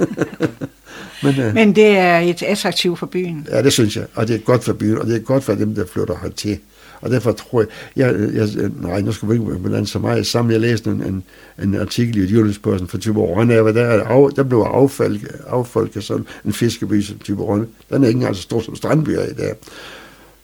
Men, 1.22 1.40
øh, 1.40 1.54
Men 1.54 1.74
det 1.76 1.86
er 1.86 2.18
et 2.18 2.42
attraktiv 2.42 2.96
for 2.96 3.06
byen. 3.06 3.46
ja, 3.50 3.62
det 3.62 3.72
synes 3.72 3.96
jeg. 3.96 4.06
Og 4.14 4.28
det 4.28 4.36
er 4.36 4.40
godt 4.40 4.64
for 4.64 4.72
byen, 4.72 4.98
og 4.98 5.06
det 5.06 5.16
er 5.16 5.20
godt 5.20 5.44
for 5.44 5.54
dem, 5.54 5.74
der 5.74 5.86
flytter 5.86 6.18
hertil. 6.22 6.58
Og 7.00 7.10
derfor 7.10 7.32
tror 7.32 7.60
jeg, 7.60 7.68
jeg, 8.14 8.48
jeg 8.56 8.70
nej, 8.80 9.00
nu 9.00 9.12
skal 9.12 9.28
vi 9.28 9.34
ikke 9.34 9.58
blande 9.58 9.86
så 9.86 9.98
meget 9.98 10.26
sammen. 10.26 10.52
Jeg 10.52 10.60
læste 10.60 10.90
en, 10.90 11.02
en, 11.02 11.22
en 11.62 11.74
artikel 11.74 12.16
i 12.16 12.32
Jyllandsposten 12.32 12.88
for 12.88 12.98
Tyborg 12.98 13.48
der, 13.48 13.72
der, 13.72 13.82
er 13.82 14.04
af, 14.04 14.30
der 14.30 14.42
blev 14.42 14.58
affolket, 14.58 15.36
affolket 15.46 16.04
sådan 16.04 16.26
en 16.44 16.52
fiskeby 16.52 17.02
som 17.02 17.18
Tyborg 17.18 17.66
Den 17.90 18.04
er 18.04 18.08
ikke 18.08 18.18
engang 18.18 18.36
så 18.36 18.42
stor 18.42 18.60
som 18.60 18.76
Strandby 18.76 19.10
er 19.10 19.24
i 19.24 19.32
dag. 19.32 19.54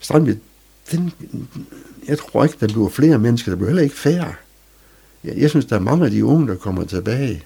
Strandby, 0.00 0.34
den, 0.92 1.12
jeg 2.08 2.18
tror 2.18 2.44
ikke, 2.44 2.56
der 2.60 2.66
bliver 2.66 2.88
flere 2.88 3.18
mennesker, 3.18 3.50
der 3.50 3.56
bliver 3.56 3.68
heller 3.68 3.82
ikke 3.82 3.96
færre. 3.96 4.34
Jeg, 5.24 5.36
jeg 5.36 5.50
synes, 5.50 5.64
der 5.64 5.76
er 5.76 5.80
mange 5.80 6.04
af 6.04 6.10
de 6.10 6.24
unge, 6.24 6.48
der 6.48 6.54
kommer 6.54 6.84
tilbage. 6.84 7.42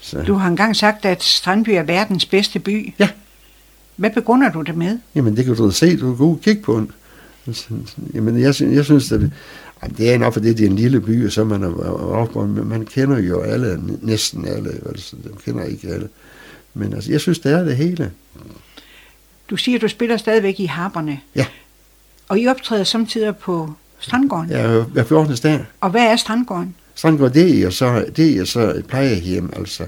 Så. 0.00 0.22
Du 0.22 0.34
har 0.34 0.48
engang 0.48 0.76
sagt, 0.76 1.04
at 1.04 1.22
Strandby 1.22 1.70
er 1.70 1.82
verdens 1.82 2.26
bedste 2.26 2.58
by. 2.58 2.94
Ja. 2.98 3.08
Hvad 3.96 4.10
begrunder 4.10 4.52
du 4.52 4.62
det 4.62 4.76
med? 4.76 4.98
Jamen, 5.14 5.36
det 5.36 5.44
kan 5.44 5.54
du 5.54 5.66
da 5.66 5.70
se. 5.70 5.96
Du 5.96 6.06
kan 6.06 6.16
gå 6.16 6.30
og 6.30 6.40
kigge 6.42 6.62
på 6.62 6.76
den. 6.76 6.90
Jamen, 8.14 8.40
jeg, 8.40 8.54
synes- 8.54 8.76
jeg 8.76 8.84
synes, 8.84 9.12
at 9.12 9.20
ej, 9.82 9.88
det 9.98 10.12
er 10.14 10.18
nok, 10.18 10.32
fordi 10.32 10.48
det 10.52 10.60
er 10.66 10.70
en 10.70 10.76
lille 10.76 11.00
by, 11.00 11.26
og 11.26 11.32
så 11.32 11.44
man 11.44 11.62
er 11.62 11.68
op, 11.92 12.34
men 12.48 12.68
man 12.68 12.86
kender 12.86 13.18
jo 13.18 13.40
alle, 13.40 13.80
næsten 14.02 14.48
alle, 14.48 14.70
altså, 14.86 15.16
dem 15.24 15.36
kender 15.44 15.64
ikke 15.64 15.88
alle. 15.88 16.08
Men 16.74 16.92
altså, 16.94 17.10
jeg 17.10 17.20
synes, 17.20 17.38
det 17.38 17.52
er 17.52 17.64
det 17.64 17.76
hele. 17.76 18.10
Du 19.50 19.56
siger, 19.56 19.78
at 19.78 19.82
du 19.82 19.88
spiller 19.88 20.16
stadigvæk 20.16 20.60
i 20.60 20.64
Harperne. 20.66 21.20
Ja. 21.34 21.46
Og 22.28 22.38
I 22.40 22.46
optræder 22.46 22.84
samtidig 22.84 23.36
på 23.36 23.72
Strandgården. 23.98 24.50
Er 24.52 24.82
hver 24.84 25.04
14. 25.04 25.36
dag. 25.36 25.64
Og 25.80 25.90
hvad 25.90 26.02
er 26.02 26.16
Strandgården? 26.16 26.74
Strandgård, 26.94 27.32
det 27.32 27.62
er 27.64 27.70
så, 27.70 28.04
det 28.16 28.36
er 28.36 28.44
så 28.44 28.60
et 28.74 28.86
plejehjem, 28.86 29.50
altså. 29.56 29.86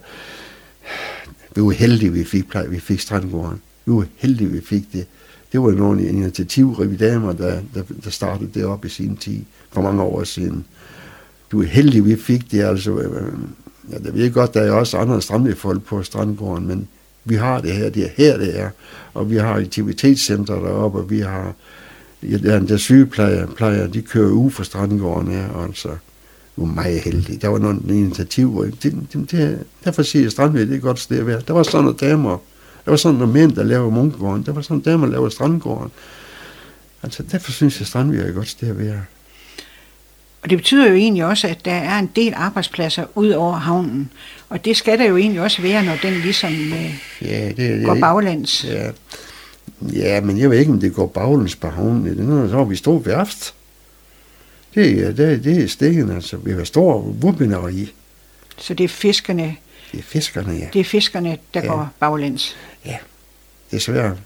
Vi 1.57 1.63
var 1.63 1.71
heldige, 1.71 2.13
vi 2.13 2.25
fik, 2.25 2.49
pleje, 2.49 2.71
vi 2.71 2.81
fik 2.81 3.01
Strandgården. 3.01 3.63
Vi 3.87 3.93
var 3.93 4.05
heldige, 4.17 4.51
vi 4.51 4.61
fik 4.61 4.93
det. 4.93 5.07
Det 5.53 5.63
var 5.63 5.71
nogle 5.71 6.09
initiativrige 6.09 6.97
damer, 6.97 7.33
der, 7.33 7.61
der, 7.75 7.83
der 8.05 8.11
startede 8.11 8.51
det 8.55 8.65
op 8.65 8.85
i 8.85 8.89
sin 8.89 9.17
tid, 9.17 9.41
for 9.73 9.83
mange 9.83 10.03
år 10.03 10.25
siden. 10.25 10.65
Du 11.53 11.63
er 11.63 11.67
heldig, 11.67 12.05
vi 12.05 12.17
fik 12.17 12.51
det, 12.51 12.63
altså. 12.63 12.99
Øh, 12.99 13.33
ja, 13.93 13.99
det 13.99 14.15
ved 14.15 14.23
jeg 14.23 14.33
godt, 14.33 14.55
der 14.55 14.61
er 14.61 14.73
også 14.73 14.99
andre 14.99 15.23
strandbyfolk 15.23 15.85
på 15.85 16.03
Strandgården, 16.03 16.67
men 16.67 16.89
vi 17.25 17.35
har 17.35 17.61
det 17.61 17.73
her, 17.73 17.91
det 17.91 18.05
er 18.05 18.09
her, 18.17 18.39
det 18.39 18.61
er. 18.61 18.71
Og 19.15 19.31
vi 19.31 19.37
har 19.37 19.55
aktivitetscenter 19.55 20.55
deroppe, 20.55 20.99
og 20.99 21.11
vi 21.11 21.21
har, 21.21 21.55
ja, 22.23 22.37
der 22.37 22.53
er 22.53 22.59
en 22.59 22.69
der 22.69 22.77
sygeplejer, 22.77 23.47
plejer, 23.47 23.87
de 23.87 24.03
kører 24.03 24.31
ud 24.31 24.51
for 24.51 24.63
Strandgården 24.63 25.29
her, 25.33 25.49
og 25.49 25.65
altså, 25.65 25.89
vi 25.89 25.97
var 26.63 26.67
meget 26.67 27.01
heldig. 27.01 27.43
Der 27.43 27.49
var 27.49 27.59
nogle 27.59 27.81
initiativer. 27.89 28.65
Det, 28.65 28.83
det, 29.13 29.31
det, 29.31 29.59
derfor 29.85 30.03
siger 30.03 30.23
jeg, 30.23 30.33
Strandby, 30.33 30.61
det 30.61 30.71
er 30.71 30.77
et 30.77 30.83
godt 30.83 30.99
sted 30.99 31.19
at 31.19 31.27
være. 31.27 31.43
Der 31.49 31.53
var 31.53 31.63
sådan 31.63 31.85
nogle 31.85 31.99
damer, 32.01 32.39
der 32.85 32.91
var 32.91 32.97
sådan 32.97 33.19
nogle 33.19 33.33
mænd, 33.33 33.53
der 33.53 33.63
lavede 33.63 33.91
Munkegården. 33.91 34.43
Der 34.47 34.53
var 34.53 34.63
sådan 34.63 34.81
damer, 34.81 35.07
der 35.07 35.13
lavede 35.13 35.31
Strandgården. 35.31 35.91
Altså, 37.03 37.23
derfor 37.23 37.53
synes 37.53 37.79
jeg, 37.81 37.87
Strandby 37.87 38.15
er 38.15 38.27
et 38.27 38.35
godt 38.35 38.49
sted 38.49 38.69
at 38.69 38.79
være. 38.79 39.01
Og 40.43 40.51
det 40.51 40.59
betyder 40.59 40.89
jo 40.89 40.95
egentlig 40.95 41.25
også, 41.25 41.49
at 41.49 41.65
der 41.65 41.73
er 41.73 41.99
en 41.99 42.11
del 42.17 42.33
arbejdspladser 42.37 43.05
ud 43.15 43.31
over 43.31 43.53
havnen. 43.57 44.11
Og 44.49 44.65
det 44.65 44.77
skal 44.77 44.99
der 44.99 45.05
jo 45.05 45.17
egentlig 45.17 45.41
også 45.43 45.63
være, 45.63 45.85
når 45.85 45.97
den 46.03 46.13
ligesom 46.13 46.53
øh, 46.53 46.95
Ja, 47.23 47.53
det, 47.57 47.85
går 47.85 47.95
baglæns. 48.01 48.65
Ja. 48.65 48.91
ja, 49.93 50.21
men 50.21 50.39
jeg 50.39 50.51
ved 50.51 50.59
ikke, 50.59 50.73
om 50.73 50.81
det 50.81 50.95
går 50.95 51.07
baglæns 51.07 51.57
på 51.57 51.69
havnen. 51.69 52.05
Det 52.05 52.19
er 52.19 52.23
noget, 52.23 52.51
så 52.51 52.57
har 52.57 52.65
vi 52.65 52.77
stor 52.77 52.99
værft. 52.99 53.55
Det 54.75 55.07
er, 55.07 55.13
det, 55.13 55.33
er- 55.33 55.37
det 55.37 55.63
er 55.65 55.69
stikken, 55.69 56.11
altså. 56.11 56.37
Vi 56.37 56.53
har 56.53 56.65
stor 56.65 57.01
våbeneri. 57.01 57.93
Så 58.59 58.75
det 58.75 58.85
er 58.85 58.89
fiskerne, 58.89 59.57
Det 59.93 59.99
er 59.99 60.03
fiskerne, 60.03 60.53
ja. 60.53 60.67
det 60.73 60.81
er 60.81 60.85
fiskerne 60.85 61.39
der 61.55 61.61
Ja. 61.61 61.67
går 61.67 61.89
baglæns. 62.01 62.57
Desværre. 63.71 64.17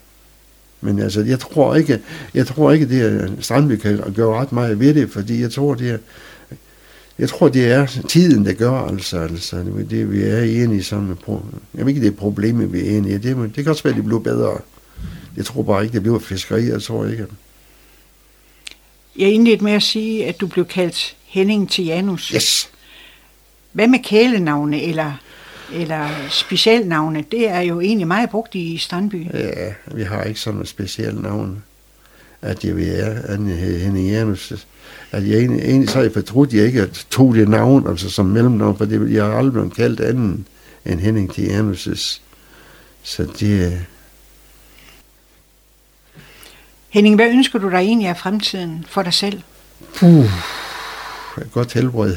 Men 0.81 0.99
altså, 0.99 1.21
jeg 1.21 1.41
tror 1.41 1.75
ikke, 1.75 2.01
jeg 2.35 2.47
tror 2.47 2.73
ikke, 2.73 2.89
det 2.89 3.01
er 3.23 3.29
Strandby 3.41 3.73
kan 3.77 4.13
gøre 4.17 4.41
ret 4.41 4.53
meget 4.53 4.81
ved 4.81 4.95
det, 4.95 5.11
fordi 5.11 5.41
jeg 5.41 5.51
tror, 5.53 5.75
det 5.75 5.91
er, 5.91 5.99
jeg 7.19 7.29
tror, 7.29 7.49
det 7.49 7.67
er 7.73 7.87
tiden, 8.09 8.47
der 8.47 8.53
gør, 8.53 8.73
altså, 8.73 9.19
altså 9.19 9.57
det, 9.91 10.13
vi 10.13 10.23
er 10.23 11.15
pro- 11.29 11.45
Jeg 11.75 11.87
ved 11.87 11.89
ikke, 11.95 12.01
det 12.01 12.13
er 12.13 12.17
problemet, 12.17 12.73
vi 12.73 12.81
er 12.81 12.97
inde 12.97 13.11
i. 13.11 13.19
Det, 13.19 13.37
det 13.57 13.65
kan 13.65 13.69
også 13.69 13.83
være, 13.83 13.91
at 13.93 13.97
det 13.97 14.05
bliver 14.05 14.21
bedre. 14.21 14.59
Jeg 15.37 15.45
tror 15.45 15.63
bare 15.63 15.83
ikke, 15.83 15.93
det 15.93 16.03
bliver 16.03 16.19
fiskeri, 16.19 16.69
jeg 16.69 16.83
tror 16.83 17.07
ikke. 17.07 17.27
Jeg 19.19 19.33
indledte 19.33 19.65
med 19.65 19.73
at 19.73 19.83
sige, 19.83 20.27
at 20.27 20.41
du 20.41 20.47
blev 20.47 20.65
kaldt 20.67 21.17
Henning 21.25 21.71
til 21.71 21.85
Janus. 21.85 22.29
Yes! 22.29 22.71
Hvad 23.73 23.89
med 23.89 23.99
kælenavne 24.05 24.83
eller, 24.83 25.13
eller 25.75 26.09
specialnavne? 26.31 27.25
Det 27.31 27.49
er 27.49 27.61
jo 27.61 27.81
egentlig 27.81 28.07
meget 28.07 28.31
brugt 28.31 28.55
i 28.55 28.79
Strandby. 28.79 29.27
Ja, 29.35 29.73
vi 29.95 30.03
har 30.03 30.23
ikke 30.23 30.41
sådan 30.41 30.61
et 30.61 30.69
specielt 30.69 31.23
navn. 31.23 31.63
at 32.43 32.65
jeg 32.65 32.77
ved 32.77 32.87
at 32.89 33.39
Henning 33.39 34.11
Janus, 34.11 34.53
at 35.13 35.29
jeg 35.29 35.39
egentlig, 35.39 35.65
egentlig 35.65 35.89
så 35.89 35.95
har 35.95 36.03
jeg 36.03 36.13
fortrudt, 36.13 36.49
at 36.49 36.55
jeg 36.55 36.67
ikke 36.67 36.87
tog 37.11 37.35
det 37.35 37.49
navn, 37.49 37.87
altså 37.89 38.11
som 38.11 38.27
mellemnavn, 38.27 38.77
for 38.77 38.85
det, 38.85 39.13
jeg 39.13 39.25
har 39.25 39.33
aldrig 39.33 39.53
blevet 39.53 39.77
kaldt 39.77 40.01
anden 40.01 40.47
end 40.85 41.01
Henning 41.01 41.31
Janus' 41.31 42.21
Så 43.05 43.27
det... 43.41 43.87
Henning, 46.89 47.15
hvad 47.15 47.29
ønsker 47.29 47.59
du 47.59 47.71
dig 47.71 47.77
egentlig 47.77 48.09
af 48.09 48.17
fremtiden 48.17 48.85
for 48.89 49.03
dig 49.03 49.15
selv? 49.15 49.43
Puh, 49.95 50.25
et 51.39 51.53
godt 51.53 51.73
helbred. 51.73 52.17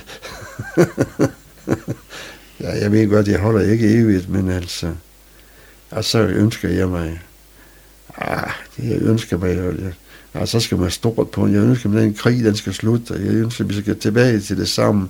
ja, 2.60 2.70
jeg 2.70 2.92
ved 2.92 3.08
godt, 3.08 3.28
jeg 3.28 3.40
holder 3.40 3.72
ikke 3.72 3.90
evigt, 3.90 4.30
men 4.30 4.50
altså... 4.50 4.94
Og 5.90 6.06
så 6.06 6.20
ønsker 6.20 6.70
jeg 6.70 6.90
mig... 6.90 7.22
Ah, 8.18 8.52
det 8.78 8.90
jeg 8.90 9.02
ønsker 9.02 9.38
mig... 9.38 9.50
Jeg, 9.50 9.74
ja, 10.36 10.42
ah, 10.42 10.48
så 10.48 10.60
skal 10.60 10.78
man 10.78 10.92
stort 10.92 11.30
på. 11.32 11.48
Jeg 11.48 11.62
ønsker 11.62 11.90
mig, 11.90 11.98
at 11.98 12.04
den 12.04 12.14
krig, 12.14 12.44
den 12.44 12.56
skal 12.56 12.74
slutte. 12.74 13.14
Jeg 13.14 13.34
ønsker, 13.34 13.64
at 13.64 13.70
vi 13.70 13.82
skal 13.82 14.00
tilbage 14.00 14.40
til 14.40 14.58
det 14.58 14.70
samme 14.70 15.10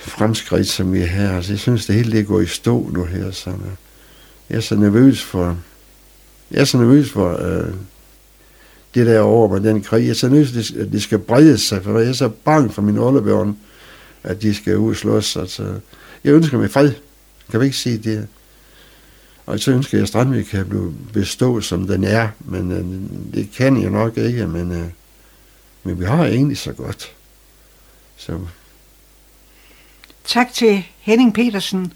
fremskridt, 0.00 0.68
som 0.68 0.92
vi 0.92 1.00
har. 1.00 1.36
Altså, 1.36 1.52
jeg 1.52 1.60
synes, 1.60 1.86
det 1.86 1.94
hele 1.94 2.12
det 2.12 2.26
går 2.26 2.40
i 2.40 2.46
stå 2.46 2.90
nu 2.92 3.04
her. 3.04 3.30
Så 3.30 3.50
øh, 3.50 3.56
jeg 4.50 4.56
er 4.56 4.60
så 4.60 4.74
nervøs 4.74 5.22
for... 5.22 5.58
Jeg 6.50 6.60
er 6.60 6.64
så 6.64 6.78
nervøs 6.78 7.10
for... 7.10 7.36
Øh, 7.36 7.72
det 8.94 9.06
der 9.06 9.20
over 9.20 9.48
med 9.48 9.70
den 9.70 9.82
krig. 9.82 10.02
Jeg 10.02 10.10
er 10.10 10.14
så 10.14 10.28
nervøs, 10.28 10.72
at 10.72 10.92
det 10.92 11.02
skal 11.02 11.18
brede 11.18 11.58
sig, 11.58 11.82
for 11.82 11.98
jeg 11.98 12.08
er 12.08 12.12
så 12.12 12.28
bange 12.28 12.70
for 12.70 12.82
mine 12.82 13.00
oldebørn, 13.00 13.56
at 14.22 14.42
de 14.42 14.54
skal 14.54 14.76
ud 14.76 14.90
og 14.90 14.96
slås. 14.96 15.36
Altså, 15.36 15.80
jeg 16.24 16.32
ønsker 16.32 16.58
mig 16.58 16.70
fred. 16.70 16.92
Kan 17.50 17.60
vi 17.60 17.64
ikke 17.64 17.76
sige 17.76 17.98
det? 17.98 18.28
Og 19.46 19.60
så 19.60 19.70
ønsker 19.70 19.98
jeg, 19.98 20.02
at 20.02 20.08
Strandvik 20.08 20.44
kan 20.44 20.68
blive 20.68 20.94
bestå, 21.12 21.60
som 21.60 21.86
den 21.86 22.04
er. 22.04 22.28
Men 22.40 22.72
øh, 22.72 22.84
det 23.34 23.50
kan 23.56 23.82
jeg 23.82 23.90
nok 23.90 24.16
ikke, 24.16 24.46
men, 24.46 24.72
øh, 24.72 24.86
men 25.82 26.00
vi 26.00 26.04
har 26.04 26.26
egentlig 26.26 26.58
så 26.58 26.72
godt. 26.72 27.12
Så. 28.16 28.40
Tak 30.24 30.52
til 30.52 30.84
Henning 31.00 31.34
Petersen 31.34 31.92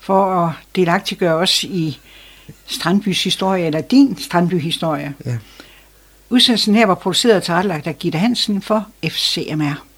for 0.00 0.46
at 0.46 0.52
delagtiggøre 0.76 1.34
os 1.34 1.64
i 1.64 2.00
Strandbys 2.66 3.24
historie, 3.24 3.66
eller 3.66 3.80
din 3.80 4.18
Strandby-historie. 4.18 5.14
Ja. 5.24 5.38
Udsendelsen 6.30 6.74
her 6.74 6.86
var 6.86 6.94
produceret 6.94 7.36
og 7.36 7.42
tilrettelagt 7.42 7.86
af 7.86 7.98
Gitte 7.98 8.18
Hansen 8.18 8.62
for 8.62 8.86
FCMR. 9.04 9.91